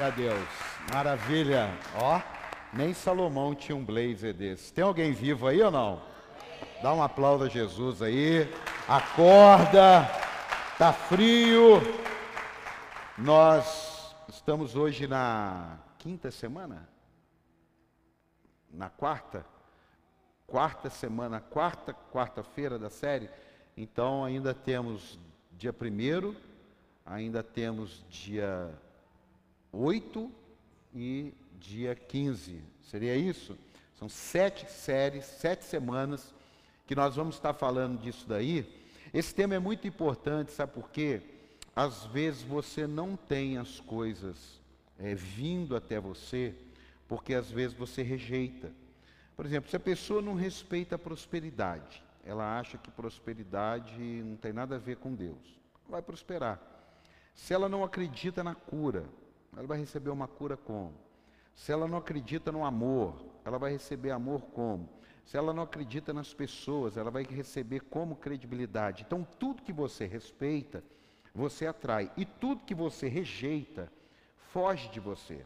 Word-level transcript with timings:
A 0.00 0.08
Deus, 0.08 0.48
maravilha. 0.90 1.68
Ó, 1.94 2.22
nem 2.72 2.94
Salomão 2.94 3.54
tinha 3.54 3.76
um 3.76 3.84
blazer 3.84 4.32
desse. 4.32 4.72
Tem 4.72 4.82
alguém 4.82 5.12
vivo 5.12 5.46
aí 5.46 5.60
ou 5.60 5.70
não? 5.70 6.00
Dá 6.82 6.94
um 6.94 7.02
aplauso 7.02 7.44
a 7.44 7.48
Jesus 7.50 8.00
aí. 8.00 8.50
Acorda, 8.88 10.08
tá 10.78 10.90
frio. 10.90 11.82
Nós 13.18 14.16
estamos 14.26 14.74
hoje 14.74 15.06
na 15.06 15.76
quinta 15.98 16.30
semana? 16.30 16.88
Na 18.72 18.88
quarta? 18.88 19.44
Quarta 20.46 20.88
semana, 20.88 21.40
quarta, 21.42 21.92
quarta-feira 22.10 22.78
da 22.78 22.88
série. 22.88 23.28
Então 23.76 24.24
ainda 24.24 24.54
temos 24.54 25.18
dia 25.52 25.74
primeiro, 25.74 26.34
ainda 27.04 27.42
temos 27.42 28.02
dia 28.08 28.72
8 29.72 30.30
e 30.94 31.32
dia 31.58 31.94
15. 31.94 32.62
Seria 32.82 33.16
isso? 33.16 33.56
São 33.94 34.08
sete 34.08 34.70
séries, 34.70 35.24
sete 35.24 35.64
semanas 35.64 36.34
que 36.86 36.94
nós 36.94 37.14
vamos 37.14 37.36
estar 37.36 37.54
falando 37.54 38.00
disso 38.00 38.26
daí. 38.26 38.66
Esse 39.12 39.34
tema 39.34 39.54
é 39.54 39.58
muito 39.58 39.86
importante, 39.86 40.52
sabe 40.52 40.72
por 40.72 40.90
quê? 40.90 41.20
Às 41.74 42.06
vezes 42.06 42.42
você 42.42 42.86
não 42.86 43.16
tem 43.16 43.58
as 43.58 43.78
coisas 43.80 44.60
é, 44.98 45.14
vindo 45.14 45.76
até 45.76 46.00
você, 46.00 46.54
porque 47.06 47.34
às 47.34 47.50
vezes 47.50 47.76
você 47.76 48.02
rejeita. 48.02 48.72
Por 49.36 49.46
exemplo, 49.46 49.70
se 49.70 49.76
a 49.76 49.80
pessoa 49.80 50.20
não 50.20 50.34
respeita 50.34 50.96
a 50.96 50.98
prosperidade, 50.98 52.02
ela 52.24 52.58
acha 52.58 52.76
que 52.76 52.90
prosperidade 52.90 53.98
não 54.24 54.36
tem 54.36 54.52
nada 54.52 54.76
a 54.76 54.78
ver 54.78 54.96
com 54.96 55.14
Deus, 55.14 55.58
vai 55.88 56.02
prosperar. 56.02 56.60
Se 57.34 57.54
ela 57.54 57.68
não 57.68 57.84
acredita 57.84 58.44
na 58.44 58.54
cura, 58.54 59.04
ela 59.56 59.66
vai 59.66 59.78
receber 59.78 60.10
uma 60.10 60.28
cura 60.28 60.56
como? 60.56 60.94
Se 61.54 61.72
ela 61.72 61.86
não 61.86 61.98
acredita 61.98 62.50
no 62.50 62.64
amor, 62.64 63.14
ela 63.44 63.58
vai 63.58 63.72
receber 63.72 64.10
amor 64.10 64.42
como? 64.52 64.88
Se 65.24 65.36
ela 65.36 65.52
não 65.52 65.62
acredita 65.62 66.12
nas 66.12 66.34
pessoas, 66.34 66.96
ela 66.96 67.10
vai 67.10 67.22
receber 67.22 67.80
como 67.80 68.16
credibilidade. 68.16 69.04
Então, 69.06 69.26
tudo 69.38 69.62
que 69.62 69.72
você 69.72 70.06
respeita, 70.06 70.82
você 71.34 71.66
atrai. 71.66 72.10
E 72.16 72.24
tudo 72.24 72.64
que 72.64 72.74
você 72.74 73.08
rejeita, 73.08 73.92
foge 74.52 74.88
de 74.88 74.98
você. 74.98 75.44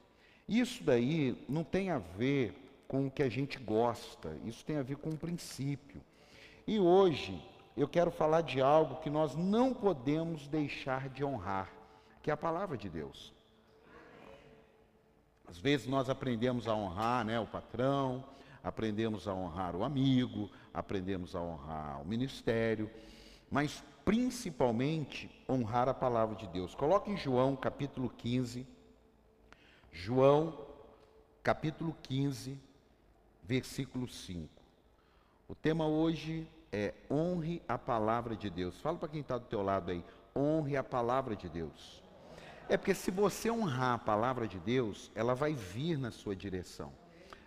Isso 0.48 0.82
daí 0.82 1.44
não 1.48 1.64
tem 1.64 1.90
a 1.90 1.98
ver 1.98 2.54
com 2.88 3.06
o 3.06 3.10
que 3.10 3.22
a 3.22 3.28
gente 3.28 3.58
gosta, 3.58 4.38
isso 4.44 4.64
tem 4.64 4.76
a 4.76 4.82
ver 4.82 4.96
com 4.96 5.10
um 5.10 5.16
princípio. 5.16 6.00
E 6.66 6.78
hoje 6.78 7.42
eu 7.76 7.88
quero 7.88 8.10
falar 8.10 8.42
de 8.42 8.60
algo 8.60 9.02
que 9.02 9.10
nós 9.10 9.34
não 9.34 9.74
podemos 9.74 10.46
deixar 10.46 11.08
de 11.08 11.24
honrar, 11.24 11.70
que 12.22 12.30
é 12.30 12.32
a 12.32 12.36
palavra 12.36 12.76
de 12.76 12.88
Deus. 12.88 13.33
Às 15.46 15.58
vezes 15.58 15.86
nós 15.86 16.08
aprendemos 16.08 16.66
a 16.68 16.74
honrar 16.74 17.24
né, 17.24 17.38
o 17.38 17.46
patrão, 17.46 18.24
aprendemos 18.62 19.28
a 19.28 19.34
honrar 19.34 19.76
o 19.76 19.84
amigo, 19.84 20.50
aprendemos 20.72 21.36
a 21.36 21.40
honrar 21.40 22.00
o 22.00 22.04
ministério, 22.04 22.90
mas 23.50 23.84
principalmente 24.04 25.30
honrar 25.48 25.88
a 25.88 25.94
palavra 25.94 26.36
de 26.36 26.46
Deus. 26.48 26.74
Coloque 26.74 27.10
em 27.10 27.16
João 27.16 27.56
capítulo 27.56 28.10
15, 28.10 28.66
João 29.92 30.58
capítulo 31.42 31.96
15, 32.02 32.58
versículo 33.42 34.08
5. 34.08 34.48
O 35.46 35.54
tema 35.54 35.86
hoje 35.86 36.48
é 36.72 36.94
honre 37.10 37.62
a 37.68 37.78
palavra 37.78 38.34
de 38.34 38.50
Deus. 38.50 38.80
Fala 38.80 38.98
para 38.98 39.08
quem 39.08 39.20
está 39.20 39.38
do 39.38 39.44
teu 39.44 39.62
lado 39.62 39.90
aí, 39.90 40.02
honre 40.34 40.76
a 40.76 40.82
palavra 40.82 41.36
de 41.36 41.48
Deus. 41.48 42.02
É 42.68 42.76
porque 42.76 42.94
se 42.94 43.10
você 43.10 43.50
honrar 43.50 43.94
a 43.94 43.98
palavra 43.98 44.48
de 44.48 44.58
Deus, 44.58 45.10
ela 45.14 45.34
vai 45.34 45.52
vir 45.52 45.98
na 45.98 46.10
sua 46.10 46.34
direção. 46.34 46.92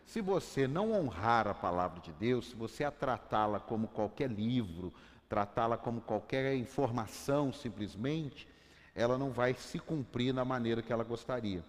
Se 0.06 0.22
você 0.22 0.68
não 0.68 0.94
honrar 0.94 1.48
a 1.48 1.54
palavra 1.54 2.00
de 2.00 2.14
Deus, 2.14 2.50
se 2.50 2.56
você 2.56 2.84
a 2.84 2.92
tratá-la 2.92 3.60
como 3.60 3.88
qualquer 3.88 4.30
livro, 4.30 4.94
tratá-la 5.28 5.76
como 5.76 6.02
qualquer 6.02 6.56
informação 6.56 7.52
simplesmente, 7.52 8.48
ela 8.96 9.18
não 9.18 9.32
vai 9.32 9.54
se 9.54 9.80
cumprir 9.80 10.34
na 10.34 10.46
maneira 10.46 10.82
que 10.82 10.94
ela 10.94 11.04
gostaria. 11.04 11.64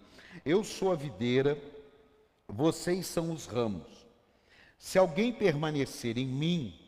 Eu 0.45 0.63
sou 0.63 0.91
a 0.91 0.95
videira, 0.95 1.57
vocês 2.47 3.07
são 3.07 3.31
os 3.31 3.45
ramos. 3.45 4.07
Se 4.77 4.97
alguém 4.97 5.33
permanecer 5.33 6.17
em 6.17 6.27
mim 6.27 6.79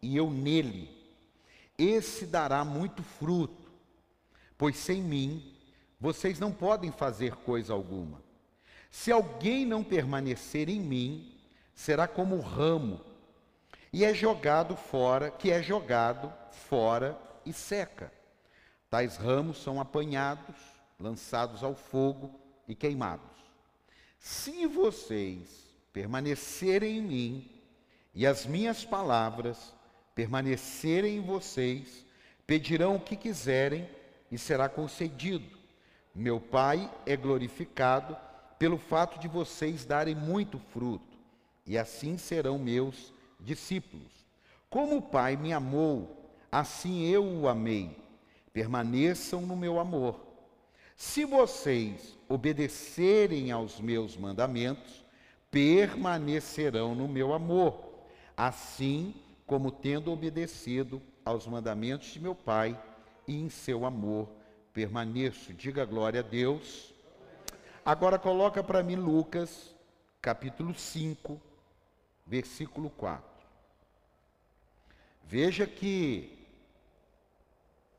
e 0.00 0.16
eu 0.16 0.30
nele, 0.30 0.88
esse 1.76 2.26
dará 2.26 2.64
muito 2.64 3.02
fruto, 3.02 3.72
pois 4.56 4.76
sem 4.76 5.02
mim 5.02 5.53
vocês 6.00 6.38
não 6.38 6.52
podem 6.52 6.92
fazer 6.92 7.34
coisa 7.36 7.72
alguma. 7.72 8.22
Se 8.90 9.10
alguém 9.10 9.66
não 9.66 9.82
permanecer 9.82 10.68
em 10.68 10.80
mim, 10.80 11.36
será 11.74 12.06
como 12.06 12.40
ramo, 12.40 13.00
e 13.92 14.04
é 14.04 14.12
jogado 14.12 14.76
fora, 14.76 15.30
que 15.30 15.50
é 15.50 15.62
jogado 15.62 16.32
fora 16.50 17.18
e 17.46 17.52
seca. 17.52 18.12
Tais 18.90 19.16
ramos 19.16 19.62
são 19.62 19.80
apanhados, 19.80 20.56
lançados 20.98 21.62
ao 21.62 21.74
fogo 21.74 22.38
e 22.66 22.74
queimados. 22.74 23.30
Se 24.18 24.66
vocês 24.66 25.64
permanecerem 25.92 26.98
em 26.98 27.02
mim 27.02 27.50
e 28.14 28.26
as 28.26 28.46
minhas 28.46 28.84
palavras 28.84 29.74
permanecerem 30.14 31.18
em 31.18 31.20
vocês, 31.20 32.04
pedirão 32.46 32.96
o 32.96 33.00
que 33.00 33.16
quiserem 33.16 33.88
e 34.30 34.38
será 34.38 34.68
concedido. 34.68 35.53
Meu 36.14 36.40
Pai 36.40 36.88
é 37.04 37.16
glorificado 37.16 38.16
pelo 38.56 38.78
fato 38.78 39.18
de 39.18 39.26
vocês 39.26 39.84
darem 39.84 40.14
muito 40.14 40.60
fruto, 40.72 41.18
e 41.66 41.76
assim 41.76 42.16
serão 42.16 42.56
meus 42.56 43.12
discípulos. 43.40 44.12
Como 44.70 44.98
o 44.98 45.02
Pai 45.02 45.36
me 45.36 45.52
amou, 45.52 46.30
assim 46.52 47.04
eu 47.06 47.24
o 47.24 47.48
amei. 47.48 47.98
Permaneçam 48.52 49.42
no 49.42 49.56
meu 49.56 49.80
amor. 49.80 50.20
Se 50.96 51.24
vocês 51.24 52.16
obedecerem 52.28 53.50
aos 53.50 53.80
meus 53.80 54.16
mandamentos, 54.16 55.04
permanecerão 55.50 56.94
no 56.94 57.08
meu 57.08 57.32
amor, 57.32 58.06
assim 58.36 59.12
como 59.44 59.72
tendo 59.72 60.12
obedecido 60.12 61.02
aos 61.24 61.44
mandamentos 61.48 62.12
de 62.12 62.20
meu 62.20 62.36
Pai 62.36 62.80
e 63.26 63.34
em 63.34 63.48
seu 63.48 63.84
amor 63.84 64.28
permaneço. 64.74 65.54
Diga 65.54 65.84
glória 65.84 66.20
a 66.20 66.22
Deus. 66.22 66.92
Agora 67.84 68.18
coloca 68.18 68.62
para 68.62 68.82
mim 68.82 68.96
Lucas, 68.96 69.72
capítulo 70.20 70.74
5, 70.74 71.40
versículo 72.26 72.90
4. 72.90 73.24
Veja 75.22 75.66
que 75.66 76.46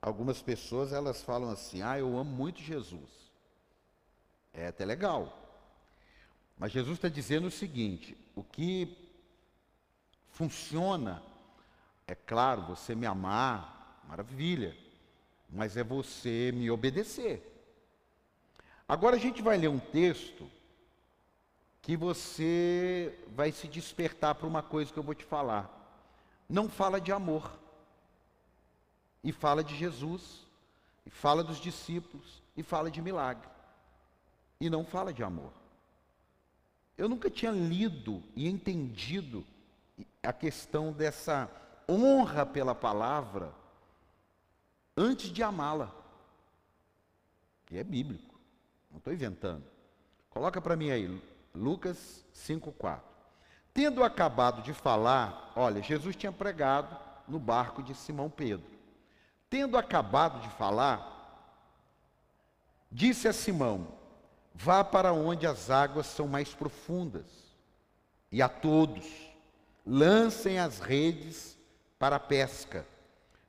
algumas 0.02 0.42
pessoas 0.42 0.92
elas 0.92 1.24
falam 1.24 1.50
assim: 1.50 1.82
"Ah, 1.82 1.98
eu 1.98 2.18
amo 2.18 2.30
muito 2.30 2.62
Jesus". 2.62 3.32
É 4.54 4.68
até 4.68 4.86
legal. 4.86 5.42
Mas 6.58 6.72
Jesus 6.72 6.98
está 6.98 7.08
dizendo 7.08 7.48
o 7.48 7.52
seguinte: 7.52 8.18
o 8.36 8.44
que 8.44 8.98
funciona, 10.30 11.24
é 12.06 12.16
claro, 12.16 12.64
você 12.64 12.94
me 12.94 13.06
amar, 13.06 14.04
maravilha 14.08 14.85
mas 15.50 15.78
é 15.78 15.84
você 15.84 16.52
me 16.54 16.70
obedecer. 16.70 17.52
Agora 18.88 19.16
a 19.16 19.20
gente 19.20 19.42
vai 19.42 19.58
ler 19.58 19.68
um 19.68 19.80
texto 19.80 20.50
que 21.82 21.96
você 21.96 23.18
vai 23.36 23.52
se 23.52 23.68
despertar 23.68 24.36
para 24.36 24.48
uma 24.48 24.64
coisa 24.64 24.92
que 24.92 24.98
eu 24.98 25.04
vou 25.04 25.16
te 25.16 25.24
falar. 25.24 25.72
Não 26.50 26.70
fala 26.70 27.00
de 27.00 27.12
amor, 27.12 27.52
e 29.24 29.32
fala 29.32 29.64
de 29.64 29.76
Jesus, 29.76 30.46
e 31.06 31.10
fala 31.10 31.44
dos 31.44 31.60
discípulos, 31.60 32.44
e 32.56 32.62
fala 32.62 32.92
de 32.92 33.02
milagre, 33.02 33.48
e 34.60 34.70
não 34.70 34.86
fala 34.86 35.12
de 35.12 35.24
amor. 35.24 35.52
Eu 36.98 37.10
nunca 37.10 37.30
tinha 37.30 37.52
lido 37.52 38.24
e 38.36 38.48
entendido 38.48 39.46
a 40.24 40.32
questão 40.32 40.92
dessa 40.92 41.50
honra 41.90 42.46
pela 42.46 42.74
palavra 42.74 43.54
antes 44.96 45.30
de 45.30 45.44
amá-la. 45.44 45.92
E 47.72 47.78
é 47.78 47.84
bíblico, 47.84 48.40
não 48.92 48.98
estou 48.98 49.14
inventando. 49.14 49.64
Coloca 50.30 50.62
para 50.62 50.76
mim 50.76 50.92
aí, 50.92 51.22
Lucas 51.54 52.24
5,4. 52.34 53.00
Tendo 53.74 54.04
acabado 54.04 54.62
de 54.62 54.74
falar, 54.74 55.52
olha, 55.56 55.82
Jesus 55.82 56.16
tinha 56.16 56.32
pregado 56.32 56.98
no 57.28 57.40
barco 57.40 57.84
de 57.84 57.94
Simão 57.94 58.30
Pedro. 58.30 58.66
Tendo 59.50 59.78
acabado 59.78 60.42
de 60.42 60.50
falar, 60.56 61.12
disse 62.92 63.28
a 63.28 63.34
Simão: 63.34 63.88
Vá 64.54 64.84
para 64.84 65.12
onde 65.12 65.46
as 65.46 65.70
águas 65.70 66.06
são 66.06 66.28
mais 66.28 66.54
profundas, 66.54 67.26
e 68.32 68.42
a 68.42 68.48
todos 68.48 69.06
lancem 69.86 70.60
as 70.60 70.80
redes 70.80 71.58
para 72.00 72.16
a 72.16 72.20
pesca. 72.20 72.86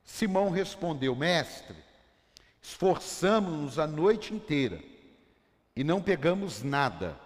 Simão 0.07 0.49
respondeu: 0.49 1.13
Mestre, 1.13 1.75
esforçamos-nos 2.61 3.77
a 3.77 3.85
noite 3.85 4.33
inteira 4.33 4.79
e 5.75 5.83
não 5.83 6.01
pegamos 6.01 6.63
nada. 6.63 7.19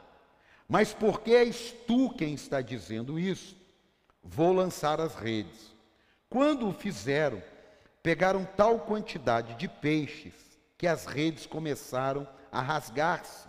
Mas 0.68 0.92
porque 0.92 1.32
és 1.32 1.74
tu 1.86 2.10
quem 2.10 2.34
está 2.34 2.60
dizendo 2.60 3.20
isso, 3.20 3.56
vou 4.24 4.52
lançar 4.52 5.00
as 5.00 5.16
redes. 5.16 5.72
Quando 6.28 6.68
o 6.68 6.74
fizeram, 6.74 7.42
pegaram 8.02 8.44
tal 8.58 8.80
quantidade 8.80 9.54
de 9.56 9.68
peixes 9.68 10.34
que 10.78 10.88
as 10.88 11.06
redes 11.06 11.46
começaram 11.46 12.28
a 12.52 12.62
rasgar-se. 12.62 13.48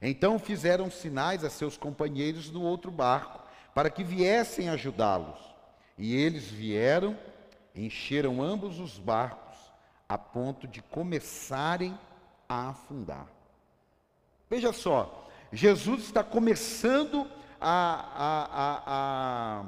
Então 0.00 0.38
fizeram 0.38 0.90
sinais 0.90 1.44
a 1.44 1.50
seus 1.50 1.76
companheiros 1.76 2.50
no 2.50 2.62
outro 2.62 2.90
barco, 2.92 3.42
para 3.74 3.90
que 3.90 4.04
viessem 4.04 4.68
ajudá-los. 4.68 5.38
E 5.98 6.14
eles 6.14 6.44
vieram, 6.44 7.18
encheram 7.74 8.42
ambos 8.42 8.78
os 8.78 8.98
barcos, 8.98 9.56
a 10.08 10.18
ponto 10.18 10.68
de 10.68 10.82
começarem 10.82 11.98
a 12.48 12.68
afundar. 12.68 13.26
Veja 14.48 14.72
só, 14.72 15.28
Jesus 15.50 16.02
está 16.02 16.22
começando 16.22 17.26
a, 17.60 17.64
a, 18.14 19.64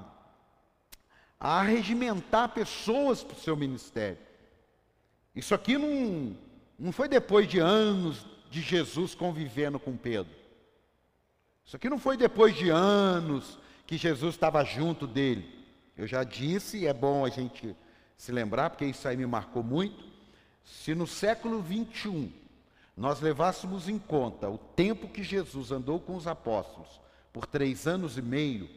a, 1.40 1.58
a, 1.58 1.62
regimentar 1.62 2.50
pessoas 2.50 3.22
para 3.22 3.36
o 3.36 3.40
seu 3.40 3.56
ministério. 3.56 4.18
Isso 5.34 5.54
aqui 5.54 5.78
não, 5.78 6.36
não 6.78 6.92
foi 6.92 7.08
depois 7.08 7.48
de 7.48 7.58
anos 7.58 8.26
de 8.50 8.60
Jesus 8.60 9.14
convivendo 9.14 9.78
com 9.78 9.96
Pedro. 9.96 10.34
Isso 11.64 11.76
aqui 11.76 11.88
não 11.88 11.98
foi 11.98 12.16
depois 12.16 12.54
de 12.54 12.68
anos 12.68 13.58
que 13.86 13.96
Jesus 13.96 14.34
estava 14.34 14.62
junto 14.64 15.06
dele. 15.06 15.64
Eu 15.96 16.06
já 16.06 16.24
disse, 16.24 16.86
é 16.86 16.92
bom 16.92 17.24
a 17.24 17.30
gente 17.30 17.74
se 18.16 18.32
lembrar, 18.32 18.70
porque 18.70 18.84
isso 18.84 19.06
aí 19.06 19.16
me 19.16 19.26
marcou 19.26 19.62
muito. 19.62 20.04
Se 20.64 20.94
no 20.94 21.06
século 21.06 21.60
21 21.60 22.30
nós 22.96 23.20
levássemos 23.20 23.88
em 23.88 23.98
conta 23.98 24.48
o 24.48 24.56
tempo 24.56 25.08
que 25.08 25.22
Jesus 25.22 25.72
andou 25.72 25.98
com 25.98 26.14
os 26.14 26.26
apóstolos, 26.26 27.00
por 27.32 27.46
três 27.46 27.86
anos 27.86 28.16
e 28.16 28.22
meio, 28.22 28.70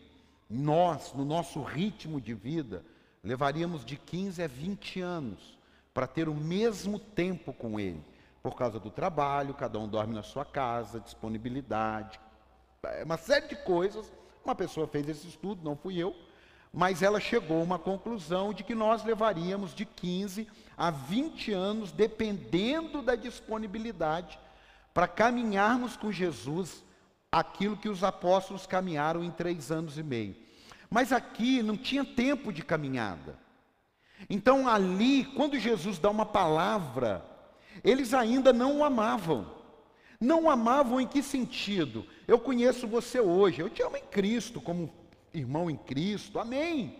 nós, 0.50 1.14
no 1.14 1.24
nosso 1.24 1.62
ritmo 1.62 2.20
de 2.20 2.34
vida, 2.34 2.84
levaríamos 3.24 3.86
de 3.86 3.96
15 3.96 4.42
a 4.42 4.48
20 4.48 5.02
anos 5.02 5.58
para 5.94 6.08
ter 6.08 6.28
o 6.28 6.34
mesmo 6.34 6.98
tempo 6.98 7.54
com 7.54 7.80
Ele, 7.80 8.04
por 8.42 8.56
causa 8.56 8.80
do 8.80 8.90
trabalho, 8.90 9.54
cada 9.54 9.78
um 9.78 9.88
dorme 9.88 10.16
na 10.16 10.24
sua 10.24 10.46
casa, 10.46 11.00
disponibilidade, 11.00 12.20
é 12.84 13.04
uma 13.04 13.18
série 13.18 13.48
de 13.48 13.56
coisas. 13.56 14.12
Uma 14.44 14.56
pessoa 14.56 14.88
fez 14.88 15.08
esse 15.10 15.28
estudo, 15.28 15.64
não 15.64 15.76
fui 15.76 15.98
eu, 15.98 16.16
mas 16.74 17.02
ela 17.02 17.20
chegou 17.20 17.60
a 17.60 17.64
uma 17.64 17.80
conclusão 17.80 18.54
de 18.54 18.64
que 18.64 18.76
nós 18.76 19.04
levaríamos 19.04 19.74
de 19.74 19.86
15 19.86 20.48
a 20.78 20.92
20 20.92 21.52
anos, 21.52 21.92
dependendo 21.92 23.02
da 23.02 23.16
disponibilidade, 23.16 24.40
para 24.94 25.08
caminharmos 25.08 25.98
com 25.98 26.12
Jesus 26.12 26.84
aquilo 27.32 27.78
que 27.78 27.90
os 27.90 28.04
apóstolos 28.04 28.66
caminharam 28.66 29.24
em 29.24 29.32
três 29.32 29.72
anos 29.72 29.98
e 29.98 30.04
meio. 30.04 30.36
Mas 30.90 31.12
aqui 31.12 31.62
não 31.62 31.76
tinha 31.76 32.06
tempo 32.06 32.52
de 32.54 32.64
caminhada. 32.64 33.38
Então, 34.30 34.68
ali, 34.68 35.26
quando 35.36 35.60
Jesus 35.60 36.00
dá 36.00 36.10
uma 36.10 36.26
palavra, 36.26 37.24
eles 37.84 38.14
ainda 38.14 38.52
não 38.52 38.80
o 38.80 38.84
amavam. 38.84 39.56
Não 40.20 40.46
o 40.46 40.50
amavam 40.50 41.00
em 41.00 41.08
que 41.08 41.22
sentido? 41.22 42.06
Eu 42.28 42.40
conheço 42.40 42.88
você 42.88 43.20
hoje, 43.20 43.62
eu 43.62 43.70
te 43.70 43.84
amo 43.84 43.98
em 43.98 44.06
Cristo, 44.06 44.60
como 44.60 44.92
irmão 45.34 45.70
em 45.70 45.78
Cristo, 45.78 46.40
amém. 46.40 47.00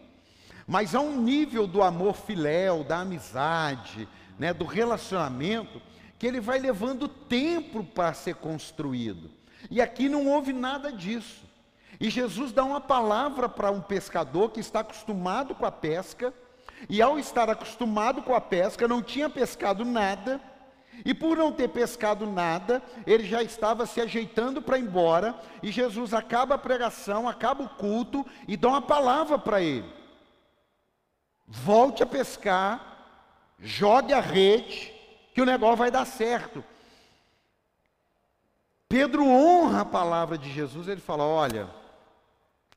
Mas 0.66 0.94
há 0.94 1.00
um 1.00 1.22
nível 1.22 1.66
do 1.66 1.82
amor 1.82 2.16
filéu, 2.16 2.84
da 2.84 3.00
amizade, 3.00 4.08
né, 4.38 4.54
do 4.54 4.66
relacionamento, 4.66 5.82
que 6.20 6.28
ele 6.28 6.40
vai 6.40 6.60
levando 6.60 7.08
tempo 7.08 7.84
para 7.84 8.14
ser 8.14 8.36
construído. 8.36 9.32
E 9.70 9.82
aqui 9.82 10.10
não 10.10 10.28
houve 10.28 10.54
nada 10.54 10.92
disso. 10.92 11.46
E 12.00 12.10
Jesus 12.10 12.52
dá 12.52 12.64
uma 12.64 12.82
palavra 12.82 13.50
para 13.50 13.72
um 13.72 13.82
pescador 13.82 14.52
que 14.52 14.60
está 14.60 14.82
acostumado 14.82 15.56
com 15.56 15.66
a 15.66 15.72
pesca, 15.72 16.34
e 16.88 17.02
ao 17.02 17.18
estar 17.18 17.50
acostumado 17.50 18.22
com 18.22 18.36
a 18.36 18.42
pesca, 18.42 18.88
não 18.88 19.02
tinha 19.02 19.30
pescado 19.30 19.84
nada, 19.84 20.40
e 21.06 21.14
por 21.14 21.38
não 21.38 21.52
ter 21.52 21.70
pescado 21.70 22.26
nada, 22.26 22.82
ele 23.06 23.26
já 23.26 23.44
estava 23.44 23.86
se 23.86 24.02
ajeitando 24.02 24.62
para 24.62 24.78
ir 24.78 24.84
embora, 24.84 25.40
e 25.62 25.72
Jesus 25.72 26.14
acaba 26.14 26.56
a 26.56 26.60
pregação, 26.60 27.28
acaba 27.28 27.64
o 27.64 27.70
culto 27.70 28.26
e 28.48 28.58
dá 28.58 28.70
uma 28.70 28.82
palavra 28.82 29.38
para 29.38 29.62
ele: 29.62 29.92
volte 31.48 32.02
a 32.02 32.06
pescar, 32.06 33.56
jogue 33.60 34.14
a 34.14 34.20
rede, 34.20 34.94
que 35.34 35.42
o 35.42 35.46
negócio 35.46 35.78
vai 35.78 35.92
dar 35.92 36.06
certo. 36.06 36.64
Pedro 38.90 39.26
honra 39.26 39.82
a 39.82 39.86
palavra 39.86 40.38
de 40.38 40.52
Jesus, 40.52 40.88
ele 40.88 41.02
fala: 41.02 41.24
Olha, 41.24 41.70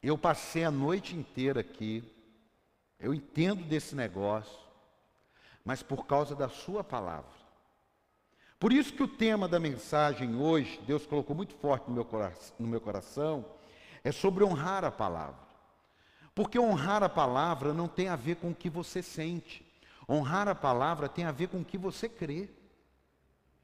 eu 0.03 0.19
passei 0.19 0.65
a 0.65 0.71
noite 0.71 1.17
inteira 1.17 1.61
aqui, 1.61 2.05
eu 2.99 3.15
entendo 3.15 3.65
desse 3.65 3.95
negócio, 3.95 4.59
mas 5.65 5.83
por 5.83 6.07
causa 6.07 6.35
da 6.35 6.49
Sua 6.49 6.85
palavra. 6.85 7.40
Por 8.61 8.75
isso 8.75 8.93
que 8.93 9.03
o 9.03 9.09
tema 9.09 9.49
da 9.49 9.59
mensagem 9.59 10.37
hoje, 10.37 10.79
Deus 10.87 11.07
colocou 11.07 11.35
muito 11.35 11.55
forte 11.55 11.89
no 11.89 11.95
meu, 11.95 12.05
coração, 12.05 12.55
no 12.59 12.69
meu 12.69 12.79
coração, 12.79 13.43
é 14.05 14.13
sobre 14.13 14.45
honrar 14.45 14.85
a 14.85 14.91
palavra. 14.91 15.41
Porque 16.35 16.59
honrar 16.59 17.03
a 17.03 17.09
palavra 17.09 17.73
não 17.73 17.89
tem 17.89 18.09
a 18.09 18.17
ver 18.17 18.37
com 18.37 18.51
o 18.51 18.55
que 18.55 18.69
você 18.69 19.03
sente. 19.03 19.67
Honrar 20.07 20.47
a 20.47 20.55
palavra 20.55 21.09
tem 21.09 21.25
a 21.25 21.33
ver 21.33 21.49
com 21.49 21.61
o 21.61 21.65
que 21.65 21.79
você 21.79 22.07
crê. 22.07 22.51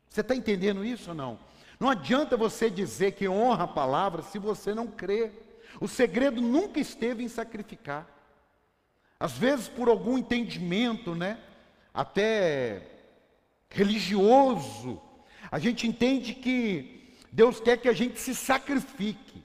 Você 0.09 0.23
está 0.23 0.35
entendendo 0.35 0.83
isso 0.83 1.11
ou 1.11 1.15
não? 1.15 1.39
Não 1.79 1.91
adianta 1.91 2.35
você 2.35 2.71
dizer 2.71 3.13
que 3.13 3.29
honra 3.29 3.65
a 3.65 3.69
palavra 3.69 4.23
se 4.23 4.39
você 4.39 4.75
não 4.75 4.87
crê. 4.87 5.31
O 5.79 5.87
segredo 5.87 6.41
nunca 6.41 6.81
esteve 6.81 7.23
em 7.23 7.29
sacrificar. 7.29 8.09
Às 9.21 9.33
vezes, 9.33 9.69
por 9.69 9.91
algum 9.91 10.17
entendimento, 10.17 11.15
né? 11.15 11.39
Até 11.93 12.96
religioso, 13.69 15.01
a 15.51 15.59
gente 15.59 15.87
entende 15.87 16.35
que 16.35 17.15
Deus 17.33 17.61
quer 17.61 17.77
que 17.79 17.89
a 17.89 17.93
gente 17.93 18.19
se 18.19 18.35
sacrifique. 18.35 19.45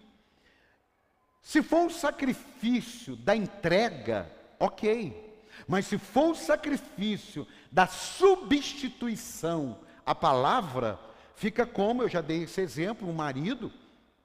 Se 1.41 1.62
for 1.62 1.85
um 1.85 1.89
sacrifício 1.89 3.15
da 3.15 3.35
entrega, 3.35 4.31
ok. 4.59 5.29
Mas 5.68 5.88
se 5.88 5.97
for 5.97 6.31
o 6.31 6.35
sacrifício 6.35 7.47
da 7.71 7.88
substituição 7.88 9.79
à 10.06 10.15
palavra, 10.15 11.00
Fica 11.41 11.65
como, 11.65 12.03
eu 12.03 12.07
já 12.07 12.21
dei 12.21 12.44
esse 12.44 12.62
exemplo, 12.62 13.09
um 13.09 13.13
marido 13.13 13.71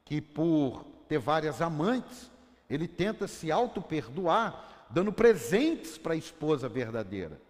que 0.05 0.21
por 0.21 0.85
ter 1.09 1.19
várias 1.19 1.63
amantes, 1.63 2.31
ele 2.69 2.87
tenta 2.87 3.27
se 3.27 3.51
auto-perdoar, 3.51 4.87
dando 4.91 5.11
presentes 5.11 5.97
para 5.97 6.13
a 6.13 6.17
esposa 6.17 6.69
verdadeira. 6.69 7.41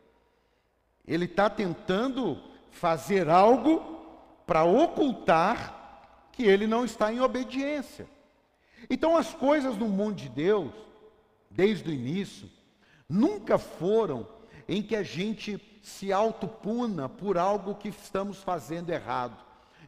Ele 1.07 1.27
está 1.27 1.49
tentando 1.49 2.39
fazer 2.71 3.29
algo 3.29 4.01
para 4.47 4.65
ocultar 4.65 6.29
que 6.33 6.45
ele 6.45 6.67
não 6.67 6.85
está 6.85 7.13
em 7.13 7.21
obediência. 7.21 8.07
Então, 8.91 9.17
as 9.17 9.33
coisas 9.35 9.77
no 9.77 9.89
mundo 9.89 10.17
de 10.17 10.29
Deus, 10.29 10.73
desde 11.51 11.89
o 11.89 11.93
início, 11.93 12.49
nunca 13.09 13.59
foram 13.59 14.29
em 14.69 14.83
que 14.83 14.97
a 14.97 15.03
gente 15.03 15.61
se 15.83 16.13
autopuna 16.13 17.09
por 17.09 17.39
algo 17.39 17.77
que 17.77 17.89
estamos 17.89 18.43
fazendo 18.43 18.91
errado. 18.91 19.37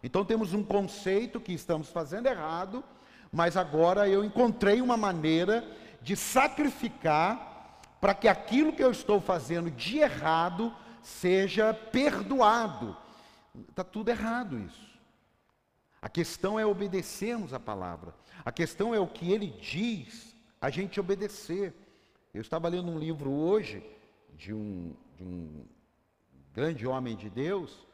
Então 0.03 0.25
temos 0.25 0.55
um 0.55 0.63
conceito 0.63 1.41
que 1.41 1.53
estamos 1.53 1.89
fazendo 1.89 2.27
errado, 2.27 2.85
mas 3.33 3.57
agora 3.57 4.09
eu 4.09 4.25
encontrei 4.25 4.81
uma 4.81 4.97
maneira 4.97 5.67
de 6.01 6.15
sacrificar 6.15 7.81
para 8.01 8.15
que 8.15 8.29
aquilo 8.29 8.73
que 8.73 8.83
eu 8.83 8.93
estou 8.93 9.21
fazendo 9.21 9.71
de 9.71 9.99
errado 9.99 10.73
seja 11.03 11.73
perdoado. 11.73 12.97
Está 13.69 13.85
tudo 13.85 14.11
errado 14.11 14.59
isso. 14.59 14.89
A 16.01 16.09
questão 16.09 16.59
é 16.59 16.65
obedecermos 16.65 17.53
a 17.53 17.61
palavra. 17.61 18.15
A 18.45 18.53
questão 18.53 18.95
é 18.95 19.01
o 19.01 19.07
que 19.07 19.33
ele 19.33 19.49
diz, 19.49 20.35
a 20.61 20.71
gente 20.71 21.01
obedecer. 21.01 21.75
Eu 22.33 22.41
estava 22.41 22.69
lendo 22.69 22.91
um 22.91 22.99
livro 22.99 23.31
hoje 23.31 23.83
de 24.37 24.55
um, 24.55 24.95
de 25.17 25.25
um 25.25 25.65
grande 26.55 26.87
homem 26.87 27.17
de 27.17 27.29
Deus, 27.29 27.87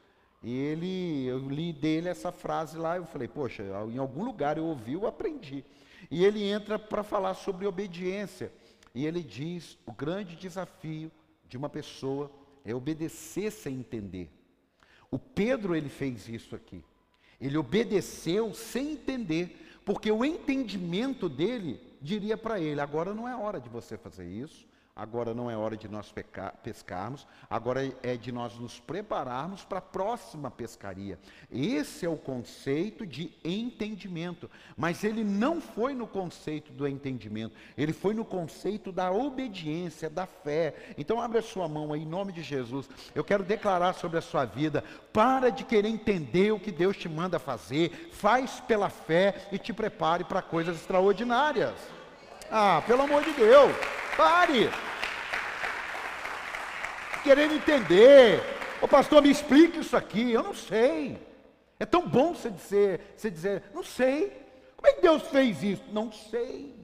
e 0.43 0.53
ele, 0.53 1.25
eu 1.25 1.39
li 1.49 1.73
dele 1.73 2.11
essa 2.11 2.31
frase 2.31 2.77
lá, 2.77 2.97
eu 2.97 3.07
falei, 3.07 3.27
poxa, 3.27 3.63
em 3.91 3.97
algum 3.97 4.23
lugar 4.23 4.59
eu 4.59 4.67
ouvi, 4.67 4.93
eu 4.93 5.07
aprendi. 5.07 5.65
E 6.11 6.23
ele 6.23 6.43
entra 6.45 6.79
para 6.79 7.03
falar 7.03 7.33
sobre 7.33 7.67
obediência. 7.67 8.53
E 8.95 9.07
ele 9.07 9.23
diz: 9.23 9.79
o 9.87 9.93
grande 9.93 10.37
desafio 10.37 11.11
de 11.49 11.57
uma 11.57 11.69
pessoa 11.69 12.31
é 12.65 12.75
obedecer 12.75 13.51
sem 13.51 13.77
entender. 13.77 14.31
O 15.11 15.19
Pedro 15.19 15.77
ele 15.77 15.89
fez 15.89 16.29
isso 16.29 16.57
aqui. 16.57 16.83
Ele 17.41 17.59
obedeceu 17.59 18.55
sem 18.55 18.93
entender, 18.93 19.79
porque 19.85 20.11
o 20.11 20.25
entendimento 20.25 21.29
dele 21.29 21.81
diria 22.01 22.37
para 22.37 22.59
ele: 22.59 22.81
agora 22.81 23.13
não 23.15 23.29
é 23.29 23.37
hora 23.37 23.61
de 23.61 23.69
você 23.69 23.97
fazer 23.97 24.27
isso, 24.27 24.67
Agora 24.97 25.35
não 25.35 25.51
é 25.51 25.57
hora 25.57 25.77
de 25.77 25.89
nós 25.89 26.15
pescarmos, 26.63 27.27
agora 27.51 27.93
é 28.01 28.17
de 28.17 28.31
nós 28.31 28.55
nos 28.55 28.79
prepararmos 28.79 29.65
para 29.65 29.79
a 29.79 29.83
próxima 29.83 30.53
pescaria. 30.53 31.19
Esse 31.51 32.07
é 32.07 32.09
o 32.09 32.17
conceito 32.17 33.05
de 33.05 33.33
entendimento, 33.45 34.49
mas 34.77 35.03
ele 35.03 35.25
não 35.25 35.61
foi 35.61 35.95
no 35.95 36.07
conceito 36.07 36.73
do 36.73 36.87
entendimento, 36.87 37.57
ele 37.77 37.93
foi 37.93 38.15
no 38.15 38.25
conceito 38.25 38.93
da 38.93 39.11
obediência, 39.11 40.09
da 40.09 40.27
fé. 40.27 40.95
Então 40.97 41.21
abre 41.21 41.39
a 41.39 41.43
sua 41.43 41.67
mão 41.67 41.93
aí 41.93 42.03
em 42.03 42.07
nome 42.07 42.33
de 42.33 42.43
Jesus. 42.43 42.89
Eu 43.17 43.25
quero 43.25 43.43
declarar 43.43 43.95
sobre 43.95 44.19
a 44.19 44.23
sua 44.23 44.45
vida, 44.45 44.85
para 45.13 45.51
de 45.51 45.65
querer 45.65 45.89
entender 45.89 46.53
o 46.53 46.61
que 46.61 46.71
Deus 46.71 46.97
te 46.97 47.09
manda 47.09 47.41
fazer, 47.41 48.11
faz 48.13 48.61
pela 48.61 48.89
fé 48.89 49.49
e 49.51 49.59
te 49.59 49.73
prepare 49.73 50.23
para 50.23 50.41
coisas 50.41 50.77
extraordinárias. 50.77 51.75
Ah, 52.49 52.81
pelo 52.87 53.03
amor 53.03 53.25
de 53.25 53.33
Deus. 53.33 53.75
Pare. 54.17 54.71
Querendo 57.23 57.55
entender. 57.55 58.41
Ô 58.81 58.89
pastor, 58.89 59.23
me 59.23 59.31
explique 59.31 59.79
isso 59.79 59.97
aqui. 59.97 60.33
Eu 60.33 60.43
não 60.43 60.55
sei. 60.55 61.21
É 61.79 61.87
tão 61.87 62.09
bom 62.09 62.35
você 62.35 62.51
dizer, 62.51 63.15
você 63.17 63.31
dizer, 63.31 63.63
não 63.75 63.83
sei. 63.83 64.31
Como 64.77 64.87
é 64.87 64.93
que 64.93 65.03
Deus 65.03 65.23
fez 65.29 65.63
isso? 65.63 65.83
Não 65.91 66.13
sei. 66.13 66.75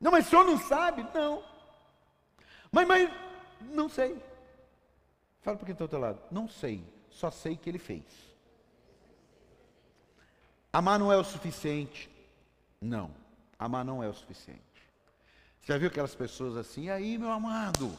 Não, 0.00 0.10
mas 0.10 0.26
o 0.26 0.30
senhor 0.30 0.44
não 0.44 0.58
sabe? 0.58 1.06
Não. 1.14 1.42
Mas, 2.70 2.86
mas, 2.86 3.10
não 3.60 3.88
sei. 3.88 4.20
Fala 5.40 5.56
para 5.56 5.66
quem 5.66 5.72
está 5.72 5.84
ao 5.84 5.88
teu 5.88 5.98
lado. 5.98 6.20
Não 6.30 6.48
sei. 6.48 6.84
Só 7.10 7.30
sei 7.30 7.56
que 7.56 7.70
ele 7.70 7.78
fez. 7.78 8.02
Amar 10.72 10.98
não 10.98 11.12
é 11.12 11.16
o 11.16 11.24
suficiente. 11.24 12.10
Não. 12.80 13.10
Amar 13.58 13.84
não 13.84 14.02
é 14.02 14.08
o 14.08 14.14
suficiente. 14.14 14.73
Já 15.64 15.78
viu 15.78 15.88
aquelas 15.88 16.14
pessoas 16.14 16.56
assim, 16.56 16.90
aí, 16.90 17.16
meu 17.16 17.32
amado, 17.32 17.90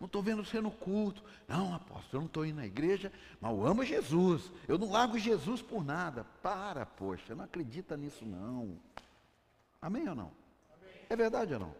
não 0.00 0.06
estou 0.06 0.22
vendo 0.22 0.42
você 0.42 0.60
no 0.60 0.70
culto. 0.70 1.22
Não, 1.46 1.74
apóstolo, 1.74 2.08
eu 2.14 2.20
não 2.20 2.26
estou 2.26 2.46
indo 2.46 2.56
na 2.56 2.66
igreja, 2.66 3.12
mas 3.38 3.52
eu 3.52 3.66
amo 3.66 3.84
Jesus. 3.84 4.50
Eu 4.66 4.78
não 4.78 4.90
largo 4.90 5.18
Jesus 5.18 5.60
por 5.60 5.84
nada. 5.84 6.24
Para, 6.42 6.86
poxa, 6.86 7.34
não 7.34 7.44
acredita 7.44 7.96
nisso 7.96 8.24
não. 8.24 8.78
Amém 9.82 10.08
ou 10.08 10.14
não? 10.14 10.32
Amém. 10.74 10.94
É 11.10 11.14
verdade 11.16 11.52
ou 11.52 11.60
não? 11.60 11.74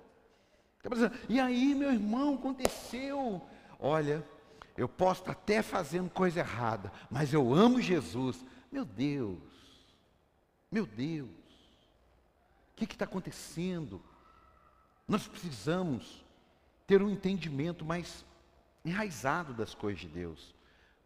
E 1.29 1.41
aí, 1.41 1.75
meu 1.75 1.91
irmão, 1.91 2.35
aconteceu. 2.35 3.41
Olha, 3.79 4.23
eu 4.77 4.89
posso 4.89 5.23
estar 5.23 5.33
até 5.33 5.63
fazendo 5.63 6.11
coisa 6.11 6.41
errada, 6.41 6.93
mas 7.11 7.33
eu 7.33 7.55
amo 7.55 7.81
Jesus. 7.81 8.45
Meu 8.71 8.85
Deus, 8.85 9.39
meu 10.71 10.87
Deus, 10.87 11.29
o 12.73 12.77
que 12.77 12.85
está 12.85 13.05
acontecendo? 13.05 14.03
Nós 15.11 15.27
precisamos 15.27 16.25
ter 16.87 17.03
um 17.03 17.11
entendimento 17.11 17.85
mais 17.85 18.25
enraizado 18.85 19.53
das 19.53 19.75
coisas 19.75 20.01
de 20.01 20.07
Deus. 20.07 20.55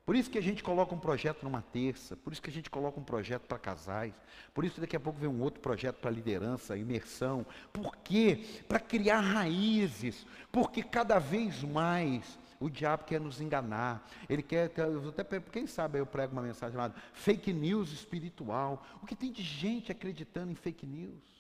Por 0.05 0.15
isso 0.15 0.31
que 0.31 0.37
a 0.37 0.43
gente 0.43 0.63
coloca 0.63 0.95
um 0.95 0.99
projeto 0.99 1.43
numa 1.43 1.63
terça, 1.63 2.15
por 2.15 2.31
isso 2.31 2.43
que 2.43 2.51
a 2.51 2.53
gente 2.53 2.69
coloca 2.69 3.01
um 3.01 3.03
projeto 3.03 3.47
para 3.47 3.59
casais, 3.59 4.13
por 4.53 4.63
isso 4.63 4.75
que 4.75 4.83
daqui 4.83 4.95
a 4.95 5.01
pouco 5.01 5.19
vem 5.19 5.31
um 5.31 5.41
outro 5.41 5.63
projeto 5.63 5.97
para 6.01 6.11
liderança, 6.11 6.77
imersão. 6.77 7.47
Por 7.73 7.97
quê? 7.97 8.45
Para 8.69 8.79
criar 8.79 9.21
raízes, 9.21 10.27
porque 10.53 10.83
cada 10.83 11.19
vez 11.19 11.63
mais 11.63 12.39
o 12.61 12.69
diabo 12.69 13.05
quer 13.05 13.19
nos 13.19 13.41
enganar. 13.41 14.07
Ele 14.29 14.43
quer, 14.43 14.71
até 15.09 15.41
quem 15.51 15.67
sabe 15.67 15.99
eu 15.99 16.05
prego 16.05 16.35
uma 16.35 16.43
mensagem 16.43 16.75
chamada 16.75 16.95
fake 17.15 17.55
news 17.55 17.91
espiritual. 17.91 18.87
O 19.03 19.07
que 19.07 19.17
tem 19.17 19.33
de 19.33 19.43
gente 19.43 19.91
acreditando 19.91 20.53
em 20.53 20.55
fake 20.55 20.87
news? 20.87 21.34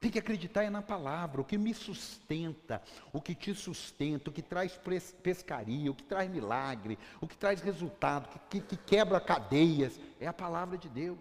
Tem 0.00 0.10
que 0.10 0.18
acreditar 0.18 0.64
é 0.64 0.70
na 0.70 0.80
palavra, 0.80 1.42
o 1.42 1.44
que 1.44 1.58
me 1.58 1.74
sustenta, 1.74 2.82
o 3.12 3.20
que 3.20 3.34
te 3.34 3.54
sustenta, 3.54 4.30
o 4.30 4.32
que 4.32 4.40
traz 4.40 4.80
pescaria, 5.22 5.90
o 5.90 5.94
que 5.94 6.04
traz 6.04 6.30
milagre, 6.30 6.98
o 7.20 7.28
que 7.28 7.36
traz 7.36 7.60
resultado, 7.60 8.26
que, 8.48 8.60
que, 8.60 8.60
que 8.60 8.76
quebra 8.78 9.20
cadeias, 9.20 10.00
é 10.18 10.26
a 10.26 10.32
palavra 10.32 10.78
de 10.78 10.88
Deus. 10.88 11.18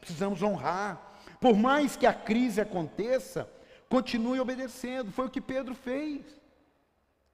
Precisamos 0.00 0.42
honrar. 0.42 1.00
Por 1.40 1.56
mais 1.56 1.94
que 1.94 2.04
a 2.04 2.12
crise 2.12 2.60
aconteça, 2.60 3.48
continue 3.88 4.40
obedecendo. 4.40 5.12
Foi 5.12 5.26
o 5.26 5.30
que 5.30 5.40
Pedro 5.40 5.74
fez. 5.76 6.22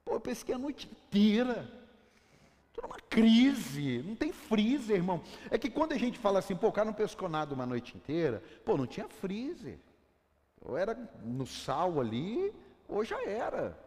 Pô, 0.05 0.13
eu 0.13 0.19
pesquei 0.19 0.53
a 0.53 0.59
noite 0.59 0.87
inteira. 0.91 1.71
Estou 2.67 2.83
numa 2.87 2.99
crise, 3.09 4.03
não 4.05 4.15
tem 4.15 4.31
freezer, 4.31 4.97
irmão. 4.97 5.23
É 5.49 5.57
que 5.57 5.71
quando 5.71 5.93
a 5.93 5.97
gente 5.97 6.19
fala 6.19 6.37
assim, 6.37 6.55
pô, 6.55 6.67
o 6.67 6.71
cara 6.71 6.85
não 6.85 6.93
pescou 6.93 7.27
nada 7.27 7.55
uma 7.55 7.65
noite 7.65 7.97
inteira, 7.97 8.43
pô, 8.63 8.77
não 8.77 8.85
tinha 8.85 9.07
freezer. 9.07 9.79
Ou 10.67 10.77
era 10.77 10.97
no 11.23 11.47
sal 11.47 11.99
ali, 11.99 12.53
ou 12.87 13.03
já 13.03 13.23
era. 13.23 13.77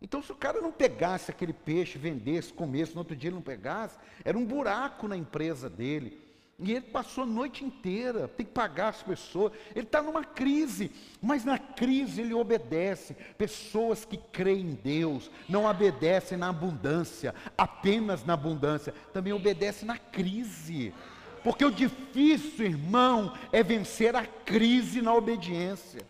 Então, 0.00 0.22
se 0.22 0.32
o 0.32 0.36
cara 0.36 0.60
não 0.60 0.72
pegasse 0.72 1.30
aquele 1.30 1.52
peixe, 1.52 1.98
vendesse, 1.98 2.52
comesse, 2.52 2.92
no 2.94 3.00
outro 3.00 3.14
dia 3.14 3.28
ele 3.28 3.36
não 3.36 3.42
pegasse, 3.42 3.96
era 4.24 4.36
um 4.36 4.44
buraco 4.44 5.06
na 5.06 5.16
empresa 5.16 5.68
dele. 5.68 6.20
E 6.58 6.72
ele 6.72 6.86
passou 6.86 7.24
a 7.24 7.26
noite 7.26 7.64
inteira, 7.64 8.28
tem 8.28 8.46
que 8.46 8.52
pagar 8.52 8.88
as 8.88 9.02
pessoas. 9.02 9.52
Ele 9.74 9.84
está 9.84 10.00
numa 10.00 10.24
crise, 10.24 10.90
mas 11.20 11.44
na 11.44 11.58
crise 11.58 12.22
ele 12.22 12.34
obedece. 12.34 13.14
Pessoas 13.36 14.04
que 14.04 14.16
creem 14.16 14.70
em 14.70 14.74
Deus 14.74 15.30
não 15.48 15.66
obedecem 15.66 16.38
na 16.38 16.48
abundância, 16.48 17.34
apenas 17.58 18.24
na 18.24 18.34
abundância, 18.34 18.94
também 19.12 19.32
obedecem 19.32 19.86
na 19.86 19.98
crise. 19.98 20.94
Porque 21.42 21.64
o 21.64 21.70
difícil, 21.70 22.66
irmão, 22.66 23.36
é 23.50 23.62
vencer 23.62 24.14
a 24.14 24.24
crise 24.24 25.02
na 25.02 25.12
obediência. 25.14 26.00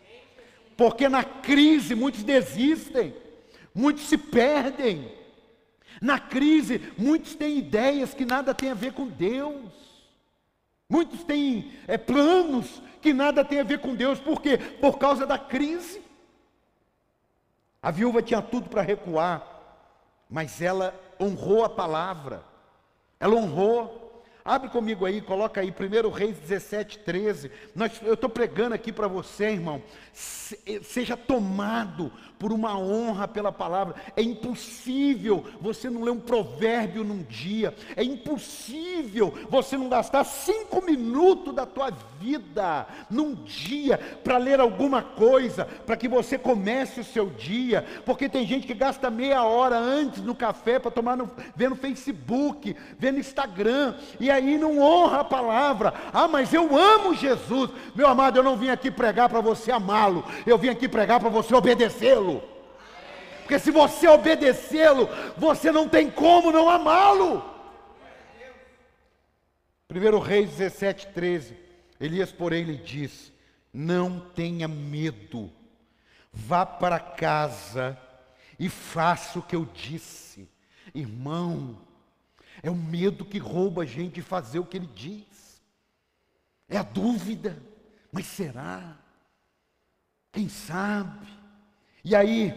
Porque 0.75 1.07
na 1.07 1.23
crise 1.23 1.95
muitos 1.95 2.23
desistem, 2.23 3.15
muitos 3.73 4.07
se 4.07 4.17
perdem. 4.17 5.11
Na 6.01 6.19
crise, 6.19 6.81
muitos 6.97 7.35
têm 7.35 7.57
ideias 7.57 8.13
que 8.13 8.25
nada 8.25 8.53
tem 8.53 8.71
a 8.71 8.73
ver 8.73 8.93
com 8.93 9.07
Deus. 9.07 9.71
Muitos 10.89 11.23
têm 11.23 11.71
é, 11.87 11.97
planos 11.97 12.81
que 13.01 13.13
nada 13.13 13.43
tem 13.43 13.59
a 13.59 13.63
ver 13.63 13.79
com 13.79 13.95
Deus. 13.95 14.19
Por 14.19 14.41
quê? 14.41 14.57
Por 14.57 14.97
causa 14.97 15.25
da 15.25 15.37
crise. 15.37 16.01
A 17.81 17.91
viúva 17.91 18.21
tinha 18.21 18.41
tudo 18.41 18.69
para 18.69 18.81
recuar, 18.81 19.45
mas 20.29 20.61
ela 20.61 20.97
honrou 21.19 21.65
a 21.65 21.69
palavra. 21.69 22.43
Ela 23.19 23.35
honrou. 23.35 24.02
Abre 24.45 24.69
comigo 24.69 25.05
aí, 25.05 25.21
coloca 25.21 25.61
aí, 25.61 25.71
1 25.71 26.09
Reis 26.09 26.37
17, 26.37 26.99
13. 26.99 27.49
Nós, 27.73 27.93
eu 28.03 28.15
estou 28.15 28.29
pregando 28.29 28.75
aqui 28.75 28.91
para 28.91 29.07
você, 29.07 29.45
irmão. 29.45 29.81
seja 30.83 31.15
tomado 31.15 32.11
por 32.37 32.51
uma 32.51 32.77
honra 32.77 33.25
pela 33.25 33.53
palavra. 33.53 33.95
É 34.17 34.21
impossível 34.21 35.45
você 35.61 35.89
não 35.89 36.03
ler 36.03 36.11
um 36.11 36.19
provérbio 36.19 37.01
num 37.01 37.23
dia. 37.23 37.73
É 37.95 38.03
impossível 38.03 39.33
você 39.49 39.77
não 39.77 39.87
gastar 39.87 40.25
cinco 40.25 40.83
minutos 40.83 41.55
da 41.55 41.65
tua 41.65 41.89
vida 42.19 42.85
num 43.09 43.33
dia 43.33 43.97
para 44.25 44.37
ler 44.37 44.59
alguma 44.59 45.01
coisa, 45.01 45.63
para 45.63 45.95
que 45.95 46.09
você 46.09 46.37
comece 46.37 46.99
o 46.99 47.05
seu 47.05 47.29
dia. 47.29 47.85
Porque 48.05 48.27
tem 48.27 48.45
gente 48.45 48.67
que 48.67 48.73
gasta 48.73 49.09
meia 49.09 49.43
hora 49.43 49.77
antes 49.77 50.21
no 50.21 50.35
café 50.35 50.79
para 50.79 50.91
tomar 50.91 51.15
no, 51.15 51.31
vendo 51.55 51.77
Facebook, 51.77 52.75
vendo 52.99 53.19
Instagram, 53.19 53.95
e 54.19 54.32
aí 54.33 54.57
não 54.57 54.79
honra 54.79 55.21
a 55.21 55.23
palavra. 55.23 55.93
Ah, 56.11 56.27
mas 56.27 56.53
eu 56.53 56.77
amo 56.77 57.15
Jesus. 57.15 57.69
Meu 57.95 58.07
amado, 58.07 58.37
eu 58.37 58.43
não 58.43 58.57
vim 58.57 58.69
aqui 58.69 58.91
pregar 58.91 59.29
para 59.29 59.41
você 59.41 59.71
amá-lo, 59.71 60.25
eu 60.45 60.57
vim 60.57 60.69
aqui 60.69 60.87
pregar 60.87 61.19
para 61.19 61.29
você 61.29 61.55
obedecê-lo. 61.55 62.43
Porque 63.39 63.59
se 63.59 63.71
você 63.71 64.07
obedecê-lo, 64.07 65.07
você 65.37 65.71
não 65.71 65.87
tem 65.87 66.09
como 66.09 66.51
não 66.51 66.69
amá-lo. 66.69 67.43
1 69.89 70.19
Reis 70.19 70.49
17, 70.51 71.07
13. 71.07 71.57
Elias, 71.99 72.31
porém, 72.31 72.63
lhe 72.63 72.77
diz: 72.77 73.31
Não 73.71 74.19
tenha 74.19 74.67
medo, 74.67 75.51
vá 76.31 76.65
para 76.65 76.99
casa 76.99 77.97
e 78.57 78.69
faça 78.69 79.39
o 79.39 79.43
que 79.43 79.55
eu 79.55 79.67
disse. 79.73 80.49
Irmão, 80.93 81.77
é 82.63 82.71
o 82.71 82.75
medo 82.75 83.25
que 83.25 83.37
rouba 83.37 83.83
a 83.83 83.85
gente 83.85 84.15
de 84.15 84.21
fazer 84.21 84.57
o 84.57 84.65
que 84.65 84.77
ele 84.77 84.89
diz. 84.95 85.61
É 86.69 86.77
a 86.77 86.83
dúvida, 86.83 87.61
mas 88.09 88.25
será? 88.25 88.97
Quem 90.31 90.47
sabe? 90.47 91.27
E 92.05 92.15
aí, 92.15 92.53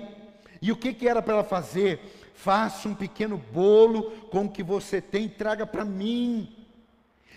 e 0.63 0.71
o 0.71 0.77
que, 0.77 0.95
que 0.95 1.09
era 1.09 1.21
para 1.21 1.35
ela 1.35 1.45
fazer? 1.45 2.01
Faça 2.35 2.89
um 2.89 2.95
pequeno 2.95 3.37
bolo 3.37 4.13
com 4.29 4.45
o 4.45 4.51
que 4.51 4.63
você 4.63 5.01
tem 5.01 5.29
traga 5.29 5.67
para 5.67 5.85
mim. 5.85 6.55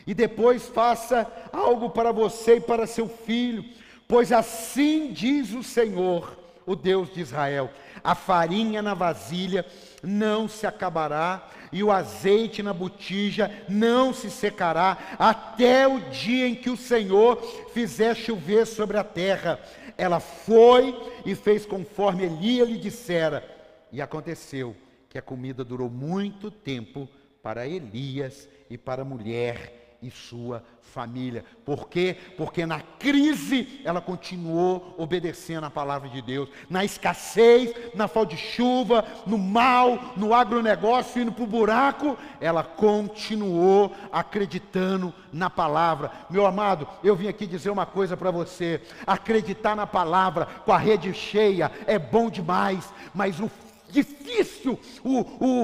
E 0.06 0.14
depois 0.14 0.68
faça 0.68 1.32
algo 1.52 1.90
para 1.90 2.12
você 2.12 2.58
e 2.58 2.62
para 2.62 2.86
seu 2.86 3.10
filho, 3.10 3.66
pois 4.08 4.32
assim 4.32 5.12
diz 5.12 5.54
o 5.54 5.64
Senhor, 5.64 6.38
o 6.66 6.76
Deus 6.76 7.12
de 7.14 7.22
Israel: 7.22 7.72
a 8.04 8.16
farinha 8.16 8.82
na 8.82 8.94
vasilha 8.94 9.66
não 10.02 10.48
se 10.48 10.66
acabará, 10.66 11.50
e 11.72 11.84
o 11.84 11.92
azeite 11.92 12.64
na 12.64 12.74
botija 12.74 13.52
não 13.68 14.14
se 14.14 14.32
secará, 14.32 14.98
até 15.20 15.88
o 15.88 16.00
dia 16.10 16.48
em 16.48 16.56
que 16.56 16.70
o 16.70 16.78
Senhor 16.78 17.42
fizer 17.74 18.16
chover 18.16 18.66
sobre 18.66 18.98
a 18.98 19.04
terra. 19.04 19.60
Ela 19.98 20.20
foi 20.20 20.96
e 21.26 21.36
fez 21.36 21.66
conforme 21.66 22.24
Elia 22.24 22.66
lhe 22.66 22.78
dissera, 22.78 23.44
e 23.92 24.02
aconteceu 24.02 24.76
que 25.10 25.18
a 25.18 25.22
comida 25.22 25.64
durou 25.64 25.90
muito 25.90 26.52
tempo 26.52 27.10
para 27.42 27.68
Elias 27.68 28.48
e 28.70 28.78
para 28.78 29.02
a 29.02 29.06
mulher 29.06 29.79
e 30.02 30.10
sua 30.10 30.64
família. 30.82 31.46
Por 31.64 31.88
quê? 31.88 32.18
Porque 32.38 32.66
na 32.66 32.82
crise 32.82 33.82
ela 33.84 34.02
continuou 34.02 34.96
obedecendo 34.98 35.66
a 35.66 35.70
palavra 35.70 36.10
de 36.10 36.22
Deus. 36.22 36.50
Na 36.70 36.84
escassez, 36.84 37.74
na 37.94 38.08
falta 38.08 38.36
de 38.36 38.42
chuva, 38.42 39.06
no 39.26 39.38
mal, 39.38 40.14
no 40.18 40.34
agronegócio, 40.34 41.22
indo 41.22 41.32
para 41.32 41.44
o 41.44 41.48
buraco, 41.48 42.18
ela 42.42 42.64
continuou 42.64 43.96
acreditando 44.12 45.14
na 45.32 45.50
palavra. 45.50 46.12
Meu 46.30 46.46
amado, 46.46 46.88
eu 47.04 47.16
vim 47.16 47.28
aqui 47.28 47.46
dizer 47.46 47.70
uma 47.70 47.86
coisa 47.86 48.18
para 48.18 48.32
você: 48.32 48.82
acreditar 49.06 49.76
na 49.76 49.86
palavra 49.86 50.46
com 50.66 50.72
a 50.72 50.78
rede 50.78 51.14
cheia 51.14 51.72
é 51.86 52.00
bom 52.00 52.30
demais, 52.30 52.92
mas 53.14 53.40
o 53.40 53.50
difícil, 53.92 54.80
o, 55.04 55.20
o, 55.20 55.64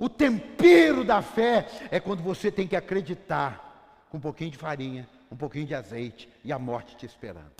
o, 0.00 0.04
o 0.04 0.08
tempero 0.08 1.04
da 1.04 1.22
fé 1.22 1.68
é 1.90 2.00
quando 2.00 2.22
você 2.22 2.50
tem 2.50 2.66
que 2.66 2.76
acreditar 2.76 4.06
com 4.10 4.18
um 4.18 4.20
pouquinho 4.20 4.50
de 4.50 4.58
farinha, 4.58 5.08
um 5.30 5.36
pouquinho 5.36 5.66
de 5.66 5.74
azeite 5.74 6.28
e 6.44 6.52
a 6.52 6.58
morte 6.58 6.96
te 6.96 7.06
esperando. 7.06 7.52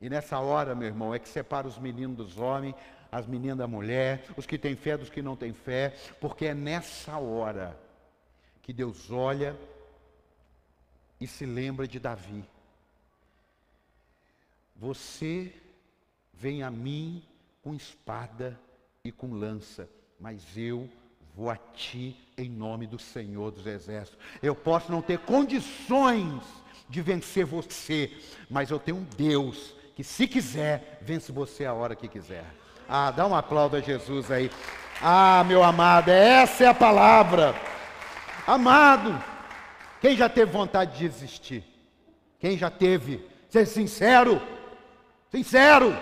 E 0.00 0.10
nessa 0.10 0.40
hora, 0.40 0.74
meu 0.74 0.88
irmão, 0.88 1.14
é 1.14 1.18
que 1.18 1.28
separa 1.28 1.68
os 1.68 1.78
meninos 1.78 2.16
dos 2.16 2.38
homens, 2.38 2.74
as 3.10 3.26
meninas 3.26 3.58
da 3.58 3.68
mulher, 3.68 4.24
os 4.36 4.46
que 4.46 4.58
têm 4.58 4.74
fé 4.74 4.96
dos 4.96 5.10
que 5.10 5.22
não 5.22 5.36
têm 5.36 5.52
fé, 5.52 5.94
porque 6.20 6.46
é 6.46 6.54
nessa 6.54 7.18
hora 7.18 7.78
que 8.62 8.72
Deus 8.72 9.10
olha 9.10 9.56
e 11.20 11.26
se 11.26 11.44
lembra 11.44 11.86
de 11.86 12.00
Davi. 12.00 12.44
Você 14.74 15.54
vem 16.32 16.62
a 16.62 16.70
mim 16.70 17.22
com 17.62 17.74
espada 17.74 18.58
e 19.04 19.12
com 19.12 19.32
lança, 19.32 19.88
mas 20.18 20.42
eu 20.56 20.88
vou 21.34 21.48
a 21.48 21.56
ti 21.56 22.16
em 22.36 22.50
nome 22.50 22.86
do 22.86 22.98
Senhor 22.98 23.50
dos 23.50 23.66
Exércitos. 23.66 24.18
Eu 24.42 24.54
posso 24.54 24.90
não 24.90 25.00
ter 25.00 25.18
condições 25.20 26.42
de 26.88 27.00
vencer 27.00 27.46
você, 27.46 28.10
mas 28.50 28.70
eu 28.70 28.78
tenho 28.78 28.98
um 28.98 29.06
Deus 29.16 29.74
que, 29.94 30.02
se 30.02 30.26
quiser, 30.26 30.98
vence 31.02 31.30
você 31.30 31.64
a 31.64 31.72
hora 31.72 31.94
que 31.94 32.08
quiser. 32.08 32.44
Ah, 32.88 33.10
dá 33.10 33.26
um 33.26 33.34
aplauso 33.34 33.76
a 33.76 33.80
Jesus 33.80 34.30
aí. 34.30 34.50
Ah, 35.00 35.44
meu 35.44 35.62
amado, 35.62 36.10
essa 36.10 36.64
é 36.64 36.66
a 36.66 36.74
palavra. 36.74 37.54
Amado, 38.46 39.22
quem 40.00 40.16
já 40.16 40.28
teve 40.28 40.50
vontade 40.50 40.98
de 40.98 41.08
desistir? 41.08 41.64
Quem 42.38 42.58
já 42.58 42.70
teve? 42.70 43.24
Ser 43.48 43.66
sincero, 43.66 44.42
sincero. 45.30 45.96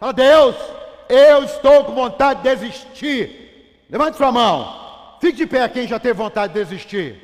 Fala, 0.00 0.12
Deus, 0.12 0.56
eu 1.08 1.44
estou 1.44 1.84
com 1.84 1.94
vontade 1.94 2.42
de 2.42 2.54
desistir. 2.54 3.84
Levante 3.90 4.16
sua 4.16 4.30
mão. 4.30 5.16
Fique 5.20 5.38
de 5.38 5.46
pé 5.46 5.68
quem 5.68 5.86
já 5.86 5.98
teve 5.98 6.14
vontade 6.14 6.52
de 6.52 6.64
desistir. 6.64 7.16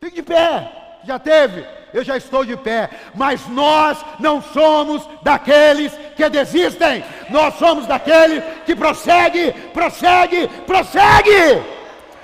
Fique 0.00 0.16
de 0.16 0.22
pé. 0.22 0.70
Já 1.04 1.18
teve? 1.18 1.64
Eu 1.92 2.04
já 2.04 2.16
estou 2.16 2.44
de 2.44 2.56
pé. 2.56 2.90
Mas 3.14 3.46
nós 3.48 3.98
não 4.18 4.40
somos 4.40 5.08
daqueles 5.22 5.92
que 6.16 6.28
desistem. 6.28 7.04
Nós 7.30 7.54
somos 7.54 7.86
daqueles 7.86 8.42
que 8.64 8.74
prossegue, 8.74 9.52
prossegue, 9.72 10.48
prossegue. 10.66 11.62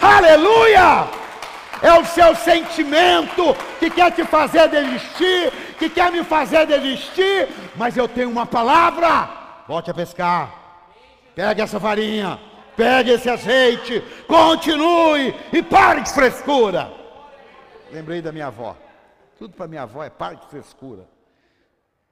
Aleluia! 0.00 1.06
É 1.82 1.92
o 1.98 2.04
seu 2.04 2.34
sentimento 2.34 3.54
que 3.78 3.90
quer 3.90 4.10
te 4.12 4.24
fazer 4.24 4.68
desistir, 4.68 5.52
que 5.78 5.90
quer 5.90 6.10
me 6.10 6.24
fazer 6.24 6.66
desistir, 6.66 7.48
mas 7.76 7.96
eu 7.96 8.08
tenho 8.08 8.30
uma 8.30 8.46
palavra. 8.46 9.28
Volte 9.68 9.90
a 9.90 9.94
pescar. 9.94 10.63
Pegue 11.34 11.62
essa 11.62 11.80
farinha, 11.80 12.38
pegue 12.76 13.10
esse 13.10 13.28
azeite, 13.28 14.00
continue 14.26 15.34
e 15.52 15.62
pare 15.62 16.02
de 16.02 16.12
frescura. 16.12 16.92
Lembrei 17.90 18.22
da 18.22 18.32
minha 18.32 18.46
avó. 18.46 18.76
Tudo 19.38 19.54
para 19.54 19.66
minha 19.66 19.82
avó 19.82 20.02
é 20.02 20.10
pare 20.10 20.36
de 20.36 20.46
frescura. 20.46 21.08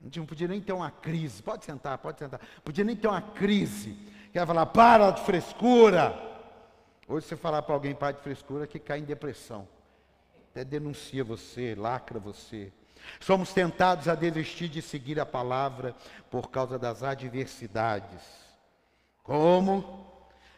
Não 0.01 0.27
podia 0.27 0.49
nem 0.49 0.61
ter 0.61 0.73
uma 0.73 0.91
crise. 0.91 1.43
Pode 1.43 1.65
sentar, 1.65 1.97
pode 1.99 2.19
sentar. 2.19 2.41
Podia 2.65 2.85
nem 2.85 2.97
ter 2.97 3.07
uma 3.07 3.23
crise. 3.23 3.97
Quer 4.33 4.47
falar, 4.47 4.67
para 4.67 5.11
de 5.13 5.23
frescura. 5.23 6.19
Hoje 7.07 7.27
você 7.27 7.37
falar 7.37 7.63
para 7.63 7.75
alguém 7.75 7.95
para 7.95 8.13
de 8.13 8.21
frescura 8.21 8.67
que 8.67 8.79
cai 8.79 8.99
em 8.99 9.05
depressão. 9.05 9.69
Até 10.51 10.65
denuncia 10.65 11.23
você, 11.23 11.75
lacra 11.77 12.19
você. 12.19 12.73
Somos 13.21 13.53
tentados 13.53 14.09
a 14.09 14.15
desistir 14.15 14.69
de 14.69 14.83
seguir 14.83 15.21
a 15.21 15.27
palavra 15.27 15.95
por 16.31 16.51
causa 16.51 16.79
das 16.79 17.03
adversidades. 17.03 18.42
Como 19.23 20.07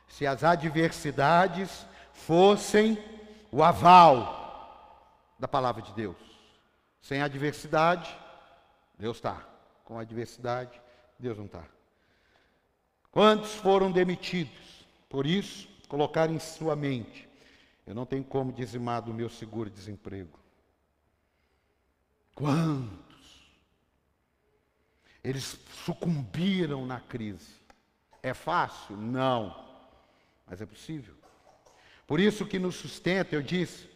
se 0.09 0.27
as 0.27 0.45
adversidades 0.45 1.87
fossem 2.13 2.99
o 3.51 3.63
aval 3.63 4.45
da 5.39 5.49
palavra 5.49 5.83
de 5.83 5.93
Deus. 5.93 6.17
Sem 7.01 7.21
adversidade, 7.21 8.17
Deus 8.99 9.17
está. 9.17 9.47
Com 9.85 9.99
adversidade, 9.99 10.81
Deus 11.19 11.37
não 11.37 11.47
está. 11.47 11.65
Quantos 13.11 13.55
foram 13.55 13.93
demitidos? 13.93 14.87
Por 15.09 15.27
isso, 15.27 15.69
colocar 15.89 16.31
em 16.31 16.39
sua 16.39 16.75
mente: 16.75 17.29
eu 17.87 17.95
não 17.95 18.07
tenho 18.07 18.25
como 18.25 18.53
dizimar 18.53 19.03
do 19.03 19.13
meu 19.13 19.29
seguro-desemprego. 19.29 20.39
Quantos? 22.35 23.45
Eles 25.23 25.59
sucumbiram 25.85 26.85
na 26.87 27.01
crise. 27.01 27.64
É 28.25 28.33
fácil? 28.33 28.97
Não. 28.97 29.55
Mas 30.47 30.63
é 30.63 30.65
possível. 30.65 31.15
Por 32.07 32.19
isso 32.19 32.47
que 32.47 32.59
nos 32.59 32.75
sustenta, 32.75 33.35
eu 33.35 33.43
disse, 33.43 33.87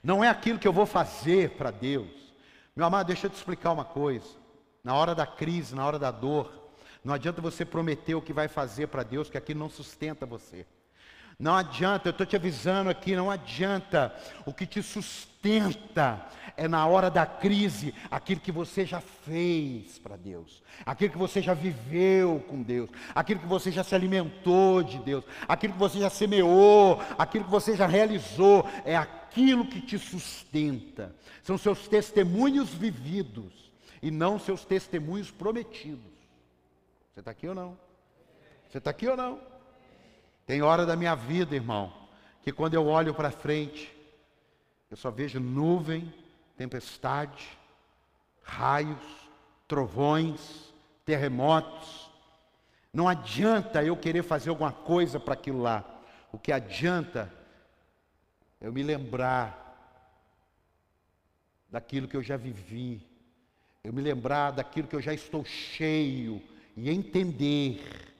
não 0.00 0.22
é 0.22 0.28
aquilo 0.28 0.60
que 0.60 0.68
eu 0.68 0.72
vou 0.72 0.86
fazer 0.86 1.50
para 1.50 1.72
Deus. 1.72 2.08
Meu 2.74 2.86
amado, 2.86 3.08
deixa 3.08 3.26
eu 3.26 3.30
te 3.30 3.34
explicar 3.34 3.72
uma 3.72 3.84
coisa. 3.84 4.28
Na 4.84 4.94
hora 4.94 5.12
da 5.12 5.26
crise, 5.26 5.74
na 5.74 5.84
hora 5.84 5.98
da 5.98 6.12
dor, 6.12 6.70
não 7.02 7.12
adianta 7.12 7.42
você 7.42 7.64
prometer 7.64 8.14
o 8.14 8.22
que 8.22 8.32
vai 8.32 8.46
fazer 8.46 8.86
para 8.86 9.02
Deus, 9.02 9.28
que 9.28 9.36
aquilo 9.36 9.58
não 9.58 9.68
sustenta 9.68 10.24
você. 10.24 10.64
Não 11.36 11.56
adianta, 11.56 12.08
eu 12.08 12.12
estou 12.12 12.24
te 12.24 12.36
avisando 12.36 12.90
aqui, 12.90 13.16
não 13.16 13.28
adianta. 13.28 14.14
O 14.46 14.54
que 14.54 14.66
te 14.66 14.84
sustenta 14.84 15.29
é 16.56 16.68
na 16.68 16.86
hora 16.86 17.10
da 17.10 17.24
crise 17.24 17.94
aquilo 18.10 18.40
que 18.40 18.52
você 18.52 18.84
já 18.84 19.00
fez 19.00 19.98
para 19.98 20.16
Deus, 20.16 20.62
aquilo 20.84 21.12
que 21.12 21.18
você 21.18 21.40
já 21.40 21.54
viveu 21.54 22.44
com 22.48 22.62
Deus, 22.62 22.90
aquilo 23.14 23.40
que 23.40 23.46
você 23.46 23.70
já 23.70 23.82
se 23.82 23.94
alimentou 23.94 24.82
de 24.82 24.98
Deus, 24.98 25.24
aquilo 25.48 25.72
que 25.72 25.78
você 25.78 25.98
já 25.98 26.10
semeou, 26.10 27.00
aquilo 27.16 27.44
que 27.44 27.50
você 27.50 27.74
já 27.74 27.86
realizou, 27.86 28.66
é 28.84 28.94
aquilo 28.96 29.66
que 29.66 29.80
te 29.80 29.98
sustenta. 29.98 31.14
São 31.42 31.56
seus 31.56 31.88
testemunhos 31.88 32.68
vividos 32.68 33.72
e 34.02 34.10
não 34.10 34.38
seus 34.38 34.64
testemunhos 34.64 35.30
prometidos. 35.30 36.12
Você 37.14 37.20
está 37.20 37.30
aqui 37.30 37.48
ou 37.48 37.54
não? 37.54 37.78
Você 38.68 38.78
está 38.78 38.90
aqui 38.90 39.08
ou 39.08 39.16
não? 39.16 39.40
Tem 40.46 40.60
hora 40.62 40.84
da 40.84 40.96
minha 40.96 41.14
vida, 41.14 41.54
irmão, 41.54 41.92
que 42.42 42.52
quando 42.52 42.74
eu 42.74 42.86
olho 42.86 43.14
para 43.14 43.30
frente, 43.30 43.99
eu 44.90 44.96
só 44.96 45.10
vejo 45.10 45.38
nuvem, 45.38 46.12
tempestade, 46.56 47.48
raios, 48.42 48.98
trovões, 49.68 50.74
terremotos. 51.04 52.10
Não 52.92 53.06
adianta 53.06 53.84
eu 53.84 53.96
querer 53.96 54.24
fazer 54.24 54.50
alguma 54.50 54.72
coisa 54.72 55.20
para 55.20 55.34
aquilo 55.34 55.62
lá. 55.62 55.84
O 56.32 56.38
que 56.38 56.50
adianta 56.50 57.32
é 58.60 58.66
eu 58.66 58.72
me 58.72 58.82
lembrar 58.82 59.58
daquilo 61.70 62.08
que 62.08 62.16
eu 62.16 62.22
já 62.22 62.36
vivi, 62.36 63.00
eu 63.84 63.92
me 63.92 64.02
lembrar 64.02 64.50
daquilo 64.50 64.88
que 64.88 64.96
eu 64.96 65.00
já 65.00 65.14
estou 65.14 65.44
cheio 65.44 66.42
e 66.76 66.90
entender 66.90 68.12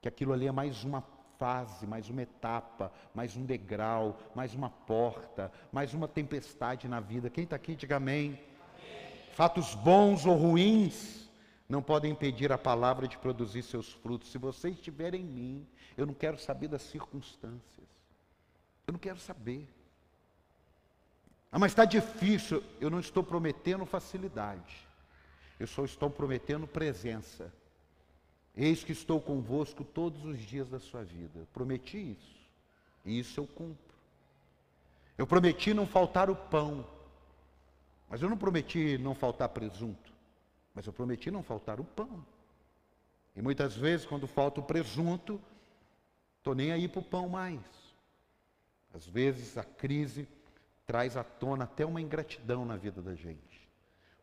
que 0.00 0.08
aquilo 0.08 0.32
ali 0.32 0.46
é 0.46 0.52
mais 0.52 0.84
uma 0.84 1.02
fase, 1.38 1.86
mais 1.86 2.10
uma 2.10 2.22
etapa, 2.22 2.92
mais 3.14 3.36
um 3.36 3.46
degrau, 3.46 4.18
mais 4.34 4.54
uma 4.54 4.68
porta, 4.68 5.50
mais 5.72 5.94
uma 5.94 6.08
tempestade 6.08 6.88
na 6.88 6.98
vida. 6.98 7.30
Quem 7.30 7.44
está 7.44 7.56
aqui, 7.56 7.76
diga 7.76 7.96
amém. 7.96 8.30
amém. 8.30 9.32
Fatos 9.32 9.74
bons 9.76 10.26
ou 10.26 10.36
ruins 10.36 11.30
não 11.68 11.80
podem 11.80 12.10
impedir 12.10 12.50
a 12.50 12.58
palavra 12.58 13.06
de 13.06 13.16
produzir 13.16 13.62
seus 13.62 13.92
frutos. 13.92 14.32
Se 14.32 14.38
você 14.38 14.70
estiver 14.70 15.14
em 15.14 15.24
mim, 15.24 15.66
eu 15.96 16.04
não 16.04 16.14
quero 16.14 16.38
saber 16.38 16.66
das 16.66 16.82
circunstâncias. 16.82 17.86
Eu 18.86 18.92
não 18.92 18.98
quero 18.98 19.18
saber. 19.18 19.68
Ah, 21.52 21.58
mas 21.58 21.72
está 21.72 21.84
difícil. 21.84 22.64
Eu 22.80 22.90
não 22.90 22.98
estou 22.98 23.22
prometendo 23.22 23.86
facilidade. 23.86 24.88
Eu 25.60 25.66
só 25.66 25.84
estou 25.84 26.10
prometendo 26.10 26.66
presença. 26.66 27.52
Eis 28.60 28.82
que 28.82 28.90
estou 28.90 29.20
convosco 29.20 29.84
todos 29.84 30.24
os 30.24 30.40
dias 30.40 30.68
da 30.68 30.80
sua 30.80 31.04
vida. 31.04 31.46
prometi 31.52 32.10
isso. 32.10 32.36
E 33.04 33.20
isso 33.20 33.38
eu 33.38 33.46
cumpro. 33.46 33.94
Eu 35.16 35.28
prometi 35.28 35.72
não 35.72 35.86
faltar 35.86 36.28
o 36.28 36.34
pão. 36.34 36.84
Mas 38.10 38.20
eu 38.20 38.28
não 38.28 38.36
prometi 38.36 38.98
não 38.98 39.14
faltar 39.14 39.48
presunto. 39.50 40.12
Mas 40.74 40.88
eu 40.88 40.92
prometi 40.92 41.30
não 41.30 41.40
faltar 41.40 41.78
o 41.78 41.84
pão. 41.84 42.26
E 43.36 43.40
muitas 43.40 43.76
vezes, 43.76 44.04
quando 44.04 44.26
falta 44.26 44.58
o 44.58 44.64
presunto, 44.64 45.40
estou 46.38 46.52
nem 46.52 46.72
aí 46.72 46.88
para 46.88 46.98
o 46.98 47.04
pão 47.04 47.28
mais. 47.28 47.60
Às 48.92 49.06
vezes 49.06 49.56
a 49.56 49.62
crise 49.62 50.26
traz 50.84 51.16
à 51.16 51.22
tona 51.22 51.62
até 51.62 51.86
uma 51.86 52.00
ingratidão 52.00 52.64
na 52.64 52.76
vida 52.76 53.00
da 53.00 53.14
gente. 53.14 53.68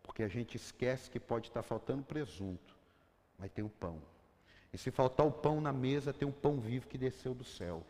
Porque 0.04 0.24
a 0.24 0.28
gente 0.28 0.58
esquece 0.58 1.10
que 1.10 1.22
pode 1.22 1.48
estar 1.48 1.64
faltando 1.64 2.04
presunto, 2.04 2.76
mas 3.40 3.50
tem 3.50 3.64
o 3.64 3.70
pão. 3.70 4.02
E 4.74 4.78
se 4.78 4.92
faltar 4.92 5.26
o 5.26 5.32
pão 5.32 5.62
na 5.62 5.72
mesa, 5.72 6.14
tem 6.14 6.28
um 6.28 6.32
pão 6.32 6.60
vivo 6.60 6.88
que 6.88 6.98
desceu 6.98 7.34
do 7.34 7.44
céu. 7.44 7.84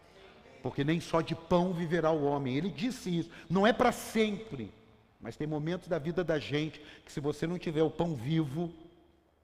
Porque 0.62 0.84
nem 0.84 1.00
só 1.00 1.22
de 1.22 1.36
pão 1.36 1.74
viverá 1.74 2.12
o 2.12 2.26
homem. 2.26 2.56
Ele 2.56 2.70
disse 2.70 3.20
isso. 3.20 3.30
Não 3.50 3.66
é 3.66 3.74
para 3.74 3.92
sempre. 3.92 4.72
Mas 5.20 5.36
tem 5.36 5.48
momentos 5.48 5.88
da 5.88 5.98
vida 5.98 6.24
da 6.24 6.38
gente 6.38 6.80
que 7.04 7.12
se 7.12 7.20
você 7.20 7.48
não 7.48 7.58
tiver 7.58 7.84
o 7.84 7.90
pão 7.90 8.16
vivo, 8.16 8.72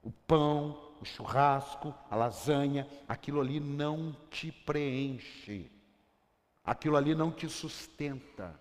o 0.02 0.10
pão, 0.10 0.78
o 1.00 1.04
churrasco, 1.04 1.94
a 2.10 2.16
lasanha, 2.16 2.86
aquilo 3.08 3.40
ali 3.40 3.58
não 3.58 4.16
te 4.30 4.52
preenche. 4.52 5.70
Aquilo 6.64 6.96
ali 6.96 7.14
não 7.14 7.30
te 7.30 7.48
sustenta. 7.48 8.54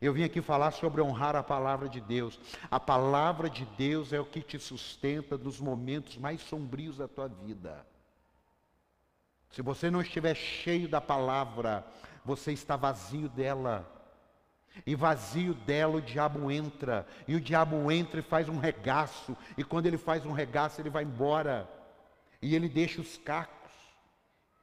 Eu 0.00 0.12
vim 0.12 0.24
aqui 0.24 0.40
falar 0.40 0.70
sobre 0.70 1.02
honrar 1.02 1.36
a 1.36 1.42
palavra 1.42 1.88
de 1.88 2.00
Deus. 2.00 2.38
A 2.70 2.80
palavra 2.80 3.50
de 3.50 3.64
Deus 3.76 4.12
é 4.12 4.20
o 4.20 4.24
que 4.24 4.40
te 4.40 4.58
sustenta 4.58 5.36
nos 5.36 5.60
momentos 5.60 6.16
mais 6.16 6.40
sombrios 6.40 6.98
da 6.98 7.08
tua 7.08 7.28
vida. 7.28 7.86
Se 9.50 9.60
você 9.60 9.90
não 9.90 10.00
estiver 10.00 10.34
cheio 10.34 10.88
da 10.88 11.00
palavra, 11.00 11.86
você 12.24 12.52
está 12.52 12.74
vazio 12.74 13.28
dela. 13.28 13.86
E 14.86 14.94
vazio 14.94 15.52
dela 15.52 15.98
o 15.98 16.02
diabo 16.02 16.50
entra. 16.50 17.06
E 17.28 17.34
o 17.34 17.40
diabo 17.40 17.90
entra 17.92 18.20
e 18.20 18.22
faz 18.22 18.48
um 18.48 18.58
regaço. 18.58 19.36
E 19.56 19.62
quando 19.62 19.86
ele 19.86 19.98
faz 19.98 20.24
um 20.24 20.32
regaço, 20.32 20.80
ele 20.80 20.88
vai 20.88 21.04
embora. 21.04 21.68
E 22.40 22.54
ele 22.54 22.68
deixa 22.68 23.00
os 23.00 23.18
cacos. 23.18 23.70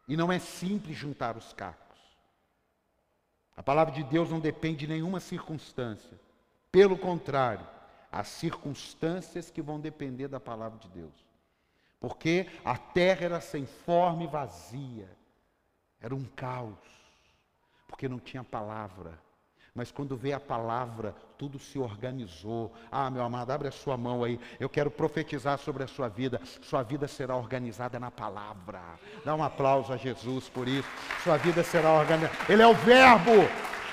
E 0.07 0.17
não 0.17 0.31
é 0.31 0.39
simples 0.39 0.97
juntar 0.97 1.37
os 1.37 1.53
cacos. 1.53 1.88
A 3.59 3.61
palavra 3.61 3.93
de 3.93 4.03
Deus 4.03 4.29
não 4.29 4.39
depende 4.39 4.77
de 4.77 4.87
nenhuma 4.87 5.19
circunstância. 5.19 6.17
Pelo 6.71 6.97
contrário, 6.97 7.67
há 8.09 8.23
circunstâncias 8.23 9.51
que 9.51 9.61
vão 9.61 9.81
depender 9.81 10.29
da 10.29 10.39
palavra 10.39 10.79
de 10.79 10.87
Deus. 10.87 11.11
Porque 11.99 12.47
a 12.63 12.77
terra 12.77 13.25
era 13.25 13.41
sem 13.41 13.65
forma 13.65 14.23
e 14.23 14.27
vazia. 14.27 15.09
Era 15.99 16.15
um 16.15 16.23
caos. 16.23 16.77
Porque 17.85 18.07
não 18.07 18.17
tinha 18.17 18.45
palavra. 18.45 19.19
Mas 19.73 19.91
quando 19.91 20.17
veio 20.17 20.35
a 20.35 20.39
palavra, 20.39 21.15
tudo 21.37 21.59
se 21.59 21.79
organizou. 21.79 22.73
Ah, 22.91 23.09
meu 23.09 23.23
amado, 23.23 23.51
abre 23.51 23.67
a 23.67 23.71
sua 23.71 23.95
mão 23.95 24.23
aí. 24.23 24.39
Eu 24.59 24.67
quero 24.67 24.91
profetizar 24.91 25.57
sobre 25.57 25.83
a 25.83 25.87
sua 25.87 26.09
vida. 26.09 26.41
Sua 26.61 26.83
vida 26.83 27.07
será 27.07 27.35
organizada 27.35 27.99
na 27.99 28.11
palavra. 28.11 28.81
Dá 29.23 29.35
um 29.35 29.43
aplauso 29.43 29.93
a 29.93 29.97
Jesus 29.97 30.49
por 30.49 30.67
isso. 30.67 30.89
Sua 31.23 31.37
vida 31.37 31.63
será 31.63 31.91
organizada. 31.93 32.35
Ele 32.49 32.61
é 32.61 32.67
o 32.67 32.73
Verbo. 32.73 33.47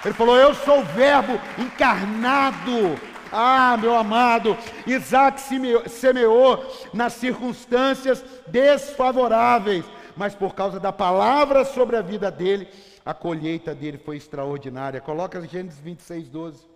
Ele 0.05 0.15
falou: 0.15 0.37
Eu 0.37 0.55
sou 0.55 0.81
o 0.81 0.85
Verbo 0.85 1.35
encarnado. 1.59 2.99
Ah, 3.33 3.77
meu 3.77 3.95
amado, 3.95 4.57
Isaac 4.87 5.41
semeou 5.89 6.65
nas 6.93 7.15
circunstâncias 7.15 8.25
desfavoráveis, 8.47 9.85
mas 10.17 10.35
por 10.35 10.55
causa 10.55 10.79
da 10.79 10.93
palavra 10.93 11.65
sobre 11.65 11.97
a 11.97 12.03
vida 12.03 12.31
dele, 12.31 12.69
a 13.07 13.15
colheita 13.15 13.73
dele 13.73 13.99
foi 13.99 14.17
extraordinária. 14.17 15.01
Coloca 15.01 15.41
Gênesis 15.47 15.79
26, 15.79 16.29
12. 16.29 16.67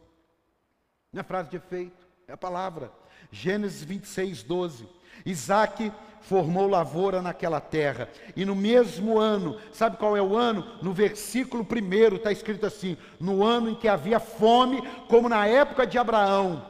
Não 1.12 1.20
é 1.20 1.24
frase 1.24 1.50
de 1.50 1.56
efeito, 1.56 2.06
é 2.28 2.32
a 2.32 2.36
palavra. 2.36 2.92
Gênesis 3.32 3.82
26, 3.82 4.44
12. 4.44 4.88
Isaac 5.26 5.92
formou 6.20 6.68
lavoura 6.68 7.20
naquela 7.20 7.60
terra. 7.60 8.08
E 8.36 8.44
no 8.44 8.54
mesmo 8.54 9.18
ano, 9.18 9.58
sabe 9.72 9.96
qual 9.96 10.16
é 10.16 10.22
o 10.22 10.36
ano? 10.36 10.64
No 10.80 10.92
versículo 10.92 11.64
primeiro 11.64 12.14
está 12.14 12.30
escrito 12.30 12.64
assim: 12.64 12.96
no 13.18 13.42
ano 13.42 13.70
em 13.70 13.74
que 13.74 13.88
havia 13.88 14.20
fome, 14.20 14.80
como 15.08 15.28
na 15.28 15.48
época 15.48 15.84
de 15.84 15.98
Abraão. 15.98 16.64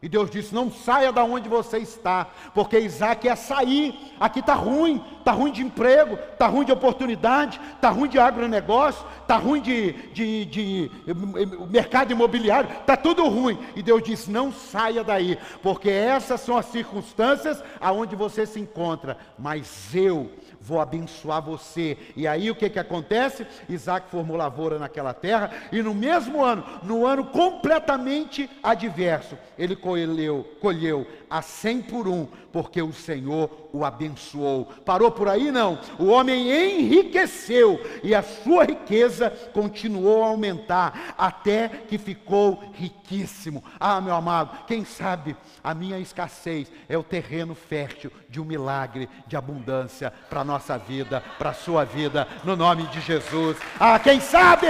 E 0.00 0.08
Deus 0.08 0.30
disse: 0.30 0.54
Não 0.54 0.70
saia 0.70 1.12
da 1.12 1.24
onde 1.24 1.48
você 1.48 1.78
está, 1.78 2.28
porque 2.54 2.78
Isaac 2.78 3.26
ia 3.26 3.34
sair. 3.34 4.14
Aqui 4.20 4.40
está 4.40 4.54
ruim, 4.54 5.02
está 5.18 5.32
ruim 5.32 5.50
de 5.50 5.62
emprego, 5.62 6.14
está 6.32 6.46
ruim 6.46 6.64
de 6.64 6.72
oportunidade, 6.72 7.60
está 7.74 7.90
ruim 7.90 8.08
de 8.08 8.18
agronegócio, 8.18 9.04
está 9.20 9.36
ruim 9.36 9.60
de, 9.60 9.92
de, 10.12 10.44
de, 10.44 10.88
de 10.88 11.66
mercado 11.68 12.12
imobiliário, 12.12 12.70
está 12.70 12.96
tudo 12.96 13.26
ruim. 13.28 13.58
E 13.74 13.82
Deus 13.82 14.02
disse: 14.02 14.30
Não 14.30 14.52
saia 14.52 15.02
daí, 15.02 15.36
porque 15.62 15.90
essas 15.90 16.40
são 16.42 16.56
as 16.56 16.66
circunstâncias 16.66 17.62
aonde 17.80 18.14
você 18.14 18.46
se 18.46 18.60
encontra. 18.60 19.18
Mas 19.36 19.94
eu 19.94 20.30
vou 20.68 20.80
abençoar 20.80 21.40
você. 21.40 21.96
E 22.14 22.26
aí 22.26 22.50
o 22.50 22.54
que, 22.54 22.68
que 22.68 22.78
acontece? 22.78 23.46
Isaac 23.70 24.10
formou 24.10 24.36
lavoura 24.36 24.78
naquela 24.78 25.14
terra, 25.14 25.50
e 25.72 25.82
no 25.82 25.94
mesmo 25.94 26.44
ano, 26.44 26.62
no 26.82 27.06
ano 27.06 27.24
completamente 27.24 28.50
adverso, 28.62 29.38
ele 29.58 29.74
colheu, 29.74 30.46
colheu 30.60 31.06
a 31.30 31.40
cem 31.40 31.80
por 31.80 32.06
um, 32.06 32.26
porque 32.52 32.82
o 32.82 32.92
Senhor 32.92 33.68
o 33.72 33.84
abençoou. 33.84 34.66
Parou 34.84 35.10
por 35.10 35.28
aí? 35.28 35.50
Não. 35.50 35.78
O 35.98 36.06
homem 36.06 36.50
enriqueceu 36.50 37.80
e 38.02 38.14
a 38.14 38.22
sua 38.22 38.64
riqueza 38.64 39.30
continuou 39.52 40.22
a 40.22 40.28
aumentar 40.28 41.14
até 41.16 41.68
que 41.68 41.96
ficou 41.96 42.62
riquíssimo. 43.08 43.64
Ah, 43.80 44.00
meu 44.00 44.14
amado, 44.14 44.64
quem 44.66 44.84
sabe 44.84 45.36
a 45.64 45.74
minha 45.74 45.98
escassez 45.98 46.70
é 46.88 46.96
o 46.96 47.02
terreno 47.02 47.54
fértil 47.54 48.12
de 48.28 48.40
um 48.40 48.44
milagre 48.44 49.08
de 49.26 49.36
abundância 49.36 50.12
para 50.28 50.40
a 50.40 50.44
nossa 50.44 50.76
vida, 50.76 51.22
para 51.38 51.50
a 51.50 51.54
sua 51.54 51.84
vida, 51.84 52.28
no 52.44 52.54
nome 52.54 52.86
de 52.88 53.00
Jesus. 53.00 53.56
Ah, 53.80 53.98
quem 53.98 54.20
sabe? 54.20 54.66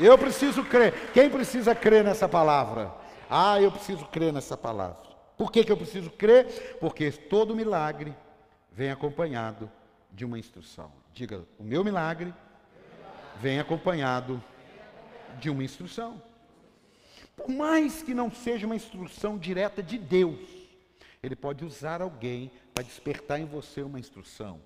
Eu 0.00 0.18
preciso 0.18 0.62
crer. 0.64 1.10
Quem 1.12 1.30
precisa 1.30 1.74
crer 1.74 2.04
nessa 2.04 2.28
palavra? 2.28 2.92
Ah, 3.30 3.60
eu 3.60 3.70
preciso 3.72 4.04
crer 4.06 4.32
nessa 4.32 4.56
palavra. 4.56 5.14
Por 5.36 5.50
que, 5.50 5.64
que 5.64 5.72
eu 5.72 5.76
preciso 5.76 6.10
crer? 6.10 6.76
Porque 6.80 7.10
todo 7.10 7.56
milagre 7.56 8.14
vem 8.70 8.90
acompanhado 8.90 9.70
de 10.12 10.24
uma 10.24 10.38
instrução. 10.38 10.92
Diga, 11.12 11.44
o 11.58 11.62
meu 11.62 11.84
milagre 11.84 12.34
vem 13.40 13.58
acompanhado 13.58 14.42
de 15.38 15.50
uma 15.50 15.64
instrução. 15.64 16.22
Por 17.36 17.48
mais 17.48 18.02
que 18.02 18.14
não 18.14 18.30
seja 18.30 18.66
uma 18.66 18.76
instrução 18.76 19.36
direta 19.36 19.82
de 19.82 19.98
Deus, 19.98 20.48
Ele 21.22 21.34
pode 21.34 21.64
usar 21.64 22.00
alguém 22.00 22.50
para 22.72 22.84
despertar 22.84 23.40
em 23.40 23.44
você 23.44 23.82
uma 23.82 23.98
instrução. 23.98 24.60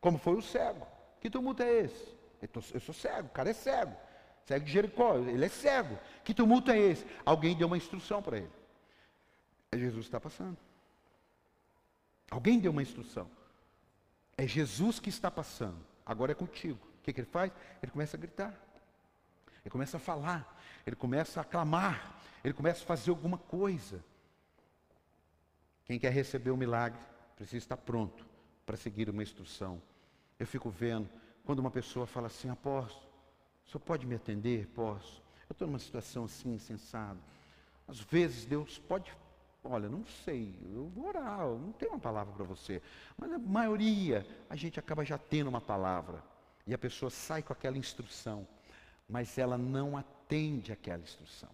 Como 0.00 0.18
foi 0.18 0.34
o 0.34 0.42
cego. 0.42 0.86
Que 1.20 1.30
tumulto 1.30 1.62
é 1.62 1.80
esse? 1.80 2.14
Eu 2.72 2.80
sou 2.80 2.94
cego, 2.94 3.28
o 3.28 3.30
cara 3.30 3.50
é 3.50 3.54
cego. 3.54 3.96
Cego 4.44 4.64
de 4.64 4.72
Jericó, 4.72 5.16
ele 5.16 5.44
é 5.44 5.48
cego. 5.48 5.98
Que 6.22 6.34
tumulto 6.34 6.70
é 6.70 6.78
esse? 6.78 7.06
Alguém 7.24 7.56
deu 7.56 7.66
uma 7.66 7.78
instrução 7.78 8.22
para 8.22 8.36
ele. 8.38 8.52
É 9.72 9.78
Jesus 9.78 10.04
está 10.04 10.20
passando. 10.20 10.58
Alguém 12.30 12.58
deu 12.58 12.70
uma 12.70 12.82
instrução. 12.82 13.28
É 14.36 14.46
Jesus 14.46 15.00
que 15.00 15.08
está 15.08 15.30
passando. 15.30 15.78
Agora 16.04 16.32
é 16.32 16.34
contigo. 16.34 16.93
O 17.04 17.06
que, 17.06 17.12
que 17.12 17.20
ele 17.20 17.28
faz? 17.28 17.52
Ele 17.82 17.92
começa 17.92 18.16
a 18.16 18.20
gritar. 18.20 18.54
Ele 19.62 19.70
começa 19.70 19.98
a 19.98 20.00
falar. 20.00 20.58
Ele 20.86 20.96
começa 20.96 21.38
a 21.38 21.44
clamar. 21.44 22.16
Ele 22.42 22.54
começa 22.54 22.82
a 22.82 22.86
fazer 22.86 23.10
alguma 23.10 23.36
coisa. 23.36 24.02
Quem 25.84 25.98
quer 25.98 26.10
receber 26.10 26.50
o 26.50 26.56
milagre 26.56 26.98
precisa 27.36 27.58
estar 27.58 27.76
pronto 27.76 28.26
para 28.64 28.74
seguir 28.74 29.10
uma 29.10 29.22
instrução. 29.22 29.82
Eu 30.38 30.46
fico 30.46 30.70
vendo 30.70 31.06
quando 31.44 31.58
uma 31.58 31.70
pessoa 31.70 32.06
fala 32.06 32.28
assim, 32.28 32.48
apóstolo, 32.48 33.06
o 33.66 33.70
senhor 33.70 33.80
pode 33.80 34.06
me 34.06 34.14
atender? 34.14 34.66
Posso. 34.68 35.22
Eu 35.46 35.52
estou 35.52 35.68
numa 35.68 35.78
situação 35.78 36.24
assim, 36.24 36.54
insensada. 36.54 37.20
Às 37.86 38.00
vezes 38.00 38.46
Deus 38.46 38.78
pode, 38.78 39.14
olha, 39.62 39.90
não 39.90 40.06
sei, 40.24 40.58
eu 40.72 40.88
vou 40.88 41.08
orar, 41.08 41.40
eu 41.40 41.58
não 41.58 41.72
tenho 41.72 41.92
uma 41.92 42.00
palavra 42.00 42.32
para 42.32 42.44
você. 42.46 42.80
Mas 43.14 43.30
a 43.30 43.38
maioria, 43.38 44.26
a 44.48 44.56
gente 44.56 44.80
acaba 44.80 45.04
já 45.04 45.18
tendo 45.18 45.48
uma 45.48 45.60
palavra. 45.60 46.32
E 46.66 46.72
a 46.72 46.78
pessoa 46.78 47.10
sai 47.10 47.42
com 47.42 47.52
aquela 47.52 47.76
instrução, 47.76 48.46
mas 49.08 49.36
ela 49.36 49.58
não 49.58 49.96
atende 49.96 50.72
aquela 50.72 51.02
instrução. 51.02 51.50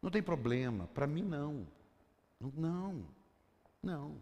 Não 0.00 0.10
tem 0.10 0.22
problema, 0.22 0.88
para 0.88 1.06
mim 1.06 1.22
não. 1.22 1.66
Não, 2.40 3.04
não. 3.80 4.16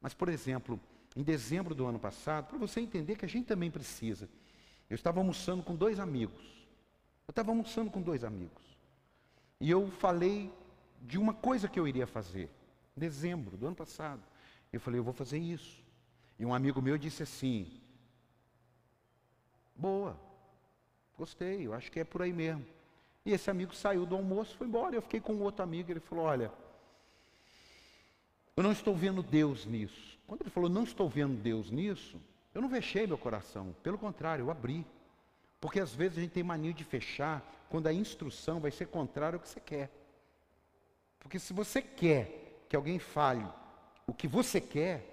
Mas, 0.00 0.14
por 0.14 0.28
exemplo, 0.28 0.78
em 1.16 1.22
dezembro 1.22 1.74
do 1.74 1.86
ano 1.86 1.98
passado, 1.98 2.46
para 2.46 2.58
você 2.58 2.80
entender 2.80 3.16
que 3.16 3.24
a 3.24 3.28
gente 3.28 3.46
também 3.46 3.70
precisa. 3.70 4.28
Eu 4.88 4.94
estava 4.94 5.18
almoçando 5.18 5.62
com 5.62 5.74
dois 5.74 5.98
amigos. 5.98 6.42
Eu 7.26 7.32
estava 7.32 7.50
almoçando 7.50 7.90
com 7.90 8.00
dois 8.00 8.22
amigos. 8.22 8.62
E 9.60 9.70
eu 9.70 9.90
falei 9.90 10.52
de 11.02 11.18
uma 11.18 11.34
coisa 11.34 11.68
que 11.68 11.78
eu 11.78 11.86
iria 11.88 12.06
fazer. 12.06 12.48
dezembro 12.96 13.56
do 13.56 13.66
ano 13.66 13.76
passado. 13.76 14.22
Eu 14.72 14.80
falei, 14.80 15.00
eu 15.00 15.04
vou 15.04 15.12
fazer 15.12 15.38
isso. 15.38 15.82
E 16.38 16.46
um 16.46 16.54
amigo 16.54 16.80
meu 16.80 16.96
disse 16.96 17.22
assim: 17.22 17.80
Boa, 19.80 20.14
gostei, 21.16 21.66
eu 21.66 21.72
acho 21.72 21.90
que 21.90 22.00
é 22.00 22.04
por 22.04 22.20
aí 22.20 22.34
mesmo. 22.34 22.66
E 23.24 23.32
esse 23.32 23.50
amigo 23.50 23.74
saiu 23.74 24.04
do 24.04 24.14
almoço, 24.14 24.54
foi 24.54 24.66
embora. 24.66 24.94
Eu 24.94 25.00
fiquei 25.00 25.20
com 25.20 25.32
um 25.32 25.42
outro 25.42 25.62
amigo, 25.62 25.90
ele 25.90 26.00
falou: 26.00 26.26
Olha, 26.26 26.52
eu 28.54 28.62
não 28.62 28.72
estou 28.72 28.94
vendo 28.94 29.22
Deus 29.22 29.64
nisso. 29.64 30.18
Quando 30.26 30.42
ele 30.42 30.50
falou, 30.50 30.68
não 30.68 30.84
estou 30.84 31.08
vendo 31.08 31.34
Deus 31.34 31.70
nisso, 31.70 32.20
eu 32.54 32.60
não 32.60 32.68
fechei 32.68 33.06
meu 33.06 33.16
coração, 33.16 33.74
pelo 33.82 33.96
contrário, 33.96 34.44
eu 34.44 34.50
abri. 34.50 34.86
Porque 35.58 35.80
às 35.80 35.94
vezes 35.94 36.18
a 36.18 36.20
gente 36.20 36.32
tem 36.32 36.42
mania 36.42 36.74
de 36.74 36.84
fechar 36.84 37.42
quando 37.70 37.86
a 37.86 37.92
instrução 37.92 38.60
vai 38.60 38.70
ser 38.70 38.88
contrária 38.88 39.36
ao 39.36 39.40
que 39.40 39.48
você 39.48 39.60
quer. 39.60 39.90
Porque 41.18 41.38
se 41.38 41.54
você 41.54 41.80
quer 41.80 42.64
que 42.68 42.76
alguém 42.76 42.98
fale 42.98 43.46
o 44.06 44.12
que 44.12 44.28
você 44.28 44.60
quer, 44.60 45.06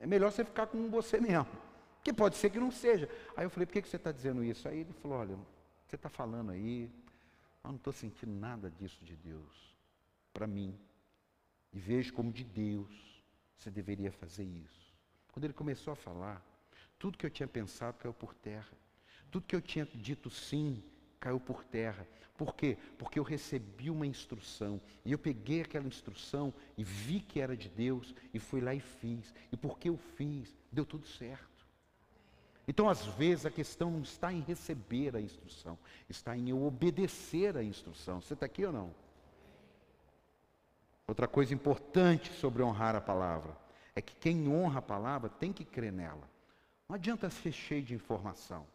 é 0.00 0.06
melhor 0.06 0.32
você 0.32 0.42
ficar 0.42 0.68
com 0.68 0.88
você 0.88 1.20
mesmo. 1.20 1.65
Que 2.06 2.12
pode 2.12 2.36
ser 2.36 2.50
que 2.50 2.60
não 2.60 2.70
seja. 2.70 3.10
Aí 3.36 3.44
eu 3.44 3.50
falei, 3.50 3.66
por 3.66 3.72
que 3.72 3.82
você 3.82 3.96
está 3.96 4.12
dizendo 4.12 4.44
isso? 4.44 4.68
Aí 4.68 4.78
ele 4.78 4.92
falou, 4.92 5.18
olha, 5.18 5.36
você 5.84 5.96
está 5.96 6.08
falando 6.08 6.52
aí, 6.52 6.88
eu 7.64 7.70
não 7.70 7.74
estou 7.74 7.92
sentindo 7.92 8.30
nada 8.30 8.70
disso 8.70 9.04
de 9.04 9.16
Deus. 9.16 9.76
Para 10.32 10.46
mim. 10.46 10.78
E 11.72 11.80
vejo 11.80 12.12
como 12.12 12.30
de 12.30 12.44
Deus 12.44 13.20
você 13.56 13.72
deveria 13.72 14.12
fazer 14.12 14.44
isso. 14.44 14.94
Quando 15.32 15.46
ele 15.46 15.52
começou 15.52 15.92
a 15.94 15.96
falar, 15.96 16.40
tudo 16.96 17.18
que 17.18 17.26
eu 17.26 17.30
tinha 17.30 17.48
pensado 17.48 17.98
caiu 17.98 18.14
por 18.14 18.32
terra. 18.34 18.78
Tudo 19.28 19.44
que 19.44 19.56
eu 19.56 19.60
tinha 19.60 19.84
dito 19.84 20.30
sim 20.30 20.84
caiu 21.18 21.40
por 21.40 21.64
terra. 21.64 22.06
Por 22.38 22.54
quê? 22.54 22.78
Porque 22.96 23.18
eu 23.18 23.24
recebi 23.24 23.90
uma 23.90 24.06
instrução. 24.06 24.80
E 25.04 25.10
eu 25.10 25.18
peguei 25.18 25.62
aquela 25.62 25.88
instrução 25.88 26.54
e 26.78 26.84
vi 26.84 27.18
que 27.18 27.40
era 27.40 27.56
de 27.56 27.68
Deus 27.68 28.14
e 28.32 28.38
fui 28.38 28.60
lá 28.60 28.72
e 28.72 28.80
fiz. 28.80 29.34
E 29.50 29.56
porque 29.56 29.88
eu 29.88 29.96
fiz, 29.96 30.54
deu 30.70 30.86
tudo 30.86 31.04
certo. 31.04 31.55
Então, 32.68 32.88
às 32.88 33.04
vezes, 33.04 33.46
a 33.46 33.50
questão 33.50 33.90
não 33.90 34.00
está 34.00 34.32
em 34.32 34.40
receber 34.40 35.14
a 35.14 35.20
instrução, 35.20 35.78
está 36.08 36.36
em 36.36 36.50
eu 36.50 36.64
obedecer 36.64 37.56
a 37.56 37.62
instrução. 37.62 38.20
Você 38.20 38.34
está 38.34 38.46
aqui 38.46 38.64
ou 38.64 38.72
não? 38.72 38.94
Outra 41.06 41.28
coisa 41.28 41.54
importante 41.54 42.32
sobre 42.32 42.62
honrar 42.62 42.96
a 42.96 43.00
palavra 43.00 43.56
é 43.94 44.02
que 44.02 44.16
quem 44.16 44.48
honra 44.48 44.80
a 44.80 44.82
palavra 44.82 45.30
tem 45.30 45.52
que 45.52 45.64
crer 45.64 45.92
nela. 45.92 46.28
Não 46.88 46.96
adianta 46.96 47.30
ser 47.30 47.52
cheio 47.52 47.82
de 47.82 47.94
informação. 47.94 48.66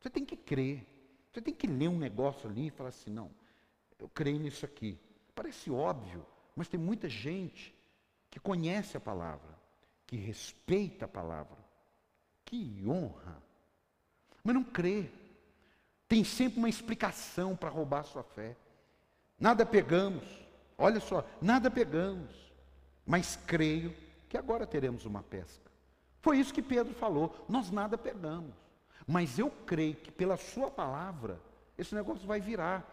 Você 0.00 0.10
tem 0.10 0.24
que 0.24 0.36
crer. 0.36 0.84
Você 1.32 1.40
tem 1.40 1.54
que 1.54 1.66
ler 1.66 1.88
um 1.88 1.98
negócio 1.98 2.48
ali 2.48 2.66
e 2.66 2.70
falar 2.70 2.88
assim: 2.88 3.10
não, 3.10 3.30
eu 3.98 4.08
creio 4.08 4.38
nisso 4.38 4.64
aqui. 4.64 4.98
Parece 5.34 5.70
óbvio, 5.70 6.26
mas 6.54 6.68
tem 6.68 6.78
muita 6.78 7.08
gente 7.08 7.74
que 8.30 8.38
conhece 8.38 8.96
a 8.96 9.00
palavra, 9.00 9.58
que 10.06 10.16
respeita 10.16 11.04
a 11.04 11.08
palavra, 11.08 11.56
que 12.54 12.88
honra, 12.88 13.42
mas 14.42 14.54
não 14.54 14.62
crê. 14.62 15.10
Tem 16.06 16.22
sempre 16.22 16.58
uma 16.58 16.68
explicação 16.68 17.56
para 17.56 17.68
roubar 17.68 18.00
a 18.00 18.04
sua 18.04 18.22
fé. 18.22 18.56
Nada 19.38 19.66
pegamos, 19.66 20.24
olha 20.78 21.00
só, 21.00 21.26
nada 21.42 21.70
pegamos, 21.70 22.30
mas 23.04 23.36
creio 23.46 23.94
que 24.28 24.36
agora 24.36 24.66
teremos 24.66 25.04
uma 25.04 25.22
pesca. 25.22 25.70
Foi 26.22 26.38
isso 26.38 26.54
que 26.54 26.62
Pedro 26.62 26.94
falou, 26.94 27.44
nós 27.48 27.70
nada 27.70 27.98
pegamos. 27.98 28.54
Mas 29.06 29.38
eu 29.38 29.50
creio 29.66 29.96
que 29.96 30.10
pela 30.10 30.36
sua 30.36 30.70
palavra, 30.70 31.40
esse 31.76 31.94
negócio 31.94 32.26
vai 32.26 32.40
virar. 32.40 32.90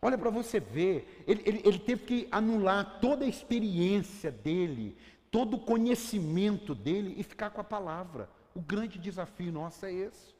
Olha 0.00 0.16
para 0.16 0.30
você 0.30 0.60
ver, 0.60 1.24
ele, 1.26 1.42
ele, 1.44 1.62
ele 1.64 1.78
teve 1.78 2.04
que 2.04 2.28
anular 2.30 3.00
toda 3.00 3.24
a 3.24 3.28
experiência 3.28 4.30
dele, 4.30 4.96
todo 5.30 5.54
o 5.56 5.60
conhecimento 5.60 6.74
dele 6.74 7.14
e 7.18 7.22
ficar 7.22 7.50
com 7.50 7.60
a 7.60 7.64
palavra. 7.64 8.28
O 8.54 8.60
grande 8.60 8.98
desafio 8.98 9.52
nosso 9.52 9.86
é 9.86 9.92
esse. 9.92 10.32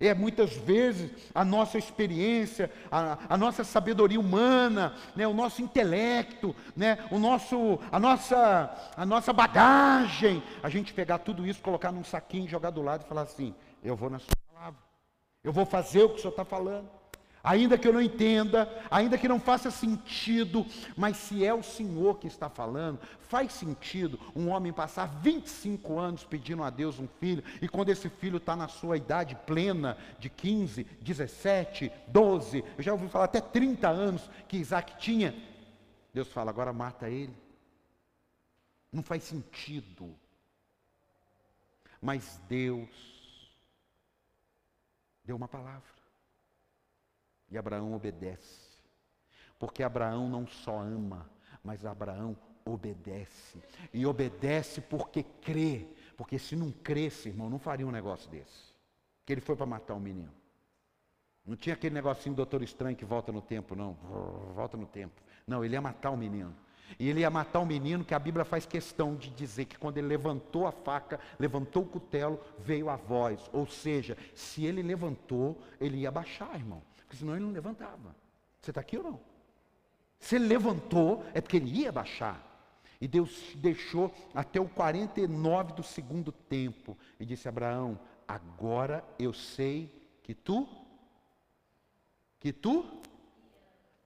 É 0.00 0.14
muitas 0.14 0.56
vezes 0.56 1.10
a 1.34 1.44
nossa 1.44 1.76
experiência, 1.76 2.70
a, 2.90 3.18
a 3.28 3.36
nossa 3.36 3.64
sabedoria 3.64 4.20
humana, 4.20 4.94
né, 5.16 5.26
o 5.26 5.34
nosso 5.34 5.60
intelecto, 5.60 6.54
né, 6.76 7.08
o 7.10 7.18
nosso, 7.18 7.80
a, 7.90 7.98
nossa, 7.98 8.92
a 8.96 9.04
nossa 9.04 9.32
bagagem, 9.32 10.40
a 10.62 10.68
gente 10.68 10.94
pegar 10.94 11.18
tudo 11.18 11.44
isso, 11.44 11.60
colocar 11.60 11.90
num 11.90 12.04
saquinho, 12.04 12.46
jogar 12.46 12.70
do 12.70 12.80
lado 12.80 13.04
e 13.04 13.08
falar 13.08 13.22
assim: 13.22 13.52
eu 13.82 13.96
vou 13.96 14.08
na 14.08 14.20
sua 14.20 14.36
palavra. 14.54 14.80
Eu 15.42 15.52
vou 15.52 15.66
fazer 15.66 16.04
o 16.04 16.10
que 16.10 16.16
o 16.16 16.18
senhor 16.18 16.30
está 16.30 16.44
falando. 16.44 16.97
Ainda 17.48 17.78
que 17.78 17.88
eu 17.88 17.94
não 17.94 18.02
entenda, 18.02 18.70
ainda 18.90 19.16
que 19.16 19.26
não 19.26 19.40
faça 19.40 19.70
sentido, 19.70 20.66
mas 20.94 21.16
se 21.16 21.42
é 21.42 21.54
o 21.54 21.62
Senhor 21.62 22.18
que 22.18 22.26
está 22.26 22.50
falando, 22.50 23.00
faz 23.20 23.52
sentido 23.52 24.20
um 24.36 24.48
homem 24.48 24.70
passar 24.70 25.06
25 25.22 25.98
anos 25.98 26.24
pedindo 26.24 26.62
a 26.62 26.68
Deus 26.68 26.98
um 26.98 27.08
filho, 27.08 27.42
e 27.62 27.66
quando 27.66 27.88
esse 27.88 28.10
filho 28.10 28.36
está 28.36 28.54
na 28.54 28.68
sua 28.68 28.98
idade 28.98 29.34
plena, 29.46 29.96
de 30.18 30.28
15, 30.28 30.84
17, 31.00 31.90
12, 32.08 32.62
eu 32.76 32.82
já 32.82 32.92
ouvi 32.92 33.08
falar 33.08 33.24
até 33.24 33.40
30 33.40 33.88
anos 33.88 34.28
que 34.46 34.58
Isaac 34.58 34.98
tinha, 34.98 35.34
Deus 36.12 36.28
fala, 36.28 36.50
agora 36.50 36.70
mata 36.70 37.08
ele. 37.08 37.34
Não 38.92 39.02
faz 39.02 39.22
sentido. 39.22 40.14
Mas 41.98 42.38
Deus 42.46 42.90
deu 45.24 45.34
uma 45.34 45.48
palavra. 45.48 45.97
E 47.50 47.56
Abraão 47.56 47.94
obedece. 47.94 48.68
Porque 49.58 49.82
Abraão 49.82 50.28
não 50.28 50.46
só 50.46 50.80
ama, 50.80 51.28
mas 51.62 51.84
Abraão 51.84 52.36
obedece. 52.64 53.62
E 53.92 54.06
obedece 54.06 54.80
porque 54.80 55.22
crê. 55.22 55.88
Porque 56.16 56.38
se 56.38 56.54
não 56.54 56.70
cresce, 56.70 57.28
irmão, 57.28 57.48
não 57.48 57.58
faria 57.58 57.86
um 57.86 57.90
negócio 57.90 58.30
desse. 58.30 58.74
Que 59.24 59.32
ele 59.32 59.40
foi 59.40 59.56
para 59.56 59.66
matar 59.66 59.94
o 59.94 59.96
um 59.96 60.00
menino. 60.00 60.32
Não 61.44 61.56
tinha 61.56 61.74
aquele 61.74 61.94
negocinho 61.94 62.34
do 62.34 62.36
doutor 62.36 62.62
estranho 62.62 62.96
que 62.96 63.04
volta 63.04 63.32
no 63.32 63.40
tempo, 63.40 63.74
não. 63.74 63.94
Volta 64.54 64.76
no 64.76 64.86
tempo. 64.86 65.20
Não, 65.46 65.64
ele 65.64 65.74
ia 65.74 65.80
matar 65.80 66.10
o 66.10 66.16
menino. 66.16 66.54
E 66.98 67.08
ele 67.08 67.20
ia 67.20 67.30
matar 67.30 67.60
o 67.60 67.66
menino, 67.66 68.04
que 68.04 68.14
a 68.14 68.18
Bíblia 68.18 68.44
faz 68.44 68.66
questão 68.66 69.14
de 69.16 69.30
dizer 69.30 69.64
que 69.64 69.78
quando 69.78 69.98
ele 69.98 70.06
levantou 70.06 70.66
a 70.66 70.72
faca, 70.72 71.18
levantou 71.38 71.82
o 71.82 71.86
cutelo, 71.86 72.40
veio 72.58 72.88
a 72.88 72.96
voz. 72.96 73.48
Ou 73.52 73.66
seja, 73.66 74.16
se 74.34 74.64
ele 74.64 74.82
levantou, 74.82 75.60
ele 75.80 75.98
ia 75.98 76.10
baixar, 76.10 76.54
irmão. 76.54 76.82
Porque 77.08 77.16
senão 77.16 77.34
ele 77.34 77.44
não 77.46 77.52
levantava. 77.52 78.14
Você 78.60 78.70
está 78.70 78.82
aqui 78.82 78.98
ou 78.98 79.02
não? 79.02 79.20
Se 80.20 80.36
ele 80.36 80.46
levantou, 80.46 81.24
é 81.32 81.40
porque 81.40 81.56
ele 81.56 81.70
ia 81.70 81.90
baixar. 81.90 82.44
E 83.00 83.08
Deus 83.08 83.54
deixou 83.56 84.14
até 84.34 84.60
o 84.60 84.68
49 84.68 85.72
do 85.72 85.82
segundo 85.82 86.30
tempo. 86.30 86.98
E 87.18 87.24
disse 87.24 87.48
Abraão: 87.48 87.98
Agora 88.26 89.02
eu 89.18 89.32
sei 89.32 89.90
que 90.22 90.34
tu, 90.34 90.68
que 92.38 92.52
tu 92.52 92.84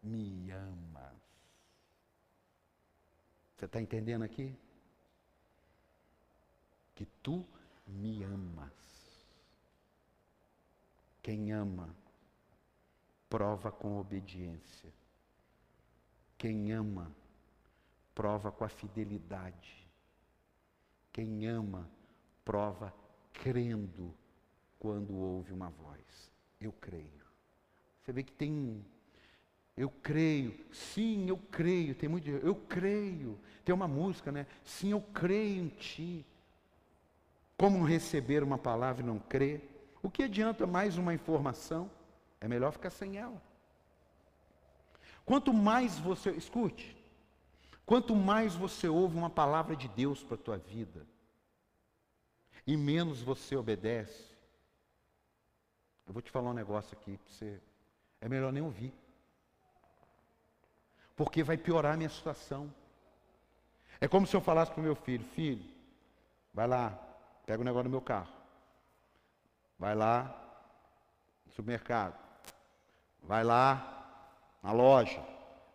me 0.01 0.49
amas. 0.53 1.13
Você 3.57 3.65
está 3.65 3.81
entendendo 3.81 4.23
aqui? 4.23 4.55
Que 6.95 7.05
tu 7.21 7.45
me 7.85 8.23
amas. 8.23 8.71
Quem 11.21 11.53
ama, 11.53 11.95
prova 13.33 13.73
com 13.73 13.99
obediência. 13.99 14.93
Quem 16.37 16.71
ama, 16.71 17.11
prova 18.15 18.53
com 18.53 18.63
a 18.63 18.69
fidelidade. 18.69 19.89
Quem 21.11 21.47
ama, 21.47 21.89
prova 22.45 22.93
crendo 23.33 24.15
quando 24.79 25.15
ouve 25.15 25.51
uma 25.51 25.71
voz. 25.71 26.31
Eu 26.61 26.73
creio. 26.73 27.25
Você 28.03 28.13
vê 28.13 28.23
que 28.23 28.33
tem 28.33 28.85
eu 29.75 29.89
creio, 29.89 30.55
sim, 30.71 31.27
eu 31.27 31.39
creio. 31.39 31.95
Tem 31.95 32.11
muito, 32.11 32.29
eu 32.29 32.55
creio. 32.55 33.39
Tem 33.65 33.75
uma 33.75 33.89
música, 33.89 34.31
né? 34.31 34.47
Sim, 34.63 34.91
eu 34.91 35.01
creio 35.01 35.65
em 35.65 35.69
ti. 35.69 36.27
Como 37.57 37.83
receber 37.83 38.43
uma 38.43 38.59
palavra 38.59 39.03
e 39.03 39.07
não 39.07 39.19
crer? 39.19 39.91
O 40.03 40.11
que 40.11 40.23
adianta 40.23 40.67
mais 40.67 40.99
uma 40.99 41.15
informação? 41.15 41.91
É 42.43 42.47
melhor 42.47 42.73
ficar 42.73 42.91
sem 42.91 43.17
ela. 43.17 43.41
Quanto 45.25 45.55
mais 45.55 45.99
você, 45.99 46.31
escute, 46.33 46.95
quanto 47.87 48.15
mais 48.15 48.55
você 48.55 48.87
ouve 48.89 49.17
uma 49.17 49.31
palavra 49.31 49.75
de 49.75 49.89
Deus 49.89 50.23
para 50.23 50.35
a 50.35 50.45
tua 50.47 50.59
vida, 50.59 51.07
e 52.67 52.77
menos 52.77 53.23
você 53.23 53.57
obedece, 53.57 54.37
eu 56.07 56.13
vou 56.13 56.21
te 56.21 56.31
falar 56.31 56.51
um 56.51 56.55
negócio 56.55 56.95
aqui 56.99 57.17
para 57.17 57.33
você, 57.33 57.61
é 58.21 58.29
melhor 58.29 58.53
nem 58.53 58.63
ouvir 58.63 58.93
porque 61.17 61.43
vai 61.43 61.57
piorar 61.57 61.95
a 61.95 61.97
minha 61.97 62.09
situação. 62.09 62.73
É 64.01 64.09
como 64.09 64.27
se 64.27 64.35
eu 64.35 64.41
falasse 64.41 64.73
para 64.73 64.81
o 64.81 64.85
meu 64.85 64.97
filho: 64.97 65.25
Filho, 65.25 65.65
vai 66.53 66.67
lá, 66.67 66.99
pega 67.47 67.61
o 67.61 67.65
negócio 67.65 67.85
do 67.85 67.91
meu 67.91 68.01
carro, 68.01 68.33
vai 69.79 69.95
lá 69.95 70.25
no 71.47 71.53
supermercado, 71.53 72.19
vai 73.23 73.45
lá 73.45 73.89
na 74.63 74.73
loja, 74.73 75.21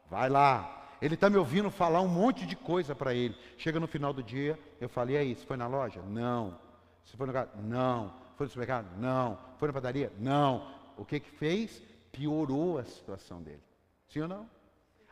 vai 0.09 0.29
lá. 0.29 0.73
Ele 1.01 1.13
está 1.13 1.29
me 1.29 1.37
ouvindo 1.37 1.69
falar 1.69 2.01
um 2.01 2.07
monte 2.07 2.45
de 2.45 2.55
coisa 2.55 2.95
para 2.95 3.13
ele. 3.13 3.35
Chega 3.57 3.79
no 3.79 3.87
final 3.87 4.11
do 4.11 4.23
dia, 4.23 4.59
eu 4.81 4.89
falei, 4.89 5.17
aí, 5.17 5.35
você 5.35 5.45
foi 5.45 5.57
na 5.57 5.67
loja? 5.67 6.01
Não. 6.01 6.57
Você 7.03 7.15
foi 7.15 7.27
no 7.27 7.33
lugar? 7.33 7.49
Não. 7.55 8.13
Foi 8.35 8.45
no 8.45 8.49
supermercado? 8.49 8.87
Não. 8.97 9.37
Foi 9.57 9.67
na 9.67 9.73
padaria? 9.73 10.11
Não. 10.19 10.67
O 10.97 11.05
que 11.05 11.19
que 11.19 11.29
fez? 11.29 11.81
Piorou 12.11 12.79
a 12.79 12.83
situação 12.83 13.41
dele. 13.41 13.61
Sim 14.07 14.21
ou 14.21 14.27
não? 14.27 14.49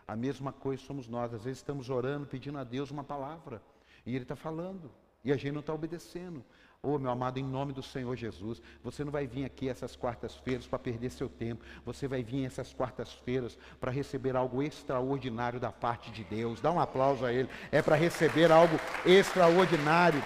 A 0.07 0.15
mesma 0.15 0.51
coisa 0.51 0.83
somos 0.83 1.07
nós. 1.07 1.33
Às 1.33 1.43
vezes 1.43 1.59
estamos 1.59 1.89
orando, 1.89 2.25
pedindo 2.25 2.57
a 2.57 2.63
Deus 2.63 2.91
uma 2.91 3.03
palavra. 3.03 3.61
E 4.05 4.15
Ele 4.15 4.23
está 4.23 4.35
falando. 4.35 4.91
E 5.23 5.31
a 5.31 5.37
gente 5.37 5.53
não 5.53 5.61
está 5.61 5.73
obedecendo. 5.73 6.43
Oh, 6.85 6.99
meu 6.99 7.09
amado, 7.09 7.39
em 7.39 7.43
nome 7.43 7.73
do 7.73 7.81
Senhor 7.81 8.15
Jesus, 8.15 8.61
você 8.83 9.03
não 9.03 9.11
vai 9.11 9.25
vir 9.25 9.43
aqui 9.43 9.67
essas 9.67 9.95
quartas-feiras 9.95 10.67
para 10.67 10.77
perder 10.77 11.09
seu 11.09 11.27
tempo. 11.27 11.65
Você 11.83 12.07
vai 12.07 12.21
vir 12.21 12.45
essas 12.45 12.71
quartas-feiras 12.73 13.57
para 13.79 13.91
receber 13.91 14.35
algo 14.35 14.61
extraordinário 14.61 15.59
da 15.59 15.71
parte 15.71 16.11
de 16.11 16.23
Deus. 16.23 16.61
Dá 16.61 16.71
um 16.71 16.79
aplauso 16.79 17.25
a 17.25 17.33
Ele. 17.33 17.49
É 17.71 17.81
para 17.81 17.95
receber 17.95 18.51
algo 18.51 18.79
extraordinário. 19.05 20.23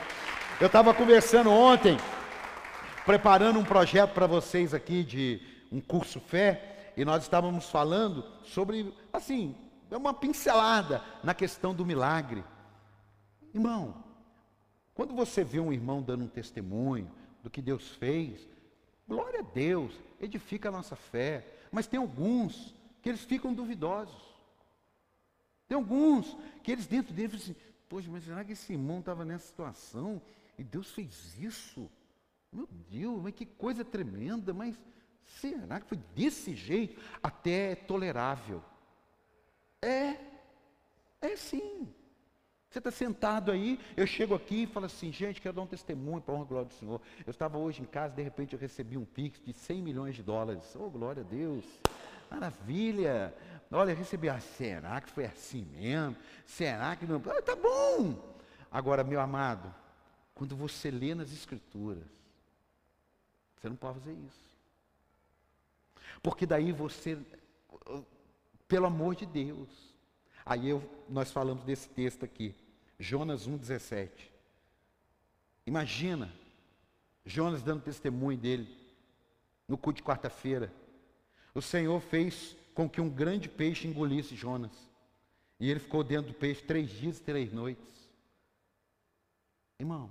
Eu 0.59 0.67
estava 0.67 0.93
conversando 0.93 1.49
ontem, 1.49 1.97
preparando 3.05 3.57
um 3.57 3.63
projeto 3.63 4.13
para 4.13 4.27
vocês 4.27 4.73
aqui 4.73 5.05
de 5.05 5.41
um 5.71 5.79
curso 5.79 6.19
fé, 6.19 6.91
e 6.97 7.05
nós 7.05 7.23
estávamos 7.23 7.69
falando 7.69 8.25
sobre, 8.43 8.93
assim, 9.13 9.55
uma 9.89 10.13
pincelada 10.13 11.01
na 11.23 11.33
questão 11.33 11.73
do 11.73 11.85
milagre. 11.85 12.43
Irmão, 13.53 14.03
quando 14.99 15.15
você 15.15 15.45
vê 15.45 15.61
um 15.61 15.71
irmão 15.71 16.01
dando 16.01 16.25
um 16.25 16.27
testemunho 16.27 17.09
do 17.41 17.49
que 17.49 17.61
Deus 17.61 17.87
fez, 17.87 18.45
glória 19.07 19.39
a 19.39 19.43
Deus, 19.43 19.97
edifica 20.19 20.67
a 20.67 20.71
nossa 20.73 20.93
fé. 20.93 21.47
Mas 21.71 21.87
tem 21.87 21.97
alguns 21.97 22.75
que 23.01 23.07
eles 23.07 23.23
ficam 23.23 23.53
duvidosos. 23.53 24.21
Tem 25.69 25.77
alguns 25.77 26.35
que 26.61 26.69
eles 26.69 26.85
dentro 26.85 27.13
deles 27.13 27.41
assim, 27.41 27.55
poxa, 27.87 28.09
mas 28.11 28.25
será 28.25 28.43
que 28.43 28.51
esse 28.51 28.73
irmão 28.73 28.99
estava 28.99 29.23
nessa 29.23 29.47
situação 29.47 30.21
e 30.57 30.65
Deus 30.65 30.91
fez 30.91 31.39
isso? 31.39 31.89
Meu 32.51 32.67
Deus, 32.89 33.23
mas 33.23 33.33
que 33.33 33.45
coisa 33.45 33.85
tremenda, 33.85 34.53
mas 34.53 34.77
será 35.23 35.79
que 35.79 35.87
foi 35.87 35.99
desse 36.13 36.53
jeito? 36.53 37.01
Até 37.23 37.71
é 37.71 37.75
tolerável. 37.75 38.61
É, 39.81 40.17
é 41.21 41.37
sim. 41.37 41.87
Você 42.69 42.77
está 42.77 42.91
sentado 42.91 43.51
aí, 43.51 43.79
eu 43.97 44.05
chego 44.05 44.35
aqui 44.35 44.63
e 44.63 44.67
falo 44.67 44.85
assim, 44.85 45.11
gente, 45.11 45.41
quero 45.41 45.55
dar 45.55 45.63
um 45.63 45.67
testemunho 45.67 46.21
para 46.21 46.35
a 46.35 46.37
honra 46.37 46.45
e 46.45 46.49
glória 46.49 46.67
do 46.67 46.73
Senhor. 46.75 47.01
Eu 47.25 47.31
estava 47.31 47.57
hoje 47.57 47.81
em 47.81 47.85
casa, 47.85 48.13
de 48.13 48.21
repente 48.21 48.53
eu 48.53 48.59
recebi 48.59 48.95
um 48.95 49.05
pix 49.05 49.41
de 49.43 49.51
100 49.53 49.81
milhões 49.81 50.15
de 50.15 50.21
dólares. 50.21 50.75
Oh, 50.75 50.87
glória 50.87 51.23
a 51.23 51.25
Deus. 51.25 51.65
Maravilha. 52.29 53.33
Olha, 53.71 53.91
eu 53.91 53.95
recebi, 53.95 54.29
ah, 54.29 54.39
será 54.39 55.01
que 55.01 55.09
foi 55.09 55.25
assim 55.25 55.65
mesmo? 55.65 56.15
Será 56.45 56.95
que 56.95 57.07
não? 57.07 57.19
Ah, 57.25 57.41
tá 57.41 57.55
bom. 57.55 58.37
Agora, 58.71 59.03
meu 59.03 59.19
amado, 59.19 59.73
quando 60.35 60.55
você 60.55 60.91
lê 60.91 61.15
nas 61.15 61.31
escrituras, 61.31 62.05
você 63.55 63.67
não 63.67 63.75
pode 63.75 63.97
fazer 63.99 64.13
isso. 64.13 64.59
Porque 66.21 66.45
daí 66.45 66.71
você, 66.71 67.17
pelo 68.67 68.85
amor 68.85 69.15
de 69.15 69.25
Deus, 69.25 69.88
Aí 70.49 70.67
eu, 70.67 70.81
nós 71.07 71.31
falamos 71.31 71.63
desse 71.63 71.87
texto 71.87 72.25
aqui, 72.25 72.55
Jonas 72.97 73.47
1,17. 73.47 74.09
Imagina, 75.63 76.33
Jonas 77.23 77.61
dando 77.61 77.83
testemunho 77.83 78.35
dele 78.35 78.67
no 79.67 79.77
culto 79.77 79.97
de 79.97 80.03
quarta-feira. 80.03 80.73
O 81.53 81.61
Senhor 81.61 82.01
fez 82.01 82.57
com 82.73 82.89
que 82.89 82.99
um 82.99 83.07
grande 83.07 83.47
peixe 83.47 83.87
engolisse 83.87 84.35
Jonas. 84.35 84.71
E 85.59 85.69
ele 85.69 85.79
ficou 85.79 86.03
dentro 86.03 86.31
do 86.31 86.33
peixe 86.33 86.63
três 86.63 86.89
dias 86.89 87.19
e 87.19 87.21
três 87.21 87.53
noites. 87.53 88.09
Irmão, 89.77 90.09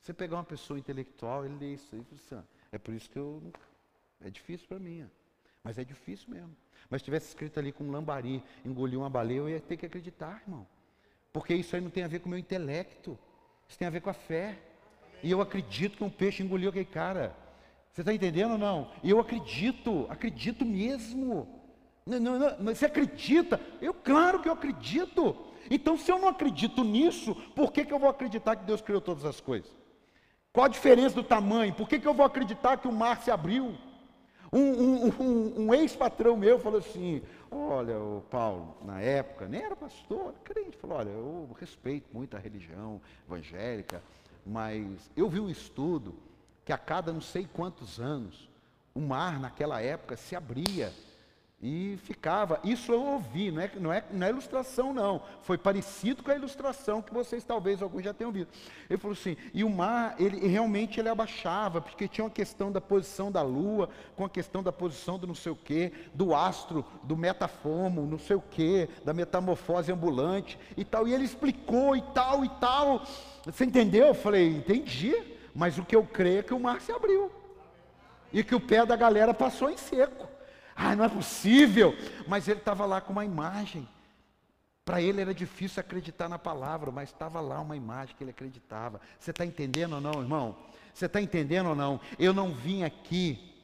você 0.00 0.12
pegar 0.12 0.38
uma 0.38 0.44
pessoa 0.44 0.76
intelectual, 0.76 1.44
ele 1.44 1.54
lê 1.54 1.74
isso 1.74 1.94
aí, 1.94 2.04
assim, 2.16 2.44
é 2.72 2.78
por 2.78 2.94
isso 2.94 3.08
que 3.08 3.16
eu. 3.16 3.40
É 4.20 4.28
difícil 4.28 4.66
para 4.66 4.80
mim. 4.80 5.08
Mas 5.62 5.78
é 5.78 5.84
difícil 5.84 6.28
mesmo. 6.30 6.54
Mas 6.90 7.02
tivesse 7.02 7.28
escrito 7.28 7.58
ali 7.58 7.72
com 7.72 7.84
um 7.84 7.90
lambari, 7.90 8.42
engoliu 8.64 9.00
uma 9.00 9.10
baleia, 9.10 9.38
eu 9.38 9.48
ia 9.48 9.60
ter 9.60 9.76
que 9.76 9.86
acreditar, 9.86 10.42
irmão. 10.44 10.66
Porque 11.32 11.54
isso 11.54 11.74
aí 11.74 11.80
não 11.80 11.90
tem 11.90 12.04
a 12.04 12.08
ver 12.08 12.20
com 12.20 12.26
o 12.26 12.30
meu 12.30 12.38
intelecto. 12.38 13.18
Isso 13.68 13.78
tem 13.78 13.88
a 13.88 13.90
ver 13.90 14.00
com 14.00 14.10
a 14.10 14.14
fé. 14.14 14.58
E 15.22 15.30
eu 15.30 15.40
acredito 15.40 15.96
que 15.96 16.04
um 16.04 16.10
peixe 16.10 16.42
engoliu 16.42 16.68
aquele 16.68 16.84
cara. 16.84 17.34
Você 17.92 18.02
está 18.02 18.12
entendendo 18.12 18.52
ou 18.52 18.58
não? 18.58 18.90
Eu 19.02 19.20
acredito, 19.20 20.06
acredito 20.10 20.64
mesmo. 20.64 21.62
Não, 22.04 22.18
não, 22.18 22.38
não, 22.58 22.74
você 22.74 22.86
acredita? 22.86 23.60
Eu, 23.80 23.94
claro 23.94 24.40
que 24.40 24.48
eu 24.48 24.52
acredito. 24.52 25.36
Então, 25.70 25.96
se 25.96 26.10
eu 26.10 26.18
não 26.18 26.28
acredito 26.28 26.82
nisso, 26.82 27.34
por 27.54 27.72
que, 27.72 27.84
que 27.84 27.92
eu 27.92 27.98
vou 27.98 28.08
acreditar 28.08 28.56
que 28.56 28.64
Deus 28.64 28.80
criou 28.80 29.00
todas 29.00 29.24
as 29.24 29.40
coisas? 29.40 29.70
Qual 30.52 30.66
a 30.66 30.68
diferença 30.68 31.14
do 31.14 31.22
tamanho? 31.22 31.72
Por 31.72 31.88
que, 31.88 31.98
que 31.98 32.06
eu 32.06 32.12
vou 32.12 32.26
acreditar 32.26 32.76
que 32.76 32.88
o 32.88 32.92
mar 32.92 33.22
se 33.22 33.30
abriu? 33.30 33.78
Um, 34.52 34.58
um, 34.58 35.06
um, 35.06 35.60
um 35.60 35.74
ex-patrão 35.74 36.36
meu 36.36 36.58
falou 36.58 36.78
assim: 36.78 37.22
Olha, 37.50 37.98
o 37.98 38.22
Paulo, 38.30 38.76
na 38.84 39.00
época, 39.00 39.48
nem 39.48 39.62
era 39.62 39.74
pastor, 39.74 40.34
crente, 40.44 40.76
falou: 40.76 40.98
Olha, 40.98 41.08
eu 41.08 41.48
respeito 41.58 42.06
muito 42.12 42.36
a 42.36 42.40
religião 42.40 43.00
evangélica, 43.26 44.02
mas 44.44 45.10
eu 45.16 45.28
vi 45.28 45.40
um 45.40 45.48
estudo 45.48 46.14
que 46.64 46.72
a 46.72 46.78
cada 46.78 47.12
não 47.12 47.20
sei 47.20 47.48
quantos 47.50 47.98
anos 47.98 48.50
o 48.94 49.00
mar 49.00 49.40
naquela 49.40 49.80
época 49.80 50.16
se 50.16 50.36
abria 50.36 50.92
e 51.62 51.96
ficava. 52.02 52.58
Isso 52.64 52.90
eu 52.90 53.00
ouvi, 53.00 53.52
não 53.52 53.62
é, 53.62 53.70
não, 53.76 53.92
é, 53.92 54.04
não 54.10 54.26
é 54.26 54.30
ilustração, 54.30 54.92
não. 54.92 55.22
Foi 55.42 55.56
parecido 55.56 56.20
com 56.20 56.32
a 56.32 56.34
ilustração 56.34 57.00
que 57.00 57.14
vocês 57.14 57.44
talvez 57.44 57.80
alguns 57.80 58.02
já 58.02 58.12
tenham 58.12 58.32
visto. 58.32 58.52
Ele 58.90 58.98
falou 58.98 59.12
assim: 59.12 59.36
e 59.54 59.62
o 59.62 59.70
mar, 59.70 60.16
ele 60.18 60.44
realmente 60.48 60.98
ele 60.98 61.08
abaixava, 61.08 61.80
porque 61.80 62.08
tinha 62.08 62.24
uma 62.24 62.30
questão 62.30 62.72
da 62.72 62.80
posição 62.80 63.30
da 63.30 63.42
lua, 63.42 63.88
com 64.16 64.24
a 64.24 64.28
questão 64.28 64.60
da 64.60 64.72
posição 64.72 65.16
do 65.16 65.26
não 65.26 65.36
sei 65.36 65.52
o 65.52 65.56
quê, 65.56 65.92
do 66.12 66.34
astro, 66.34 66.84
do 67.04 67.16
metafomo, 67.16 68.06
não 68.06 68.18
sei 68.18 68.34
o 68.34 68.42
quê, 68.42 68.88
da 69.04 69.14
metamorfose 69.14 69.92
ambulante 69.92 70.58
e 70.76 70.84
tal. 70.84 71.06
E 71.06 71.14
ele 71.14 71.24
explicou 71.24 71.94
e 71.94 72.02
tal 72.12 72.44
e 72.44 72.48
tal. 72.48 73.04
Você 73.44 73.64
entendeu? 73.64 74.08
Eu 74.08 74.14
falei: 74.14 74.48
entendi, 74.48 75.14
mas 75.54 75.78
o 75.78 75.84
que 75.84 75.94
eu 75.94 76.04
creio 76.04 76.40
é 76.40 76.42
que 76.42 76.54
o 76.54 76.58
mar 76.58 76.80
se 76.80 76.90
abriu. 76.90 77.30
E 78.32 78.42
que 78.42 78.54
o 78.54 78.60
pé 78.60 78.84
da 78.84 78.96
galera 78.96 79.32
passou 79.32 79.70
em 79.70 79.76
seco. 79.76 80.31
Ah, 80.82 80.96
não 80.96 81.04
é 81.04 81.08
possível. 81.08 81.94
Mas 82.26 82.48
ele 82.48 82.58
estava 82.58 82.84
lá 82.84 83.00
com 83.00 83.12
uma 83.12 83.24
imagem. 83.24 83.88
Para 84.84 85.00
ele 85.00 85.20
era 85.20 85.32
difícil 85.32 85.80
acreditar 85.80 86.28
na 86.28 86.38
palavra, 86.38 86.90
mas 86.90 87.10
estava 87.10 87.40
lá 87.40 87.60
uma 87.60 87.76
imagem 87.76 88.16
que 88.16 88.24
ele 88.24 88.32
acreditava. 88.32 89.00
Você 89.18 89.30
está 89.30 89.46
entendendo 89.46 89.94
ou 89.94 90.00
não, 90.00 90.20
irmão? 90.20 90.56
Você 90.92 91.06
está 91.06 91.20
entendendo 91.20 91.68
ou 91.68 91.76
não? 91.76 92.00
Eu 92.18 92.34
não 92.34 92.52
vim 92.52 92.82
aqui 92.82 93.54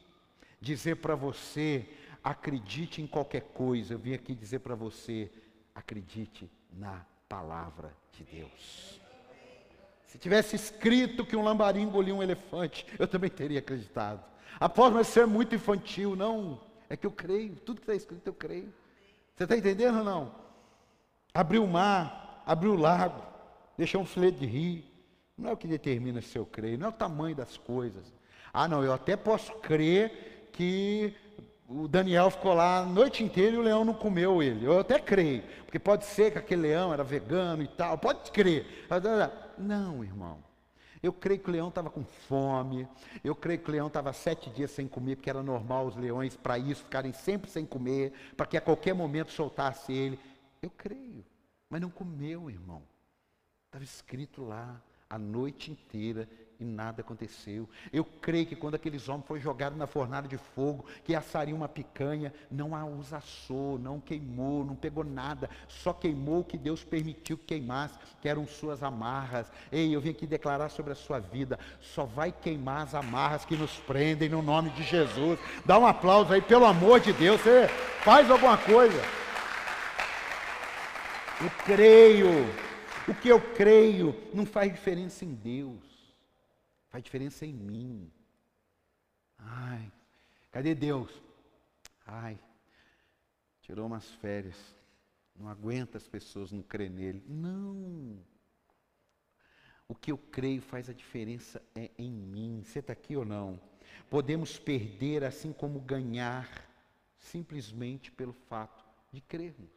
dizer 0.60 0.96
para 0.96 1.16
você, 1.16 1.88
acredite 2.22 3.02
em 3.02 3.06
qualquer 3.06 3.42
coisa. 3.52 3.94
Eu 3.94 3.98
vim 3.98 4.14
aqui 4.14 4.32
dizer 4.32 4.60
para 4.60 4.76
você, 4.76 5.30
acredite 5.74 6.48
na 6.72 7.04
palavra 7.28 7.92
de 8.12 8.22
Deus. 8.22 9.00
Se 10.06 10.18
tivesse 10.18 10.54
escrito 10.54 11.26
que 11.26 11.36
um 11.36 11.42
lambarim 11.42 11.82
engoliu 11.82 12.16
um 12.16 12.22
elefante, 12.22 12.86
eu 12.98 13.06
também 13.06 13.28
teria 13.28 13.58
acreditado. 13.58 14.24
Após 14.58 14.92
mas 14.92 15.08
ser 15.08 15.26
muito 15.26 15.54
infantil, 15.54 16.16
não. 16.16 16.60
É 16.88 16.96
que 16.96 17.06
eu 17.06 17.10
creio, 17.10 17.54
tudo 17.56 17.80
que 17.80 17.82
está 17.82 17.94
escrito 17.94 18.26
eu 18.26 18.34
creio. 18.34 18.72
Você 19.34 19.44
está 19.44 19.56
entendendo 19.56 19.98
ou 19.98 20.04
não? 20.04 20.34
Abriu 21.32 21.62
o 21.62 21.68
mar, 21.68 22.42
abriu 22.46 22.72
o 22.72 22.76
lago, 22.76 23.22
deixou 23.76 24.00
um 24.00 24.06
filete 24.06 24.38
de 24.38 24.46
rio. 24.46 24.82
Não 25.36 25.50
é 25.50 25.52
o 25.52 25.56
que 25.56 25.68
determina 25.68 26.20
se 26.20 26.36
eu 26.36 26.44
creio, 26.44 26.78
não 26.78 26.86
é 26.86 26.90
o 26.90 26.92
tamanho 26.92 27.36
das 27.36 27.56
coisas. 27.56 28.12
Ah, 28.52 28.66
não, 28.66 28.82
eu 28.82 28.92
até 28.92 29.16
posso 29.16 29.52
crer 29.58 30.48
que 30.52 31.14
o 31.68 31.86
Daniel 31.86 32.30
ficou 32.30 32.54
lá 32.54 32.78
a 32.78 32.84
noite 32.86 33.22
inteira 33.22 33.54
e 33.54 33.58
o 33.58 33.62
leão 33.62 33.84
não 33.84 33.94
comeu 33.94 34.42
ele. 34.42 34.64
Eu 34.64 34.80
até 34.80 34.98
creio, 34.98 35.42
porque 35.64 35.78
pode 35.78 36.06
ser 36.06 36.32
que 36.32 36.38
aquele 36.38 36.62
leão 36.62 36.92
era 36.92 37.04
vegano 37.04 37.62
e 37.62 37.68
tal, 37.68 37.98
pode 37.98 38.32
crer. 38.32 38.86
Não, 39.56 40.02
irmão. 40.02 40.47
Eu 41.02 41.12
creio 41.12 41.40
que 41.40 41.48
o 41.48 41.52
leão 41.52 41.68
estava 41.68 41.90
com 41.90 42.04
fome. 42.04 42.88
Eu 43.22 43.34
creio 43.34 43.58
que 43.60 43.68
o 43.68 43.72
leão 43.72 43.86
estava 43.86 44.12
sete 44.12 44.50
dias 44.50 44.70
sem 44.70 44.88
comer, 44.88 45.16
porque 45.16 45.30
era 45.30 45.42
normal 45.42 45.86
os 45.86 45.96
leões, 45.96 46.36
para 46.36 46.58
isso, 46.58 46.84
ficarem 46.84 47.12
sempre 47.12 47.50
sem 47.50 47.64
comer, 47.64 48.12
para 48.36 48.46
que 48.46 48.56
a 48.56 48.60
qualquer 48.60 48.94
momento 48.94 49.32
soltasse 49.32 49.92
ele. 49.92 50.18
Eu 50.60 50.70
creio. 50.70 51.24
Mas 51.70 51.80
não 51.80 51.90
comeu, 51.90 52.50
irmão. 52.50 52.82
Estava 53.66 53.84
escrito 53.84 54.44
lá 54.44 54.80
a 55.08 55.18
noite 55.18 55.70
inteira 55.70 56.28
e 56.60 56.64
nada 56.64 57.02
aconteceu. 57.02 57.68
Eu 57.92 58.04
creio 58.04 58.46
que 58.46 58.56
quando 58.56 58.74
aqueles 58.74 59.08
homens 59.08 59.26
foram 59.26 59.40
jogados 59.40 59.78
na 59.78 59.86
fornalha 59.86 60.26
de 60.26 60.36
fogo, 60.36 60.84
que 61.04 61.14
assariam 61.14 61.56
uma 61.56 61.68
picanha, 61.68 62.32
não 62.50 62.74
a 62.74 62.84
os 62.84 63.12
assou, 63.12 63.78
não 63.78 64.00
queimou, 64.00 64.64
não 64.64 64.74
pegou 64.74 65.04
nada, 65.04 65.48
só 65.68 65.92
queimou 65.92 66.40
o 66.40 66.44
que 66.44 66.58
Deus 66.58 66.82
permitiu 66.82 67.38
que 67.38 67.44
queimasse, 67.44 67.98
que 68.20 68.28
eram 68.28 68.46
suas 68.46 68.82
amarras. 68.82 69.50
Ei, 69.70 69.94
eu 69.94 70.00
vim 70.00 70.10
aqui 70.10 70.26
declarar 70.26 70.68
sobre 70.68 70.92
a 70.92 70.96
sua 70.96 71.20
vida, 71.20 71.58
só 71.80 72.04
vai 72.04 72.32
queimar 72.32 72.82
as 72.82 72.94
amarras 72.94 73.44
que 73.44 73.56
nos 73.56 73.76
prendem 73.78 74.28
no 74.28 74.42
nome 74.42 74.70
de 74.70 74.82
Jesus. 74.82 75.38
Dá 75.64 75.78
um 75.78 75.86
aplauso 75.86 76.32
aí, 76.32 76.42
pelo 76.42 76.64
amor 76.64 76.98
de 76.98 77.12
Deus, 77.12 77.40
você 77.40 77.68
faz 78.02 78.28
alguma 78.30 78.58
coisa. 78.58 79.00
Eu 81.40 81.50
creio. 81.64 82.28
O 83.06 83.14
que 83.14 83.28
eu 83.28 83.40
creio 83.40 84.14
não 84.34 84.44
faz 84.44 84.70
diferença 84.70 85.24
em 85.24 85.32
Deus, 85.32 85.87
faz 86.88 87.02
diferença 87.02 87.46
em 87.46 87.52
mim. 87.52 88.12
Ai, 89.38 89.92
cadê 90.50 90.74
Deus? 90.74 91.10
Ai, 92.06 92.38
tirou 93.62 93.86
umas 93.86 94.10
férias, 94.10 94.56
não 95.36 95.48
aguenta 95.48 95.98
as 95.98 96.08
pessoas 96.08 96.50
não 96.50 96.62
crer 96.62 96.90
nele. 96.90 97.22
Não. 97.26 98.18
O 99.86 99.94
que 99.94 100.12
eu 100.12 100.18
creio 100.18 100.60
faz 100.60 100.90
a 100.90 100.92
diferença 100.92 101.62
é 101.74 101.90
em 101.96 102.10
mim. 102.10 102.62
Você 102.64 102.80
está 102.80 102.92
aqui 102.92 103.16
ou 103.16 103.24
não? 103.24 103.60
Podemos 104.10 104.58
perder 104.58 105.24
assim 105.24 105.52
como 105.52 105.80
ganhar, 105.80 106.48
simplesmente 107.18 108.10
pelo 108.10 108.32
fato 108.32 108.84
de 109.12 109.20
crermos. 109.20 109.70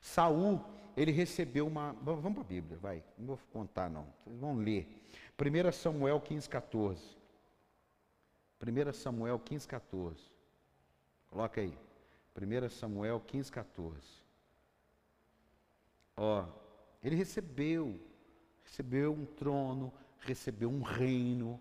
Saul, 0.00 0.62
ele 0.96 1.12
recebeu 1.12 1.66
uma. 1.66 1.92
Vamos 1.92 2.32
para 2.32 2.42
a 2.42 2.46
Bíblia, 2.46 2.78
vai. 2.78 3.02
Não 3.16 3.26
vou 3.26 3.38
contar, 3.52 3.88
não. 3.88 4.06
Vocês 4.24 4.38
vão 4.38 4.56
ler. 4.56 4.86
1 5.38 5.72
Samuel 5.72 6.20
15, 6.20 6.48
14. 6.48 7.16
1 8.60 8.92
Samuel 8.92 9.38
15, 9.38 9.68
14. 9.68 10.16
Coloca 11.30 11.60
aí. 11.60 11.76
1 12.36 12.68
Samuel 12.70 13.20
15, 13.20 13.52
14. 13.52 14.00
Ó, 16.16 16.44
ele 17.02 17.14
recebeu 17.14 18.00
recebeu 18.68 19.12
um 19.12 19.24
trono, 19.24 19.92
recebeu 20.20 20.70
um 20.70 20.82
reino, 20.82 21.58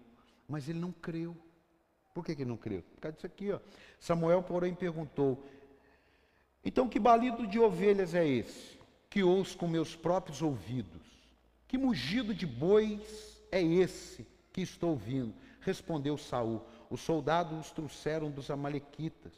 mas 0.48 0.68
ele 0.68 0.80
não 0.80 0.92
creu. 0.92 1.36
Por 2.14 2.26
que, 2.26 2.36
que 2.36 2.42
ele 2.42 2.50
não 2.50 2.58
creu? 2.58 2.84
Por 2.96 3.02
causa 3.02 3.16
disso 3.16 3.28
aqui, 3.28 3.52
ó. 3.52 3.60
Samuel, 4.00 4.44
porém, 4.44 4.76
perguntou: 4.76 5.44
Então, 6.64 6.90
que 6.90 7.00
balido 7.00 7.48
de 7.48 7.60
ovelhas 7.60 8.14
é 8.14 8.28
esse? 8.28 8.78
Que 9.10 9.24
ouço 9.24 9.58
com 9.58 9.68
meus 9.68 9.96
próprios 9.96 10.42
ouvidos? 10.42 11.02
Que 11.68 11.78
mugido 11.78 12.34
de 12.34 12.46
bois 12.46 13.37
é 13.52 13.62
esse 13.62 14.28
que 14.52 14.62
estou 14.62 14.92
ouvindo? 14.92 15.34
Respondeu 15.62 16.18
Saul: 16.18 16.62
Os 16.90 17.02
soldados 17.02 17.60
os 17.60 17.72
trouxeram 17.72 18.32
dos 18.32 18.50
Amalequitas. 18.50 19.34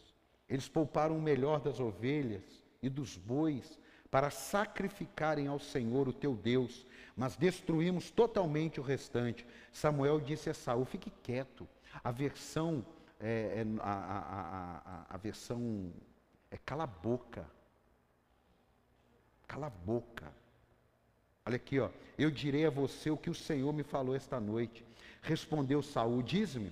Eles 0.47 0.67
pouparam 0.67 1.17
o 1.17 1.21
melhor 1.21 1.59
das 1.59 1.79
ovelhas 1.79 2.43
e 2.81 2.89
dos 2.89 3.17
bois 3.17 3.79
para 4.09 4.31
sacrificarem 4.31 5.47
ao 5.47 5.59
Senhor, 5.59 6.07
o 6.07 6.13
teu 6.13 6.35
Deus, 6.35 6.85
mas 7.15 7.35
destruímos 7.35 8.09
totalmente 8.09 8.79
o 8.79 8.83
restante. 8.83 9.45
Samuel 9.71 10.19
disse 10.19 10.49
a 10.49 10.53
Saul: 10.53 10.85
fique 10.85 11.11
quieto. 11.21 11.67
A 12.03 12.11
versão, 12.11 12.85
é, 13.19 13.63
é, 13.63 13.65
a, 13.81 13.93
a, 13.93 14.77
a, 14.85 15.05
a 15.09 15.17
versão 15.17 15.91
é 16.49 16.57
cala 16.57 16.83
a 16.83 16.87
boca. 16.87 17.45
Cala 19.47 19.67
a 19.67 19.69
boca. 19.69 20.31
Olha 21.45 21.55
aqui, 21.55 21.79
ó. 21.79 21.89
Eu 22.17 22.29
direi 22.29 22.65
a 22.65 22.69
você 22.69 23.09
o 23.09 23.17
que 23.17 23.29
o 23.29 23.35
Senhor 23.35 23.71
me 23.73 23.83
falou 23.83 24.15
esta 24.15 24.39
noite. 24.39 24.85
Respondeu 25.21 25.81
Saul: 25.81 26.21
Diz-me. 26.21 26.71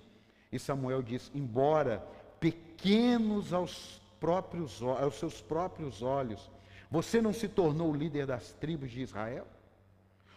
E 0.52 0.60
Samuel 0.60 1.02
disse: 1.02 1.32
Embora 1.34 2.00
pequenos 2.40 3.54
aos 3.54 4.02
próprios 4.20 4.82
aos 4.82 5.16
seus 5.16 5.42
próprios 5.42 6.02
olhos, 6.02 6.50
você 6.90 7.22
não 7.22 7.34
se 7.34 7.48
tornou 7.48 7.94
líder 7.94 8.26
das 8.26 8.54
tribos 8.54 8.92
de 8.92 9.02
Israel? 9.02 9.48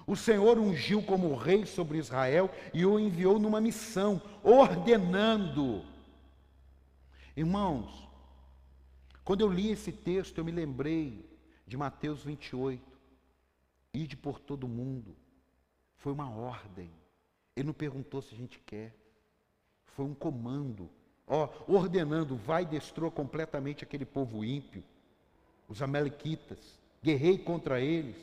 O 0.07 0.17
Senhor 0.17 0.59
ungiu 0.59 1.03
como 1.03 1.37
rei 1.37 1.65
sobre 1.67 1.99
Israel 1.99 2.51
e 2.75 2.85
o 2.85 2.99
enviou 2.99 3.39
numa 3.39 3.61
missão, 3.61 4.21
ordenando. 4.43 5.85
Irmãos, 7.37 8.09
quando 9.25 9.43
eu 9.43 9.53
li 9.53 9.71
esse 9.71 9.93
texto, 9.93 10.39
eu 10.39 10.45
me 10.45 10.51
lembrei 10.51 11.25
de 11.67 11.77
Mateus 11.77 12.25
28. 12.25 12.83
Ide 13.93 14.17
por 14.17 14.39
todo 14.39 14.69
mundo. 14.69 15.17
Foi 15.97 16.13
uma 16.13 16.31
ordem. 16.31 16.91
Ele 17.57 17.67
não 17.67 17.75
perguntou 17.75 18.23
se 18.23 18.35
a 18.35 18.39
gente 18.39 18.59
quer. 18.61 18.95
Foi 19.85 20.05
um 20.05 20.15
comando. 20.15 20.89
Ó, 21.27 21.49
ordenando, 21.69 22.37
vai 22.37 22.63
e 22.63 22.67
destrua 22.67 23.11
completamente 23.11 23.85
aquele 23.85 24.05
povo 24.05 24.45
ímpio, 24.45 24.83
os 25.69 25.81
amalequitas. 25.81 26.59
Guerrei 27.03 27.39
contra 27.39 27.81
eles 27.81 28.17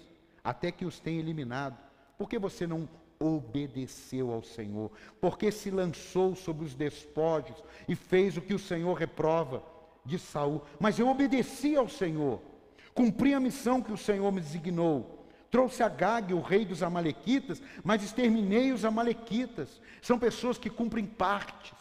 até 0.43 0.71
que 0.71 0.85
os 0.85 0.99
tenha 0.99 1.19
eliminado. 1.19 1.77
Por 2.17 2.27
que 2.29 2.37
você 2.37 2.67
não 2.67 2.87
obedeceu 3.19 4.31
ao 4.31 4.43
Senhor? 4.43 4.91
Porque 5.21 5.51
se 5.51 5.71
lançou 5.71 6.35
sobre 6.35 6.65
os 6.65 6.75
despojos 6.75 7.63
e 7.87 7.95
fez 7.95 8.35
o 8.37 8.41
que 8.41 8.53
o 8.53 8.59
Senhor 8.59 8.93
reprova 8.93 9.63
de 10.03 10.17
Saul. 10.17 10.61
Mas 10.79 10.97
eu 10.99 11.07
obedeci 11.07 11.75
ao 11.75 11.87
Senhor, 11.87 12.41
cumpri 12.93 13.33
a 13.33 13.39
missão 13.39 13.81
que 13.81 13.91
o 13.91 13.97
Senhor 13.97 14.31
me 14.31 14.41
designou. 14.41 15.16
Trouxe 15.49 15.81
a 15.81 15.89
Gag, 15.89 16.33
o 16.33 16.41
rei 16.41 16.65
dos 16.65 16.83
Amalequitas, 16.83 17.61
mas 17.83 18.03
exterminei 18.03 18.71
os 18.71 18.83
Amalequitas. 18.83 19.81
São 20.01 20.19
pessoas 20.19 20.57
que 20.57 20.69
cumprem 20.69 21.05
partes, 21.05 21.73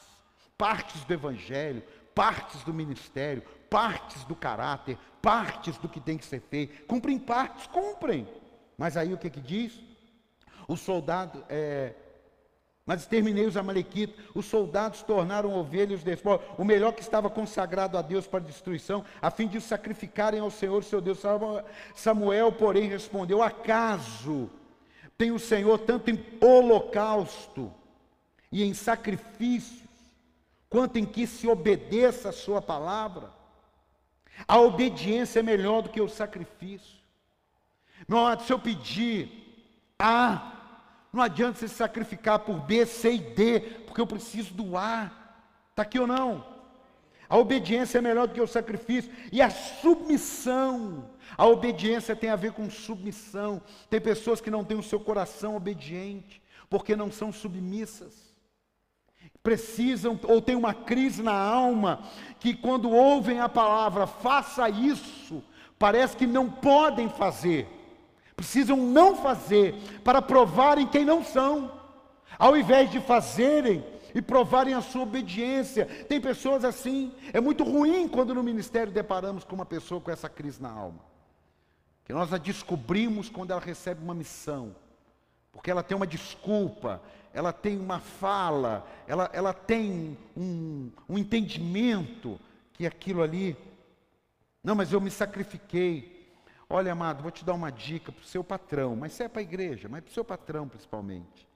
partes 0.56 1.04
do 1.04 1.12
Evangelho, 1.12 1.82
partes 2.14 2.62
do 2.62 2.72
ministério, 2.72 3.42
partes 3.68 4.24
do 4.24 4.34
caráter, 4.34 4.96
partes 5.20 5.76
do 5.78 5.88
que 5.88 6.00
tem 6.00 6.16
que 6.16 6.24
ser 6.24 6.40
feito. 6.40 6.86
Cumprem 6.86 7.18
partes, 7.18 7.66
cumprem. 7.66 8.26
Mas 8.78 8.96
aí 8.96 9.12
o 9.12 9.18
que, 9.18 9.28
que 9.28 9.40
diz? 9.40 9.78
Os 10.68 10.80
soldados, 10.80 11.42
é, 11.48 11.94
mas 12.86 13.00
exterminei 13.00 13.44
os 13.44 13.56
amalequitas, 13.56 14.14
os 14.32 14.46
soldados 14.46 15.02
tornaram 15.02 15.52
ovelhas 15.58 16.04
despojos, 16.04 16.46
o 16.56 16.64
melhor 16.64 16.92
que 16.92 17.02
estava 17.02 17.28
consagrado 17.28 17.98
a 17.98 18.02
Deus 18.02 18.28
para 18.28 18.44
destruição, 18.44 19.04
a 19.20 19.28
fim 19.28 19.48
de 19.48 19.60
sacrificarem 19.60 20.38
ao 20.38 20.52
Senhor, 20.52 20.84
seu 20.84 21.00
Deus. 21.00 21.20
Samuel, 21.96 22.52
porém, 22.52 22.88
respondeu: 22.88 23.42
Acaso 23.42 24.48
tem 25.18 25.32
o 25.32 25.38
Senhor 25.38 25.80
tanto 25.80 26.12
em 26.12 26.24
holocausto 26.40 27.72
e 28.52 28.62
em 28.62 28.72
sacrifícios, 28.72 29.82
quanto 30.70 30.96
em 30.96 31.04
que 31.04 31.26
se 31.26 31.48
obedeça 31.48 32.28
a 32.28 32.32
sua 32.32 32.62
palavra? 32.62 33.34
A 34.46 34.60
obediência 34.60 35.40
é 35.40 35.42
melhor 35.42 35.82
do 35.82 35.88
que 35.88 36.00
o 36.00 36.08
sacrifício. 36.08 36.98
Meu 38.06 38.18
amado, 38.18 38.44
se 38.44 38.52
eu 38.52 38.60
pedir 38.60 39.94
A, 39.98 40.55
não 41.16 41.24
adianta 41.24 41.58
você 41.58 41.68
sacrificar 41.68 42.40
por 42.40 42.60
B, 42.60 42.84
C 42.86 43.14
e 43.14 43.18
D, 43.18 43.60
porque 43.86 44.00
eu 44.00 44.06
preciso 44.06 44.54
do 44.54 44.76
A. 44.76 45.10
Está 45.70 45.82
aqui 45.82 45.98
ou 45.98 46.06
não? 46.06 46.46
A 47.28 47.36
obediência 47.36 47.98
é 47.98 48.00
melhor 48.00 48.28
do 48.28 48.34
que 48.34 48.40
o 48.40 48.46
sacrifício. 48.46 49.10
E 49.32 49.42
a 49.42 49.50
submissão. 49.50 51.10
A 51.36 51.46
obediência 51.46 52.14
tem 52.14 52.30
a 52.30 52.36
ver 52.36 52.52
com 52.52 52.70
submissão. 52.70 53.60
Tem 53.90 54.00
pessoas 54.00 54.40
que 54.40 54.50
não 54.50 54.64
têm 54.64 54.78
o 54.78 54.82
seu 54.82 55.00
coração 55.00 55.56
obediente, 55.56 56.40
porque 56.70 56.94
não 56.94 57.10
são 57.10 57.32
submissas. 57.32 58.34
Precisam, 59.42 60.18
ou 60.24 60.40
tem 60.40 60.54
uma 60.54 60.74
crise 60.74 61.22
na 61.22 61.36
alma, 61.36 62.02
que 62.38 62.54
quando 62.54 62.90
ouvem 62.90 63.40
a 63.40 63.48
palavra, 63.48 64.06
faça 64.06 64.68
isso, 64.68 65.42
parece 65.78 66.16
que 66.16 66.26
não 66.26 66.50
podem 66.50 67.08
fazer 67.08 67.68
precisam 68.36 68.76
não 68.76 69.16
fazer 69.16 69.74
para 70.04 70.20
provarem 70.20 70.86
quem 70.86 71.04
não 71.04 71.24
são, 71.24 71.72
ao 72.38 72.56
invés 72.56 72.90
de 72.90 73.00
fazerem 73.00 73.82
e 74.14 74.20
provarem 74.20 74.74
a 74.74 74.82
sua 74.82 75.02
obediência. 75.02 75.86
Tem 76.08 76.20
pessoas 76.20 76.64
assim, 76.64 77.12
é 77.32 77.40
muito 77.40 77.64
ruim 77.64 78.06
quando 78.06 78.34
no 78.34 78.42
ministério 78.42 78.92
deparamos 78.92 79.42
com 79.42 79.54
uma 79.54 79.64
pessoa 79.66 80.00
com 80.00 80.10
essa 80.10 80.28
crise 80.28 80.62
na 80.62 80.70
alma. 80.70 81.00
Que 82.04 82.12
nós 82.12 82.32
a 82.32 82.38
descobrimos 82.38 83.28
quando 83.28 83.50
ela 83.50 83.60
recebe 83.60 84.04
uma 84.04 84.14
missão, 84.14 84.76
porque 85.50 85.70
ela 85.70 85.82
tem 85.82 85.96
uma 85.96 86.06
desculpa, 86.06 87.02
ela 87.32 87.52
tem 87.52 87.78
uma 87.78 87.98
fala, 87.98 88.86
ela, 89.06 89.30
ela 89.32 89.52
tem 89.52 90.16
um, 90.36 90.90
um 91.08 91.18
entendimento 91.18 92.38
que 92.72 92.86
aquilo 92.86 93.22
ali, 93.22 93.56
não, 94.62 94.74
mas 94.74 94.92
eu 94.92 95.00
me 95.00 95.10
sacrifiquei, 95.10 96.15
Olha, 96.68 96.92
amado, 96.92 97.22
vou 97.22 97.30
te 97.30 97.44
dar 97.44 97.54
uma 97.54 97.70
dica 97.70 98.10
para 98.10 98.22
o 98.22 98.26
seu 98.26 98.42
patrão, 98.42 98.96
mas 98.96 99.12
se 99.12 99.22
é 99.22 99.28
para 99.28 99.40
a 99.40 99.42
igreja, 99.42 99.88
mas 99.88 100.02
para 100.02 100.10
o 100.10 100.14
seu 100.14 100.24
patrão 100.24 100.68
principalmente. 100.68 101.46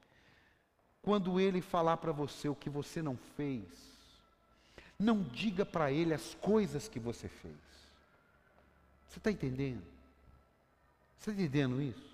Quando 1.01 1.39
ele 1.39 1.61
falar 1.61 1.97
para 1.97 2.13
você 2.13 2.47
o 2.47 2.55
que 2.55 2.69
você 2.69 3.01
não 3.01 3.17
fez, 3.35 3.65
não 4.97 5.21
diga 5.21 5.65
para 5.65 5.91
ele 5.91 6.13
as 6.13 6.33
coisas 6.35 6.87
que 6.87 6.99
você 6.99 7.27
fez. 7.27 7.55
Você 9.09 9.17
está 9.17 9.29
entendendo? 9.29 9.83
Você 11.17 11.31
está 11.31 11.41
entendendo 11.41 11.81
isso? 11.81 12.11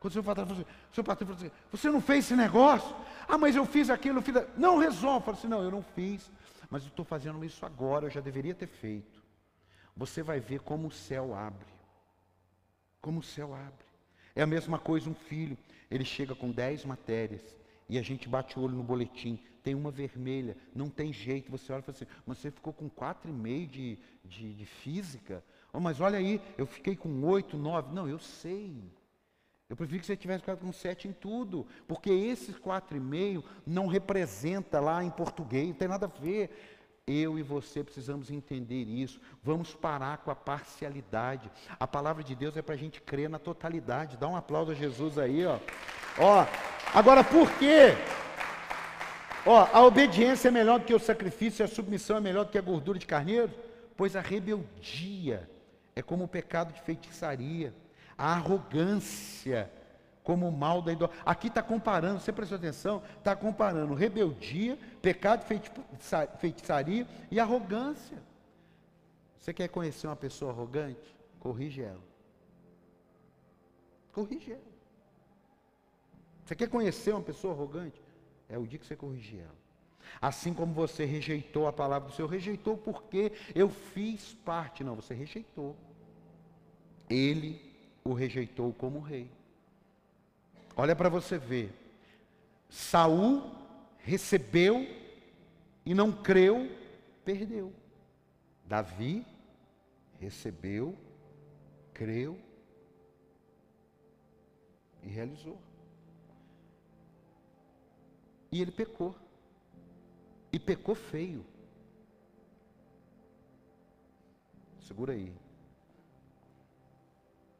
Quando 0.00 0.10
o 0.10 0.14
seu 0.14 0.24
patrão 0.24 0.46
fala 0.46 0.60
assim, 0.60 0.68
seu 0.92 1.04
patrão 1.04 1.28
fala 1.28 1.38
assim, 1.38 1.50
você 1.70 1.90
não 1.90 2.00
fez 2.00 2.24
esse 2.24 2.34
negócio? 2.34 2.94
Ah, 3.28 3.38
mas 3.38 3.54
eu 3.54 3.64
fiz 3.64 3.88
aquilo, 3.88 4.18
eu 4.18 4.22
fiz. 4.22 4.34
Não 4.56 4.78
resolve. 4.78 5.24
Fala 5.24 5.36
assim, 5.36 5.48
não, 5.48 5.62
eu 5.62 5.70
não 5.70 5.82
fiz, 5.82 6.28
mas 6.68 6.82
eu 6.82 6.88
estou 6.88 7.04
fazendo 7.04 7.44
isso 7.44 7.64
agora, 7.64 8.06
eu 8.06 8.10
já 8.10 8.20
deveria 8.20 8.54
ter 8.54 8.66
feito. 8.66 9.22
Você 9.96 10.22
vai 10.22 10.40
ver 10.40 10.60
como 10.60 10.88
o 10.88 10.92
céu 10.92 11.34
abre 11.34 11.75
como 13.06 13.20
o 13.20 13.22
céu 13.22 13.54
abre. 13.54 13.86
É 14.34 14.42
a 14.42 14.46
mesma 14.48 14.80
coisa 14.80 15.08
um 15.08 15.14
filho, 15.14 15.56
ele 15.88 16.04
chega 16.04 16.34
com 16.34 16.50
dez 16.50 16.84
matérias 16.84 17.56
e 17.88 18.00
a 18.00 18.02
gente 18.02 18.28
bate 18.28 18.58
o 18.58 18.62
olho 18.62 18.74
no 18.74 18.82
boletim, 18.82 19.38
tem 19.62 19.76
uma 19.76 19.92
vermelha, 19.92 20.56
não 20.74 20.90
tem 20.90 21.12
jeito, 21.12 21.48
você 21.48 21.72
olha 21.72 21.78
e 21.78 21.82
fala 21.84 21.96
assim, 21.96 22.06
mas 22.26 22.38
você 22.38 22.50
ficou 22.50 22.72
com 22.72 22.88
quatro 22.88 23.30
e 23.30 23.32
meio 23.32 23.68
de, 23.68 23.96
de, 24.24 24.54
de 24.54 24.66
física? 24.66 25.44
Oh, 25.72 25.78
mas 25.78 26.00
olha 26.00 26.18
aí, 26.18 26.42
eu 26.58 26.66
fiquei 26.66 26.96
com 26.96 27.22
oito, 27.22 27.56
nove. 27.56 27.94
Não, 27.94 28.08
eu 28.08 28.18
sei. 28.18 28.74
Eu 29.68 29.76
prefiro 29.76 30.00
que 30.00 30.06
você 30.06 30.16
tivesse 30.16 30.40
ficado 30.40 30.58
com 30.58 30.72
sete 30.72 31.06
em 31.06 31.12
tudo, 31.12 31.64
porque 31.86 32.10
esses 32.10 32.58
quatro 32.58 32.96
e 32.96 33.00
meio 33.00 33.44
não 33.64 33.86
representa 33.86 34.80
lá 34.80 35.04
em 35.04 35.10
português, 35.10 35.68
não 35.68 35.74
tem 35.74 35.86
nada 35.86 36.06
a 36.06 36.20
ver. 36.20 36.75
Eu 37.08 37.38
e 37.38 37.42
você 37.42 37.84
precisamos 37.84 38.32
entender 38.32 38.82
isso. 38.82 39.20
Vamos 39.40 39.72
parar 39.72 40.18
com 40.18 40.30
a 40.32 40.34
parcialidade. 40.34 41.48
A 41.78 41.86
palavra 41.86 42.24
de 42.24 42.34
Deus 42.34 42.56
é 42.56 42.62
para 42.62 42.74
a 42.74 42.78
gente 42.78 43.00
crer 43.00 43.30
na 43.30 43.38
totalidade. 43.38 44.16
Dá 44.16 44.26
um 44.26 44.34
aplauso 44.34 44.72
a 44.72 44.74
Jesus 44.74 45.16
aí, 45.16 45.46
ó. 45.46 45.60
Ó, 46.18 46.44
agora 46.92 47.22
por 47.22 47.48
quê? 47.58 47.94
Ó, 49.46 49.68
a 49.72 49.84
obediência 49.84 50.48
é 50.48 50.50
melhor 50.50 50.80
do 50.80 50.84
que 50.84 50.94
o 50.94 50.98
sacrifício, 50.98 51.64
a 51.64 51.68
submissão 51.68 52.16
é 52.16 52.20
melhor 52.20 52.44
do 52.44 52.50
que 52.50 52.58
a 52.58 52.62
gordura 52.62 52.98
de 52.98 53.06
carneiro? 53.06 53.52
Pois 53.96 54.16
a 54.16 54.20
rebeldia 54.20 55.48
é 55.94 56.02
como 56.02 56.24
o 56.24 56.28
pecado 56.28 56.72
de 56.72 56.82
feitiçaria 56.82 57.72
a 58.18 58.32
arrogância 58.32 59.70
como 60.26 60.48
o 60.48 60.52
mal 60.52 60.82
da 60.82 60.92
idolatria. 60.92 61.22
Aqui 61.24 61.46
está 61.46 61.62
comparando, 61.62 62.18
você 62.18 62.32
prestou 62.32 62.58
atenção? 62.58 63.00
Está 63.16 63.36
comparando 63.36 63.94
rebeldia, 63.94 64.76
pecado, 65.00 65.46
feitiçaria 66.40 67.06
e 67.30 67.38
arrogância. 67.38 68.20
Você 69.38 69.54
quer 69.54 69.68
conhecer 69.68 70.08
uma 70.08 70.16
pessoa 70.16 70.50
arrogante? 70.50 71.16
Corrige 71.38 71.80
ela. 71.80 72.02
Corrige 74.10 74.50
ela. 74.50 74.76
Você 76.44 76.56
quer 76.56 76.68
conhecer 76.68 77.12
uma 77.12 77.22
pessoa 77.22 77.54
arrogante? 77.54 78.02
É 78.48 78.58
o 78.58 78.66
dia 78.66 78.80
que 78.80 78.86
você 78.86 78.96
corrigir 78.96 79.42
ela. 79.42 79.66
Assim 80.20 80.52
como 80.52 80.74
você 80.74 81.04
rejeitou 81.04 81.68
a 81.68 81.72
palavra 81.72 82.08
do 82.08 82.14
Senhor, 82.16 82.28
rejeitou 82.28 82.76
porque 82.76 83.32
eu 83.54 83.68
fiz 83.68 84.34
parte. 84.44 84.82
Não, 84.82 84.96
você 84.96 85.14
rejeitou. 85.14 85.76
Ele 87.08 87.60
o 88.02 88.12
rejeitou 88.12 88.72
como 88.72 88.98
rei. 88.98 89.35
Olha 90.76 90.94
para 90.94 91.08
você 91.08 91.38
ver. 91.38 91.72
Saul 92.68 93.50
recebeu 93.98 94.86
e 95.86 95.94
não 95.94 96.12
creu, 96.12 96.70
perdeu. 97.24 97.72
Davi 98.66 99.24
recebeu, 100.20 100.94
creu 101.94 102.38
e 105.02 105.08
realizou. 105.08 105.58
E 108.52 108.60
ele 108.60 108.70
pecou. 108.70 109.14
E 110.52 110.58
pecou 110.58 110.94
feio. 110.94 111.44
Segura 114.80 115.14
aí. 115.14 115.32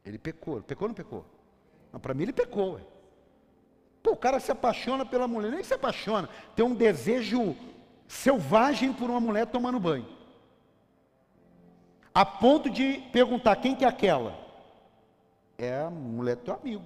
Ele 0.04 0.18
pecou. 0.18 0.62
Pecou 0.62 0.84
ou 0.84 0.88
não 0.88 0.94
pecou? 0.94 1.24
Não, 1.92 1.98
para 1.98 2.14
mim 2.14 2.24
ele 2.24 2.32
pecou. 2.32 2.74
Ué. 2.74 2.95
Pô, 4.06 4.12
o 4.12 4.16
cara 4.16 4.38
se 4.38 4.52
apaixona 4.52 5.04
pela 5.04 5.26
mulher, 5.26 5.50
nem 5.50 5.64
se 5.64 5.74
apaixona. 5.74 6.28
Tem 6.54 6.64
um 6.64 6.76
desejo 6.76 7.56
selvagem 8.06 8.92
por 8.92 9.10
uma 9.10 9.18
mulher 9.18 9.48
tomando 9.48 9.80
banho. 9.80 10.06
A 12.14 12.24
ponto 12.24 12.70
de 12.70 13.00
perguntar 13.12 13.56
quem 13.56 13.74
que 13.74 13.84
é 13.84 13.88
aquela? 13.88 14.38
É 15.58 15.80
a 15.80 15.90
mulher 15.90 16.36
do 16.36 16.42
teu 16.44 16.54
amigo. 16.54 16.84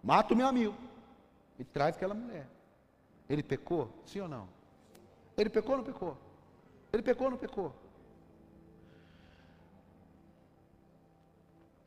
Mata 0.00 0.32
o 0.32 0.36
meu 0.36 0.46
amigo. 0.46 0.76
E 1.58 1.64
traz 1.64 1.96
aquela 1.96 2.14
mulher. 2.14 2.46
Ele 3.28 3.42
pecou? 3.42 3.90
Sim 4.06 4.20
ou 4.20 4.28
não? 4.28 4.48
Ele 5.36 5.50
pecou 5.50 5.72
ou 5.72 5.78
não 5.78 5.84
pecou? 5.84 6.16
Ele 6.92 7.02
pecou 7.02 7.24
ou 7.24 7.30
não 7.32 7.38
pecou? 7.38 7.74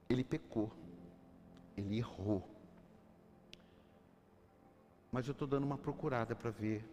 Ele 0.09 0.25
pecou, 0.25 0.69
ele 1.77 1.99
errou. 1.99 2.54
Mas 5.15 5.25
eu 5.29 5.31
estou 5.31 5.47
dando 5.47 5.63
uma 5.63 5.77
procurada 5.77 6.35
para 6.35 6.51
ver 6.51 6.85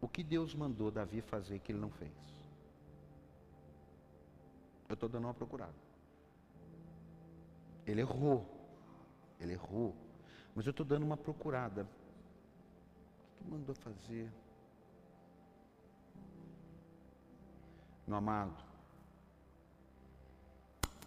o 0.00 0.08
que 0.08 0.24
Deus 0.24 0.54
mandou 0.54 0.90
Davi 0.90 1.20
fazer 1.20 1.58
que 1.58 1.70
ele 1.70 1.78
não 1.78 1.90
fez. 1.90 2.10
Eu 4.88 4.94
estou 4.94 5.10
dando 5.10 5.24
uma 5.24 5.34
procurada. 5.34 5.74
Ele 7.86 8.00
errou. 8.00 8.48
Ele 9.38 9.52
errou. 9.52 9.94
Mas 10.54 10.64
eu 10.64 10.70
estou 10.70 10.86
dando 10.86 11.02
uma 11.02 11.18
procurada. 11.18 11.82
O 11.82 13.44
que 13.44 13.50
mandou 13.50 13.74
fazer? 13.74 14.32
Meu 18.06 18.16
amado, 18.16 18.56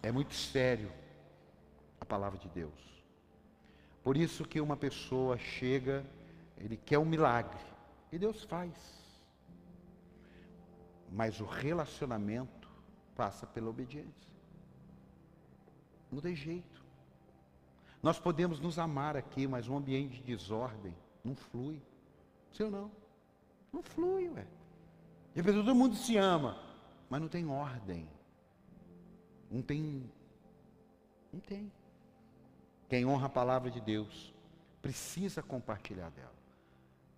é 0.04 0.12
muito 0.12 0.36
sério 0.36 0.92
a 2.00 2.06
palavra 2.06 2.38
de 2.38 2.48
Deus. 2.48 3.01
Por 4.04 4.18
isso 4.18 4.45
que 4.45 4.60
uma 4.60 4.76
pessoa 4.76 5.38
chega, 5.38 6.06
ele 6.58 6.76
quer 6.76 6.97
um 6.97 7.06
milagre, 7.06 7.60
e 8.12 8.18
Deus 8.18 8.43
faz. 8.43 8.74
Mas 11.12 11.39
o 11.39 11.45
relacionamento 11.45 12.68
passa 13.16 13.45
pela 13.45 13.70
obediência. 13.70 14.32
Não 16.12 16.20
tem 16.20 16.36
jeito. 16.36 16.84
Nós 18.02 18.20
podemos 18.20 18.60
nos 18.60 18.80
amar 18.80 19.16
aqui, 19.16 19.47
mas 19.47 19.68
um 19.68 19.78
ambiente 19.78 20.16
de 20.16 20.24
desordem 20.24 20.95
não 21.24 21.36
flui. 21.36 21.82
Sim 22.52 22.64
ou 22.64 22.72
não? 22.72 22.91
Não 23.72 23.84
flui, 23.84 24.30
ué. 24.30 24.47
De 25.34 25.41
repente 25.41 25.58
todo 25.58 25.76
mundo 25.76 25.95
se 25.95 26.18
ama, 26.18 26.58
mas 27.10 27.22
não 27.22 27.28
tem 27.28 27.45
ordem. 27.45 28.10
Não 29.49 29.62
tem. 29.62 30.10
Não 31.32 31.39
tem. 31.39 31.72
Quem 32.92 33.06
honra 33.06 33.28
a 33.28 33.30
palavra 33.30 33.72
de 33.72 33.80
Deus 33.80 34.34
precisa 34.82 35.42
compartilhar 35.42 36.10
dela. 36.10 36.34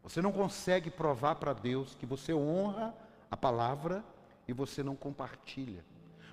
Você 0.03 0.21
não 0.21 0.31
consegue 0.31 0.91
provar 0.91 1.33
para 1.37 1.51
Deus 1.51 1.95
que 1.95 2.05
você 2.05 2.31
honra 2.31 2.95
a 3.31 3.35
palavra 3.35 4.05
e 4.47 4.53
você 4.53 4.83
não 4.83 4.95
compartilha. 4.95 5.83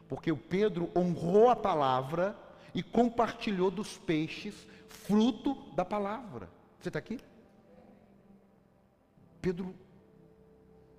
Porque 0.07 0.31
o 0.31 0.37
Pedro 0.37 0.91
honrou 0.95 1.49
a 1.49 1.57
palavra 1.57 2.37
e 2.75 2.83
compartilhou 2.83 3.71
dos 3.71 3.97
peixes, 3.97 4.69
fruto 4.87 5.55
da 5.73 5.87
palavra. 5.87 6.51
Você 6.79 6.91
está 6.91 6.99
aqui? 6.99 7.19
Pedro, 9.41 9.75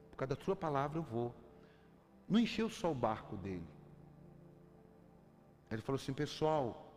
por 0.10 0.18
causa 0.18 0.36
da 0.36 0.44
sua 0.44 0.56
palavra 0.56 0.98
eu 0.98 1.04
vou. 1.04 1.32
Não 2.28 2.40
encheu 2.40 2.72
só 2.72 2.92
o 2.92 2.96
barco 2.96 3.38
dele. 3.38 3.70
Ele 5.70 5.84
falou 5.84 6.02
assim, 6.02 6.12
pessoal, 6.12 6.91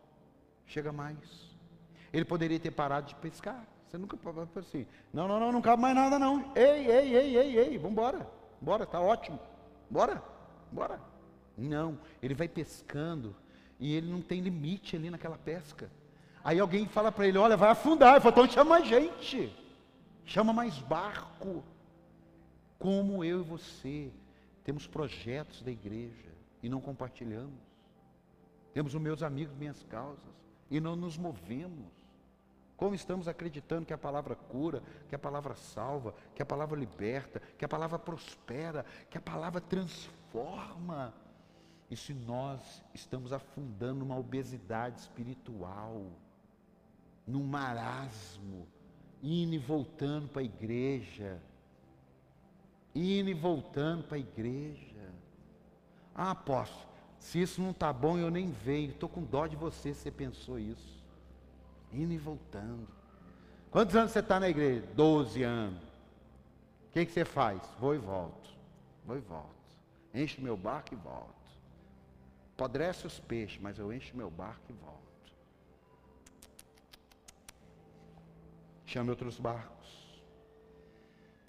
chega 0.67 0.93
mais. 0.93 1.19
Ele 2.13 2.25
poderia 2.25 2.59
ter 2.59 2.71
parado 2.71 3.09
de 3.09 3.15
pescar. 3.17 3.65
Você 3.87 3.99
nunca 3.99 4.19
assim, 4.59 4.87
não, 5.13 5.29
não, 5.29 5.39
não, 5.39 5.53
não 5.53 5.63
cabe 5.63 5.81
mais 5.81 5.95
nada 5.95 6.19
não. 6.19 6.53
Ei, 6.57 6.87
ei, 6.91 7.17
ei, 7.17 7.37
ei, 7.37 7.59
ei, 7.59 7.79
vamos 7.79 7.93
embora. 7.93 8.29
Bora, 8.61 8.87
tá 8.87 9.01
ótimo. 9.01 9.39
Bora, 9.89 10.23
bora. 10.73 11.01
Não, 11.57 11.99
ele 12.21 12.35
vai 12.35 12.49
pescando 12.49 13.37
e 13.79 13.95
ele 13.95 14.11
não 14.11 14.21
tem 14.21 14.41
limite 14.41 14.97
ali 14.97 15.11
naquela 15.11 15.39
pesca. 15.39 15.91
Aí 16.43 16.59
alguém 16.59 16.87
fala 16.87 17.13
para 17.13 17.27
ele, 17.27 17.39
olha, 17.39 17.57
vai 17.57 17.71
afundar. 17.71 18.15
Ele 18.15 18.21
fala, 18.21 18.33
então 18.33 18.49
chama 18.49 18.71
mais 18.71 18.87
gente. 18.87 19.55
Chama 20.25 20.53
mais 20.53 20.79
barco. 20.81 21.63
Como 22.79 23.25
eu 23.25 23.41
e 23.41 23.45
você 23.45 24.13
temos 24.65 24.87
projetos 24.87 25.63
da 25.63 25.71
igreja 25.71 26.33
e 26.63 26.69
não 26.69 26.81
compartilhamos. 26.81 27.63
Temos 28.73 28.95
os 28.95 29.01
meus 29.01 29.23
amigos, 29.23 29.57
minhas 29.57 29.83
causas, 29.85 30.35
e 30.77 30.81
não 30.81 30.97
nos 30.97 31.17
movemos. 31.17 31.87
Como 32.77 32.97
estamos 32.97 33.29
acreditando 33.29 33.87
que 33.87 33.93
a 33.93 33.99
palavra 33.99 34.35
cura, 34.35 34.83
que 35.09 35.15
a 35.15 35.19
palavra 35.19 35.55
salva, 35.55 36.13
que 36.35 36.43
a 36.43 36.47
palavra 36.47 36.77
liberta, 36.77 37.41
que 37.57 37.65
a 37.65 37.69
palavra 37.69 37.97
prospera, 37.97 38.85
que 39.09 39.17
a 39.17 39.21
palavra 39.21 39.61
transforma. 39.61 41.15
E 41.89 41.97
se 41.97 42.13
nós 42.13 42.83
estamos 42.93 43.33
afundando 43.33 44.01
numa 44.01 44.19
obesidade 44.19 44.99
espiritual, 44.99 46.07
num 47.25 47.45
marasmo, 47.45 48.67
indo 49.23 49.55
e 49.55 49.59
voltando 49.59 50.29
para 50.29 50.43
a 50.43 50.45
igreja, 50.45 51.41
indo 52.93 53.31
e 53.31 53.35
voltando 53.35 54.09
para 54.09 54.17
a 54.17 54.21
igreja. 54.21 55.15
Ah, 56.13 56.33
apóstolo, 56.33 56.94
se 57.25 57.41
isso 57.41 57.63
não 57.63 57.71
está 57.71 57.91
bom, 57.91 58.19
eu 58.19 58.31
nem 58.31 58.51
veio. 58.51 58.91
Estou 58.91 59.09
com 59.09 59.23
dó 59.23 59.47
de 59.47 59.57
você 59.57 59.95
você 59.95 60.11
pensou 60.11 60.59
isso. 60.59 61.03
Indo 61.91 62.13
e 62.13 62.19
voltando. 62.19 62.87
Quantos 63.71 63.97
anos 63.97 64.13
você 64.13 64.19
está 64.19 64.39
na 64.39 64.47
igreja? 64.47 64.87
Doze 64.95 65.43
anos. 65.43 65.83
O 65.83 66.93
que, 66.93 67.07
que 67.07 67.11
você 67.11 67.25
faz? 67.25 67.63
Vou 67.81 67.95
e 67.95 67.99
volto. 67.99 68.51
Vou 69.07 69.17
e 69.17 69.21
volto. 69.21 69.49
Encho 70.13 70.43
meu 70.43 70.55
barco 70.55 70.93
e 70.93 70.99
volto. 70.99 71.35
Podrece 72.59 73.07
os 73.07 73.19
peixes, 73.19 73.59
mas 73.59 73.79
eu 73.79 73.91
encho 73.91 74.15
meu 74.15 74.31
barco 74.31 74.67
e 74.69 74.75
volto. 74.75 75.01
Chame 78.85 79.09
outros 79.09 79.41
barcos. 79.41 79.73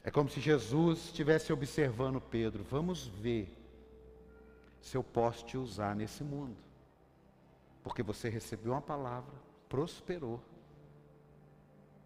É 0.06 0.10
como 0.10 0.30
se 0.30 0.40
Jesus 0.40 1.08
estivesse 1.08 1.52
observando 1.52 2.22
Pedro. 2.22 2.64
Vamos 2.64 3.08
ver 3.08 3.65
se 4.86 4.96
eu 4.96 5.04
posso 5.04 5.44
te 5.44 5.58
usar 5.58 5.96
nesse 5.96 6.24
mundo. 6.24 6.56
Porque 7.84 8.04
você 8.04 8.30
recebeu 8.30 8.72
uma 8.72 8.82
palavra, 8.84 9.34
prosperou. 9.68 10.40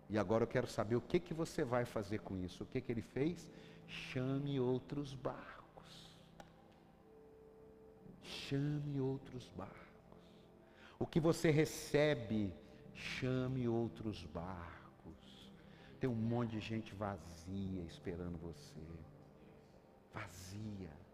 E 0.09 0.17
agora 0.17 0.45
eu 0.45 0.47
quero 0.47 0.65
saber 0.65 0.95
o 0.95 1.01
que, 1.01 1.19
que 1.19 1.33
você 1.33 1.61
vai 1.61 1.83
fazer 1.83 2.19
com 2.19 2.37
isso. 2.37 2.63
O 2.63 2.65
que, 2.65 2.79
que 2.79 2.89
ele 2.89 3.01
fez? 3.01 3.49
Chame 3.85 4.61
outros 4.61 5.13
barcos. 5.13 6.17
Chame 8.23 9.01
outros 9.01 9.49
barcos. 9.57 10.23
O 10.97 11.05
que 11.05 11.19
você 11.19 11.51
recebe, 11.51 12.53
chame 12.93 13.67
outros 13.67 14.25
barcos. 14.27 15.51
Tem 15.99 16.09
um 16.09 16.15
monte 16.15 16.51
de 16.51 16.61
gente 16.61 16.95
vazia 16.95 17.83
esperando 17.83 18.37
você. 18.37 18.79
Vazia. 20.13 21.08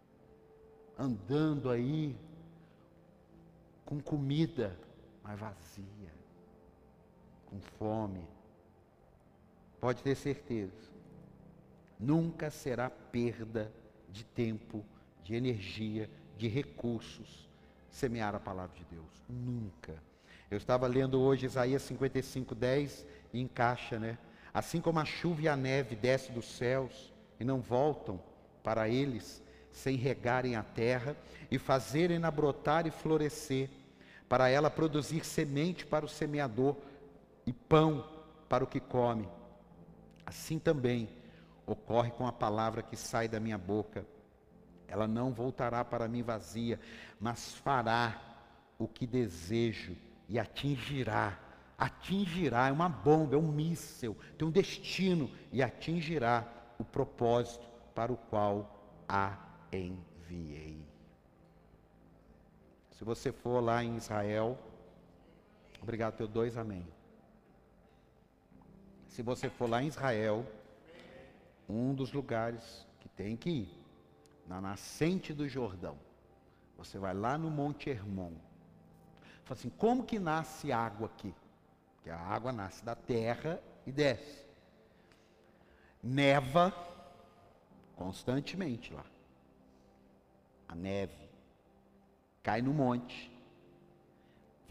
Andando 0.97 1.69
aí 1.69 2.15
com 3.85 3.99
comida, 3.99 4.77
mas 5.23 5.39
vazia. 5.39 6.13
Com 7.45 7.59
fome. 7.77 8.27
Pode 9.79 10.01
ter 10.01 10.15
certeza. 10.15 10.89
Nunca 11.99 12.49
será 12.49 12.89
perda 12.89 13.71
de 14.09 14.23
tempo, 14.25 14.85
de 15.23 15.35
energia, 15.35 16.09
de 16.37 16.47
recursos 16.47 17.45
semear 17.95 18.35
a 18.35 18.39
palavra 18.39 18.75
de 18.75 18.83
Deus. 18.85 19.23
Nunca. 19.29 20.01
Eu 20.51 20.57
estava 20.57 20.85
lendo 20.85 21.19
hoje 21.19 21.45
Isaías 21.45 21.81
55, 21.83 22.53
10 22.53 23.05
e 23.33 23.41
encaixa, 23.41 23.97
né? 23.97 24.17
Assim 24.53 24.81
como 24.81 24.99
a 24.99 25.05
chuva 25.05 25.41
e 25.41 25.47
a 25.47 25.55
neve 25.55 25.95
descem 25.95 26.33
dos 26.33 26.45
céus 26.45 27.13
e 27.39 27.43
não 27.43 27.61
voltam 27.61 28.21
para 28.63 28.87
eles, 28.89 29.41
sem 29.76 29.97
regarem 29.97 30.55
a 30.55 30.63
terra 30.63 31.15
e 31.51 31.59
fazerem-na 31.59 32.32
brotar 32.32 32.88
e 32.88 32.91
florescer, 32.91 33.69
para 34.28 34.49
ela 34.49 34.71
produzir 34.71 35.23
semente 35.26 35.86
para 35.86 36.05
o 36.05 36.09
semeador 36.09 36.78
e 37.45 37.53
pão 37.53 38.03
para 38.49 38.63
o 38.63 38.67
que 38.67 38.80
come. 38.80 39.28
Assim 40.26 40.57
também 40.57 41.09
ocorre 41.67 42.09
com 42.11 42.26
a 42.26 42.32
palavra 42.32 42.82
que 42.82 42.95
sai 42.95 43.28
da 43.28 43.39
minha 43.39 43.57
boca. 43.57 44.05
Ela 44.88 45.07
não 45.07 45.32
voltará 45.32 45.84
para 45.84 46.07
mim 46.07 46.23
vazia, 46.23 46.80
mas 47.19 47.53
fará 47.55 48.19
o 48.80 48.88
que 48.88 49.05
desejo 49.05 49.95
e 50.30 50.39
atingirá 50.39 51.38
atingirá, 51.78 52.69
é 52.69 52.71
uma 52.71 52.88
bomba, 52.88 53.36
é 53.36 53.38
um 53.38 53.51
míssel, 53.51 54.15
tem 54.38 54.47
um 54.47 54.51
destino 54.51 55.30
e 55.51 55.61
atingirá 55.61 56.47
o 56.80 56.86
propósito 56.86 57.65
para 57.93 58.11
o 58.11 58.17
qual 58.17 59.03
a 59.07 59.44
enviei. 59.72 60.86
Se 62.91 63.03
você 63.03 63.32
for 63.32 63.59
lá 63.59 63.84
em 63.84 63.97
Israel, 63.97 64.57
obrigado 65.82 66.16
teu 66.16 66.28
dois, 66.28 66.57
amém. 66.57 66.88
Se 69.07 69.22
você 69.22 69.49
for 69.49 69.70
lá 69.70 69.82
em 69.82 69.88
Israel, 69.88 70.45
um 71.68 71.93
dos 71.93 72.11
lugares 72.11 72.86
que 72.99 73.09
tem 73.09 73.36
que 73.36 73.49
ir, 73.49 73.86
na 74.47 74.61
nascente 74.61 75.34
do 75.34 75.47
Jordão, 75.47 75.97
você 76.78 76.97
vai 76.97 77.13
lá 77.13 77.38
no 77.38 77.49
Monte 77.49 77.89
Hermon. 77.89 78.34
Fala 79.43 79.59
assim, 79.59 79.70
como 79.70 80.03
que 80.03 80.20
nasce 80.20 80.72
água 80.72 81.07
aqui? 81.07 81.34
que 82.05 82.11
a 82.11 82.20
água 82.20 82.51
nasce 82.51 82.86
da 82.86 82.93
terra 82.93 83.59
e 83.84 83.91
desce. 83.91 84.45
Neva 86.03 86.72
constantemente 87.95 88.93
lá. 88.93 89.03
A 90.68 90.76
neve 90.76 91.30
cai 92.41 92.61
no 92.61 92.74
monte. 92.74 93.32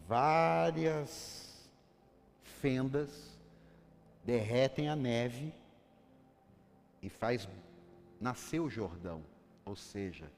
Várias 0.06 1.70
fendas 2.42 3.38
derretem 4.24 4.88
a 4.88 4.96
neve 4.96 5.52
e 7.02 7.08
faz 7.08 7.48
nascer 8.20 8.60
o 8.60 8.70
Jordão, 8.70 9.22
ou 9.64 9.76
seja, 9.76 10.30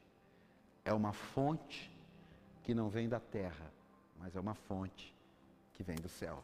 é 0.84 0.92
uma 0.92 1.12
fonte 1.12 1.94
que 2.62 2.74
não 2.74 2.88
vem 2.88 3.08
da 3.08 3.20
terra, 3.20 3.72
mas 4.18 4.34
é 4.34 4.40
uma 4.40 4.54
fonte 4.54 5.14
que 5.72 5.82
vem 5.82 5.96
do 5.96 6.08
céu. 6.08 6.42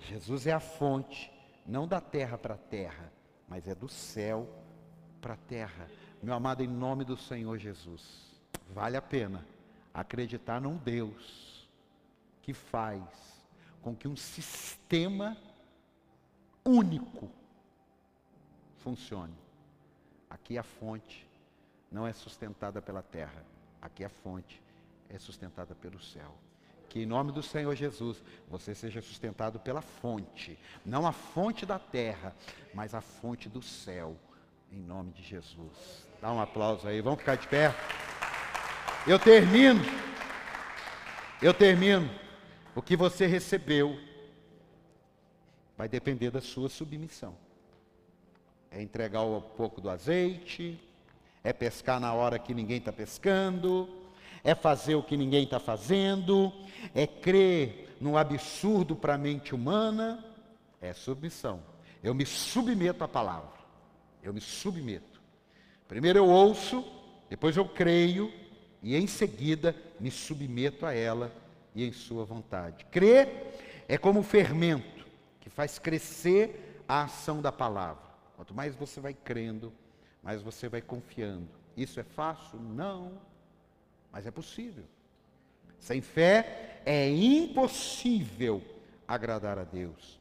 Jesus 0.00 0.46
é 0.46 0.52
a 0.52 0.60
fonte, 0.60 1.32
não 1.66 1.88
da 1.88 2.00
terra 2.00 2.36
para 2.36 2.54
a 2.54 2.58
terra, 2.58 3.10
mas 3.48 3.66
é 3.66 3.74
do 3.74 3.88
céu 3.88 4.46
para 5.20 5.34
a 5.34 5.38
terra. 5.38 5.88
Meu 6.22 6.34
amado, 6.34 6.62
em 6.62 6.68
nome 6.68 7.04
do 7.04 7.16
Senhor 7.16 7.58
Jesus, 7.58 8.02
vale 8.70 8.96
a 8.96 9.02
pena 9.02 9.46
acreditar 9.92 10.60
num 10.60 10.76
Deus 10.76 11.68
que 12.42 12.52
faz 12.52 13.02
com 13.82 13.94
que 13.94 14.08
um 14.08 14.16
sistema 14.16 15.36
único 16.64 17.30
funcione. 18.78 19.34
Aqui 20.28 20.58
a 20.58 20.62
fonte 20.62 21.28
não 21.90 22.06
é 22.06 22.12
sustentada 22.12 22.82
pela 22.82 23.02
terra, 23.02 23.44
aqui 23.80 24.04
a 24.04 24.08
fonte 24.08 24.60
é 25.08 25.18
sustentada 25.18 25.74
pelo 25.74 26.00
céu. 26.00 26.34
Que 26.88 27.00
em 27.00 27.06
nome 27.06 27.30
do 27.30 27.42
Senhor 27.42 27.74
Jesus 27.74 28.22
você 28.48 28.74
seja 28.74 29.02
sustentado 29.02 29.58
pela 29.60 29.82
fonte, 29.82 30.58
não 30.84 31.06
a 31.06 31.12
fonte 31.12 31.66
da 31.66 31.78
terra, 31.78 32.34
mas 32.74 32.94
a 32.94 33.00
fonte 33.00 33.48
do 33.48 33.62
céu, 33.62 34.16
em 34.70 34.80
nome 34.80 35.12
de 35.12 35.22
Jesus. 35.22 36.06
Dá 36.20 36.32
um 36.32 36.40
aplauso 36.40 36.86
aí, 36.86 37.00
vamos 37.00 37.20
ficar 37.20 37.36
de 37.36 37.46
pé. 37.48 37.74
Eu 39.06 39.18
termino, 39.18 39.80
eu 41.40 41.54
termino. 41.54 42.10
O 42.74 42.82
que 42.82 42.96
você 42.96 43.26
recebeu 43.26 43.98
vai 45.76 45.88
depender 45.88 46.30
da 46.30 46.40
sua 46.40 46.68
submissão. 46.68 47.34
É 48.70 48.82
entregar 48.82 49.22
um 49.22 49.40
pouco 49.40 49.80
do 49.80 49.88
azeite, 49.88 50.80
é 51.44 51.52
pescar 51.52 52.00
na 52.00 52.12
hora 52.12 52.38
que 52.38 52.52
ninguém 52.52 52.78
está 52.78 52.92
pescando, 52.92 53.88
é 54.42 54.54
fazer 54.54 54.94
o 54.94 55.02
que 55.02 55.16
ninguém 55.16 55.44
está 55.44 55.58
fazendo, 55.60 56.52
é 56.94 57.06
crer 57.06 57.96
no 58.00 58.16
absurdo 58.16 58.94
para 58.94 59.14
a 59.14 59.18
mente 59.18 59.54
humana, 59.54 60.24
é 60.80 60.92
submissão. 60.92 61.62
Eu 62.02 62.14
me 62.14 62.26
submeto 62.26 63.02
à 63.02 63.08
palavra, 63.08 63.55
eu 64.26 64.34
me 64.34 64.40
submeto. 64.40 65.20
Primeiro 65.88 66.18
eu 66.18 66.26
ouço, 66.26 66.84
depois 67.30 67.56
eu 67.56 67.68
creio, 67.68 68.32
e 68.82 68.96
em 68.96 69.06
seguida 69.06 69.74
me 70.00 70.10
submeto 70.10 70.84
a 70.84 70.92
ela 70.92 71.32
e 71.74 71.84
em 71.84 71.92
sua 71.92 72.24
vontade. 72.24 72.84
Crer 72.86 73.84
é 73.88 73.96
como 73.96 74.20
o 74.20 74.24
fermento 74.24 75.06
que 75.40 75.48
faz 75.48 75.78
crescer 75.78 76.82
a 76.88 77.04
ação 77.04 77.40
da 77.40 77.52
palavra. 77.52 78.04
Quanto 78.36 78.54
mais 78.54 78.74
você 78.74 79.00
vai 79.00 79.14
crendo, 79.14 79.72
mais 80.22 80.42
você 80.42 80.68
vai 80.68 80.82
confiando. 80.82 81.48
Isso 81.76 82.00
é 82.00 82.02
fácil? 82.02 82.58
Não. 82.58 83.12
Mas 84.12 84.26
é 84.26 84.30
possível. 84.30 84.84
Sem 85.78 86.00
fé 86.00 86.80
é 86.84 87.08
impossível 87.08 88.62
agradar 89.06 89.58
a 89.58 89.64
Deus. 89.64 90.20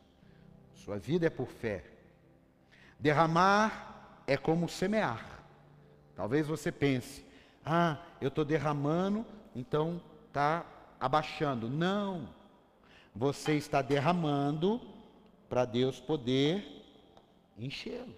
Sua 0.75 0.97
vida 0.97 1.25
é 1.25 1.29
por 1.29 1.47
fé. 1.47 1.83
Derramar 2.99 3.94
é 4.27 4.37
como 4.37 4.67
semear. 4.67 5.43
Talvez 6.15 6.47
você 6.47 6.71
pense: 6.71 7.25
ah, 7.65 7.97
eu 8.21 8.29
estou 8.29 8.45
derramando, 8.45 9.25
então 9.55 10.01
está 10.27 10.65
abaixando. 10.99 11.69
Não. 11.69 12.29
Você 13.13 13.55
está 13.55 13.81
derramando 13.81 14.81
para 15.47 15.65
Deus 15.65 15.99
poder 15.99 16.83
enchê-lo. 17.57 18.13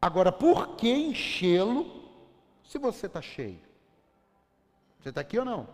Agora, 0.00 0.32
por 0.32 0.76
que 0.76 0.90
enchê-lo 0.90 2.10
se 2.64 2.78
você 2.78 3.06
está 3.06 3.20
cheio? 3.20 3.60
Você 4.98 5.10
está 5.10 5.20
aqui 5.20 5.38
ou 5.38 5.44
não? 5.44 5.68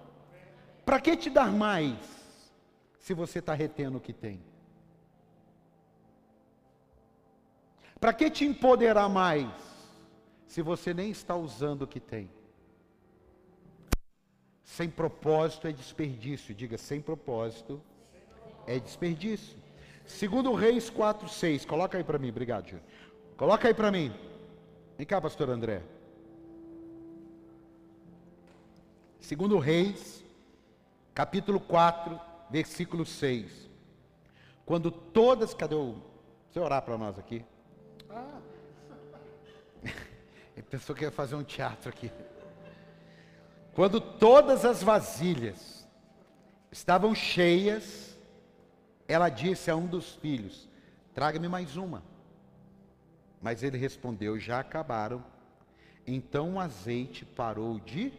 Para 0.84 1.00
que 1.00 1.16
te 1.16 1.30
dar 1.30 1.52
mais 1.52 1.96
se 2.98 3.14
você 3.14 3.38
está 3.38 3.54
retendo 3.54 3.98
o 3.98 4.00
que 4.00 4.12
tem? 4.12 4.42
Para 8.00 8.12
que 8.12 8.30
te 8.30 8.44
empoderar 8.44 9.08
mais 9.08 9.48
se 10.46 10.62
você 10.62 10.94
nem 10.94 11.10
está 11.10 11.34
usando 11.34 11.82
o 11.82 11.86
que 11.86 12.00
tem? 12.00 12.30
Sem 14.62 14.88
propósito 14.88 15.66
é 15.66 15.72
desperdício. 15.72 16.54
Diga, 16.54 16.78
sem 16.78 17.00
propósito 17.00 17.82
é 18.66 18.78
desperdício. 18.78 19.58
Segundo 20.06 20.54
Reis 20.54 20.88
4, 20.88 21.28
6. 21.28 21.64
Coloca 21.64 21.98
aí 21.98 22.04
para 22.04 22.18
mim, 22.18 22.30
obrigado. 22.30 22.80
Coloca 23.36 23.66
aí 23.66 23.74
para 23.74 23.90
mim. 23.90 24.12
Vem 24.96 25.06
cá, 25.06 25.20
pastor 25.20 25.50
André. 25.50 25.82
Segundo 29.20 29.58
Reis, 29.58 30.24
capítulo 31.12 31.60
4, 31.60 32.18
versículo 32.50 33.04
6. 33.04 33.68
Quando 34.64 34.90
todas, 34.90 35.52
cadê 35.52 35.74
o, 35.74 35.96
você 36.48 36.60
orar 36.60 36.82
para 36.82 36.96
nós 36.96 37.18
aqui? 37.18 37.44
Ah. 38.10 38.40
Ele 40.56 40.66
pensou 40.68 40.94
que 40.94 41.04
ia 41.04 41.10
fazer 41.10 41.34
um 41.34 41.44
teatro 41.44 41.88
aqui. 41.88 42.10
Quando 43.74 44.00
todas 44.00 44.64
as 44.64 44.82
vasilhas 44.82 45.86
estavam 46.72 47.14
cheias, 47.14 48.18
ela 49.06 49.28
disse 49.28 49.70
a 49.70 49.76
um 49.76 49.86
dos 49.86 50.16
filhos: 50.16 50.68
Traga-me 51.14 51.48
mais 51.48 51.76
uma. 51.76 52.02
Mas 53.40 53.62
ele 53.62 53.78
respondeu: 53.78 54.38
Já 54.38 54.60
acabaram. 54.60 55.24
Então 56.06 56.54
o 56.54 56.60
azeite 56.60 57.24
parou 57.24 57.78
de. 57.78 58.12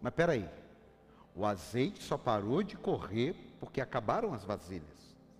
Mas 0.00 0.14
peraí, 0.14 0.48
o 1.34 1.44
azeite 1.44 2.02
só 2.02 2.16
parou 2.18 2.62
de 2.62 2.76
correr 2.76 3.34
porque 3.58 3.80
acabaram 3.80 4.32
as 4.32 4.44
vasilhas. 4.44 4.84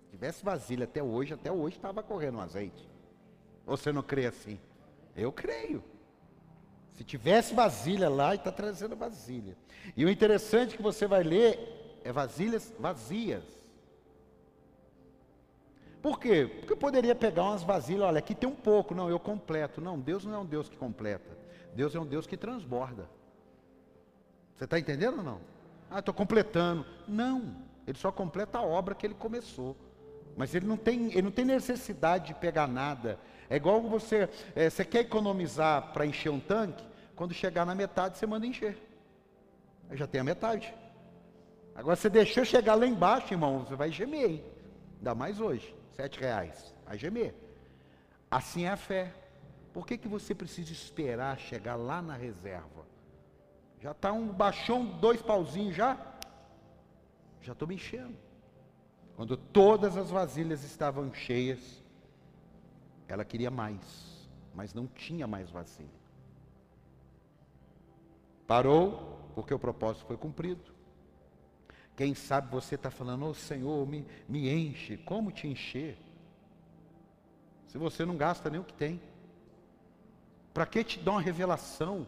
Se 0.03 0.11
tivesse 0.11 0.43
vasilha 0.43 0.85
até 0.85 1.01
hoje, 1.01 1.33
até 1.33 1.51
hoje 1.51 1.75
estava 1.77 2.01
correndo 2.03 2.39
o 2.39 2.41
azeite. 2.41 2.89
Ou 3.65 3.75
você 3.75 3.91
não 3.91 4.01
crê 4.01 4.27
assim? 4.27 4.59
Eu 5.15 5.31
creio. 5.31 5.83
Se 6.93 7.03
tivesse 7.03 7.53
vasilha 7.53 8.09
lá, 8.09 8.33
e 8.33 8.37
está 8.37 8.51
trazendo 8.51 8.95
vasilha. 8.95 9.57
E 9.95 10.05
o 10.05 10.09
interessante 10.09 10.77
que 10.77 10.83
você 10.83 11.07
vai 11.07 11.23
ler 11.23 11.99
é 12.03 12.11
vasilhas 12.11 12.73
vazias. 12.79 13.43
Por 16.01 16.19
quê? 16.19 16.49
Porque 16.59 16.75
poderia 16.75 17.15
pegar 17.15 17.43
umas 17.43 17.63
vasilhas, 17.63 18.03
olha, 18.03 18.19
aqui 18.19 18.35
tem 18.35 18.47
um 18.47 18.55
pouco, 18.55 18.93
não, 18.93 19.09
eu 19.09 19.19
completo. 19.19 19.81
Não, 19.81 19.99
Deus 19.99 20.23
não 20.23 20.35
é 20.35 20.37
um 20.37 20.45
Deus 20.45 20.69
que 20.69 20.77
completa. 20.77 21.35
Deus 21.73 21.95
é 21.95 21.99
um 21.99 22.05
Deus 22.05 22.27
que 22.27 22.37
transborda. 22.37 23.09
Você 24.55 24.65
está 24.65 24.79
entendendo 24.79 25.17
ou 25.17 25.23
não? 25.23 25.41
Ah, 25.89 25.99
estou 25.99 26.13
completando. 26.13 26.85
Não, 27.07 27.55
ele 27.85 27.97
só 27.97 28.11
completa 28.11 28.59
a 28.59 28.61
obra 28.61 28.95
que 28.95 29.05
ele 29.05 29.15
começou. 29.15 29.75
Mas 30.35 30.53
ele 30.53 30.65
não 30.65 30.77
tem, 30.77 31.11
ele 31.11 31.23
não 31.23 31.31
tem 31.31 31.45
necessidade 31.45 32.27
de 32.27 32.33
pegar 32.33 32.67
nada. 32.67 33.17
É 33.49 33.55
igual 33.55 33.81
você, 33.81 34.29
é, 34.55 34.69
você 34.69 34.83
quer 34.83 35.01
economizar 35.01 35.93
para 35.93 36.05
encher 36.05 36.29
um 36.29 36.39
tanque, 36.39 36.83
quando 37.15 37.33
chegar 37.33 37.65
na 37.65 37.73
metade 37.73 38.17
você 38.17 38.25
manda 38.25 38.45
encher. 38.45 38.77
Aí 39.89 39.95
já 39.95 40.07
tem 40.07 40.21
a 40.21 40.23
metade. 40.23 40.73
Agora 41.73 41.95
você 41.95 42.09
deixou 42.09 42.43
chegar 42.43 42.75
lá 42.75 42.85
embaixo, 42.85 43.33
irmão, 43.33 43.59
você 43.59 43.75
vai 43.75 43.91
gemer, 43.91 44.29
hein? 44.29 44.43
Ainda 44.97 45.15
mais 45.15 45.39
hoje 45.39 45.73
sete 45.95 46.19
reais. 46.19 46.73
Vai 46.85 46.97
gemer. 46.97 47.33
Assim 48.29 48.65
é 48.65 48.69
a 48.69 48.77
fé. 48.77 49.13
Por 49.73 49.85
que, 49.85 49.97
que 49.97 50.07
você 50.07 50.35
precisa 50.35 50.71
esperar 50.71 51.37
chegar 51.39 51.75
lá 51.75 52.01
na 52.01 52.15
reserva? 52.15 52.85
Já 53.81 53.91
está 53.91 54.11
um 54.11 54.27
baixão, 54.27 54.85
dois 54.85 55.21
pauzinhos 55.21 55.75
já? 55.75 55.97
Já 57.41 57.53
estou 57.53 57.67
me 57.67 57.75
enchendo. 57.75 58.15
Quando 59.15 59.37
todas 59.37 59.95
as 59.97 60.09
vasilhas 60.09 60.63
estavam 60.63 61.13
cheias, 61.13 61.83
ela 63.07 63.23
queria 63.23 63.49
mais, 63.49 64.29
mas 64.53 64.73
não 64.73 64.87
tinha 64.87 65.25
mais 65.25 65.49
vasilha. 65.49 65.89
Parou, 68.45 69.17
porque 69.33 69.53
o 69.53 69.59
propósito 69.59 70.05
foi 70.05 70.17
cumprido. 70.17 70.75
Quem 71.95 72.13
sabe 72.13 72.51
você 72.51 72.75
está 72.75 72.91
falando, 72.91 73.25
ô 73.25 73.29
oh, 73.29 73.33
Senhor, 73.33 73.87
me, 73.87 74.05
me 74.27 74.49
enche. 74.49 74.97
Como 74.97 75.31
te 75.31 75.47
encher? 75.47 75.97
Se 77.67 77.77
você 77.77 78.05
não 78.05 78.17
gasta 78.17 78.49
nem 78.49 78.59
o 78.59 78.63
que 78.63 78.73
tem. 78.73 79.01
Para 80.53 80.65
que 80.65 80.83
te 80.83 80.99
dar 80.99 81.11
uma 81.11 81.21
revelação 81.21 82.05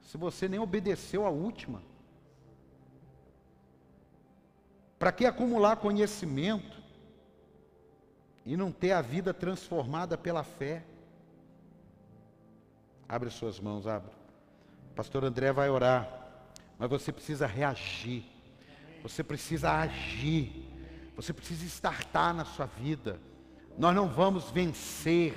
se 0.00 0.16
você 0.16 0.48
nem 0.48 0.58
obedeceu 0.58 1.26
a 1.26 1.30
última? 1.30 1.82
Para 4.98 5.12
que 5.12 5.26
acumular 5.26 5.76
conhecimento 5.76 6.82
e 8.44 8.56
não 8.56 8.72
ter 8.72 8.92
a 8.92 9.02
vida 9.02 9.34
transformada 9.34 10.16
pela 10.16 10.42
fé? 10.42 10.84
Abre 13.08 13.30
suas 13.30 13.60
mãos, 13.60 13.86
abre. 13.86 14.12
Pastor 14.94 15.24
André 15.24 15.52
vai 15.52 15.68
orar, 15.68 16.08
mas 16.78 16.88
você 16.88 17.12
precisa 17.12 17.46
reagir. 17.46 18.24
Você 19.02 19.22
precisa 19.22 19.70
agir. 19.72 20.64
Você 21.14 21.32
precisa 21.32 21.64
estartar 21.64 22.34
na 22.34 22.44
sua 22.44 22.66
vida. 22.66 23.20
Nós 23.78 23.94
não 23.94 24.08
vamos 24.08 24.50
vencer. 24.50 25.34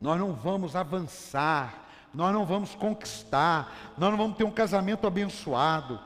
Nós 0.00 0.18
não 0.18 0.32
vamos 0.32 0.74
avançar. 0.74 1.86
Nós 2.14 2.32
não 2.32 2.46
vamos 2.46 2.74
conquistar. 2.74 3.92
Nós 3.98 4.10
não 4.10 4.16
vamos 4.16 4.36
ter 4.36 4.44
um 4.44 4.50
casamento 4.50 5.06
abençoado. 5.06 6.00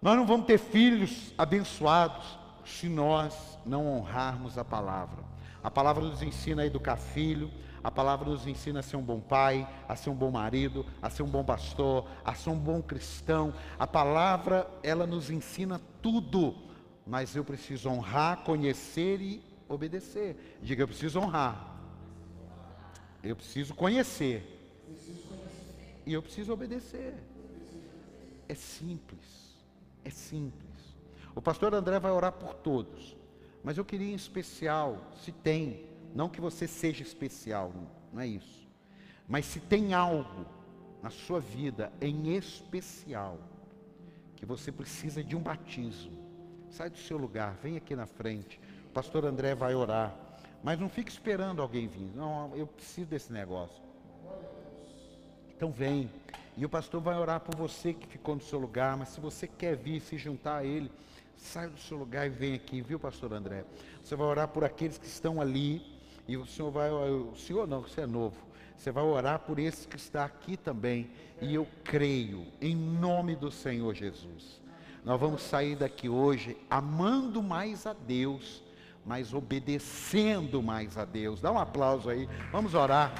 Nós 0.00 0.16
não 0.16 0.26
vamos 0.26 0.46
ter 0.46 0.58
filhos 0.58 1.32
abençoados 1.36 2.38
se 2.64 2.88
nós 2.88 3.58
não 3.66 3.86
honrarmos 3.86 4.56
a 4.56 4.64
palavra. 4.64 5.24
A 5.62 5.70
palavra 5.70 6.04
nos 6.04 6.22
ensina 6.22 6.62
a 6.62 6.66
educar 6.66 6.96
filho, 6.96 7.50
a 7.82 7.90
palavra 7.90 8.30
nos 8.30 8.46
ensina 8.46 8.80
a 8.80 8.82
ser 8.82 8.96
um 8.96 9.02
bom 9.02 9.20
pai, 9.20 9.68
a 9.88 9.96
ser 9.96 10.10
um 10.10 10.14
bom 10.14 10.30
marido, 10.30 10.86
a 11.02 11.10
ser 11.10 11.22
um 11.22 11.28
bom 11.28 11.44
pastor, 11.44 12.08
a 12.24 12.34
ser 12.34 12.50
um 12.50 12.58
bom 12.58 12.80
cristão. 12.80 13.52
A 13.78 13.86
palavra, 13.86 14.68
ela 14.82 15.06
nos 15.06 15.30
ensina 15.30 15.80
tudo, 16.00 16.54
mas 17.06 17.34
eu 17.34 17.44
preciso 17.44 17.88
honrar, 17.88 18.44
conhecer 18.44 19.20
e 19.20 19.42
obedecer. 19.68 20.58
Diga, 20.62 20.82
eu 20.82 20.88
preciso 20.88 21.18
honrar. 21.18 21.76
Eu 23.22 23.34
preciso 23.34 23.74
conhecer. 23.74 24.54
E 26.06 26.12
eu 26.12 26.22
preciso 26.22 26.52
obedecer. 26.52 27.14
É 28.48 28.54
simples. 28.54 29.37
É 30.08 30.10
simples. 30.10 30.96
O 31.34 31.42
pastor 31.42 31.74
André 31.74 31.98
vai 32.00 32.10
orar 32.10 32.32
por 32.32 32.54
todos. 32.54 33.14
Mas 33.62 33.76
eu 33.76 33.84
queria 33.84 34.10
em 34.10 34.14
especial, 34.14 34.96
se 35.22 35.30
tem, 35.30 35.84
não 36.14 36.30
que 36.30 36.40
você 36.40 36.66
seja 36.66 37.02
especial, 37.02 37.74
não 38.10 38.22
é 38.22 38.26
isso. 38.26 38.66
Mas 39.28 39.44
se 39.44 39.60
tem 39.60 39.92
algo 39.92 40.46
na 41.02 41.10
sua 41.10 41.40
vida 41.40 41.92
em 42.00 42.34
especial, 42.34 43.38
que 44.34 44.46
você 44.46 44.72
precisa 44.72 45.22
de 45.22 45.36
um 45.36 45.40
batismo, 45.40 46.16
sai 46.70 46.88
do 46.88 46.96
seu 46.96 47.18
lugar, 47.18 47.58
vem 47.62 47.76
aqui 47.76 47.94
na 47.94 48.06
frente. 48.06 48.58
O 48.86 48.92
pastor 48.94 49.26
André 49.26 49.54
vai 49.54 49.74
orar. 49.74 50.16
Mas 50.64 50.80
não 50.80 50.88
fique 50.88 51.10
esperando 51.10 51.60
alguém 51.60 51.86
vir. 51.86 52.10
Não, 52.14 52.56
eu 52.56 52.66
preciso 52.66 53.10
desse 53.10 53.30
negócio. 53.30 53.82
Então 55.54 55.70
vem. 55.70 56.10
E 56.58 56.64
o 56.64 56.68
pastor 56.68 57.00
vai 57.00 57.16
orar 57.16 57.38
por 57.38 57.54
você 57.54 57.94
que 57.94 58.04
ficou 58.08 58.34
no 58.34 58.42
seu 58.42 58.58
lugar. 58.58 58.96
Mas 58.96 59.10
se 59.10 59.20
você 59.20 59.46
quer 59.46 59.76
vir 59.76 60.00
se 60.00 60.18
juntar 60.18 60.56
a 60.56 60.64
ele, 60.64 60.90
sai 61.36 61.68
do 61.68 61.78
seu 61.78 61.96
lugar 61.96 62.26
e 62.26 62.30
vem 62.30 62.54
aqui, 62.54 62.82
viu, 62.82 62.98
pastor 62.98 63.32
André? 63.32 63.64
Você 64.02 64.16
vai 64.16 64.26
orar 64.26 64.48
por 64.48 64.64
aqueles 64.64 64.98
que 64.98 65.06
estão 65.06 65.40
ali 65.40 65.80
e 66.26 66.36
o 66.36 66.44
senhor 66.44 66.72
vai, 66.72 66.90
o 66.90 67.32
senhor 67.36 67.68
não, 67.68 67.82
você 67.82 68.00
é 68.00 68.06
novo. 68.06 68.36
Você 68.76 68.90
vai 68.90 69.04
orar 69.04 69.38
por 69.38 69.60
esse 69.60 69.86
que 69.86 69.96
está 69.96 70.24
aqui 70.24 70.56
também. 70.56 71.08
E 71.40 71.54
eu 71.54 71.66
creio, 71.84 72.44
em 72.60 72.74
nome 72.74 73.36
do 73.36 73.50
Senhor 73.50 73.94
Jesus. 73.94 74.60
Nós 75.04 75.18
vamos 75.20 75.42
sair 75.42 75.76
daqui 75.76 76.08
hoje 76.08 76.56
amando 76.68 77.40
mais 77.40 77.86
a 77.86 77.92
Deus, 77.92 78.62
mas 79.06 79.32
obedecendo 79.32 80.60
mais 80.60 80.98
a 80.98 81.04
Deus. 81.04 81.40
Dá 81.40 81.52
um 81.52 81.58
aplauso 81.58 82.10
aí. 82.10 82.28
Vamos 82.50 82.74
orar. 82.74 83.12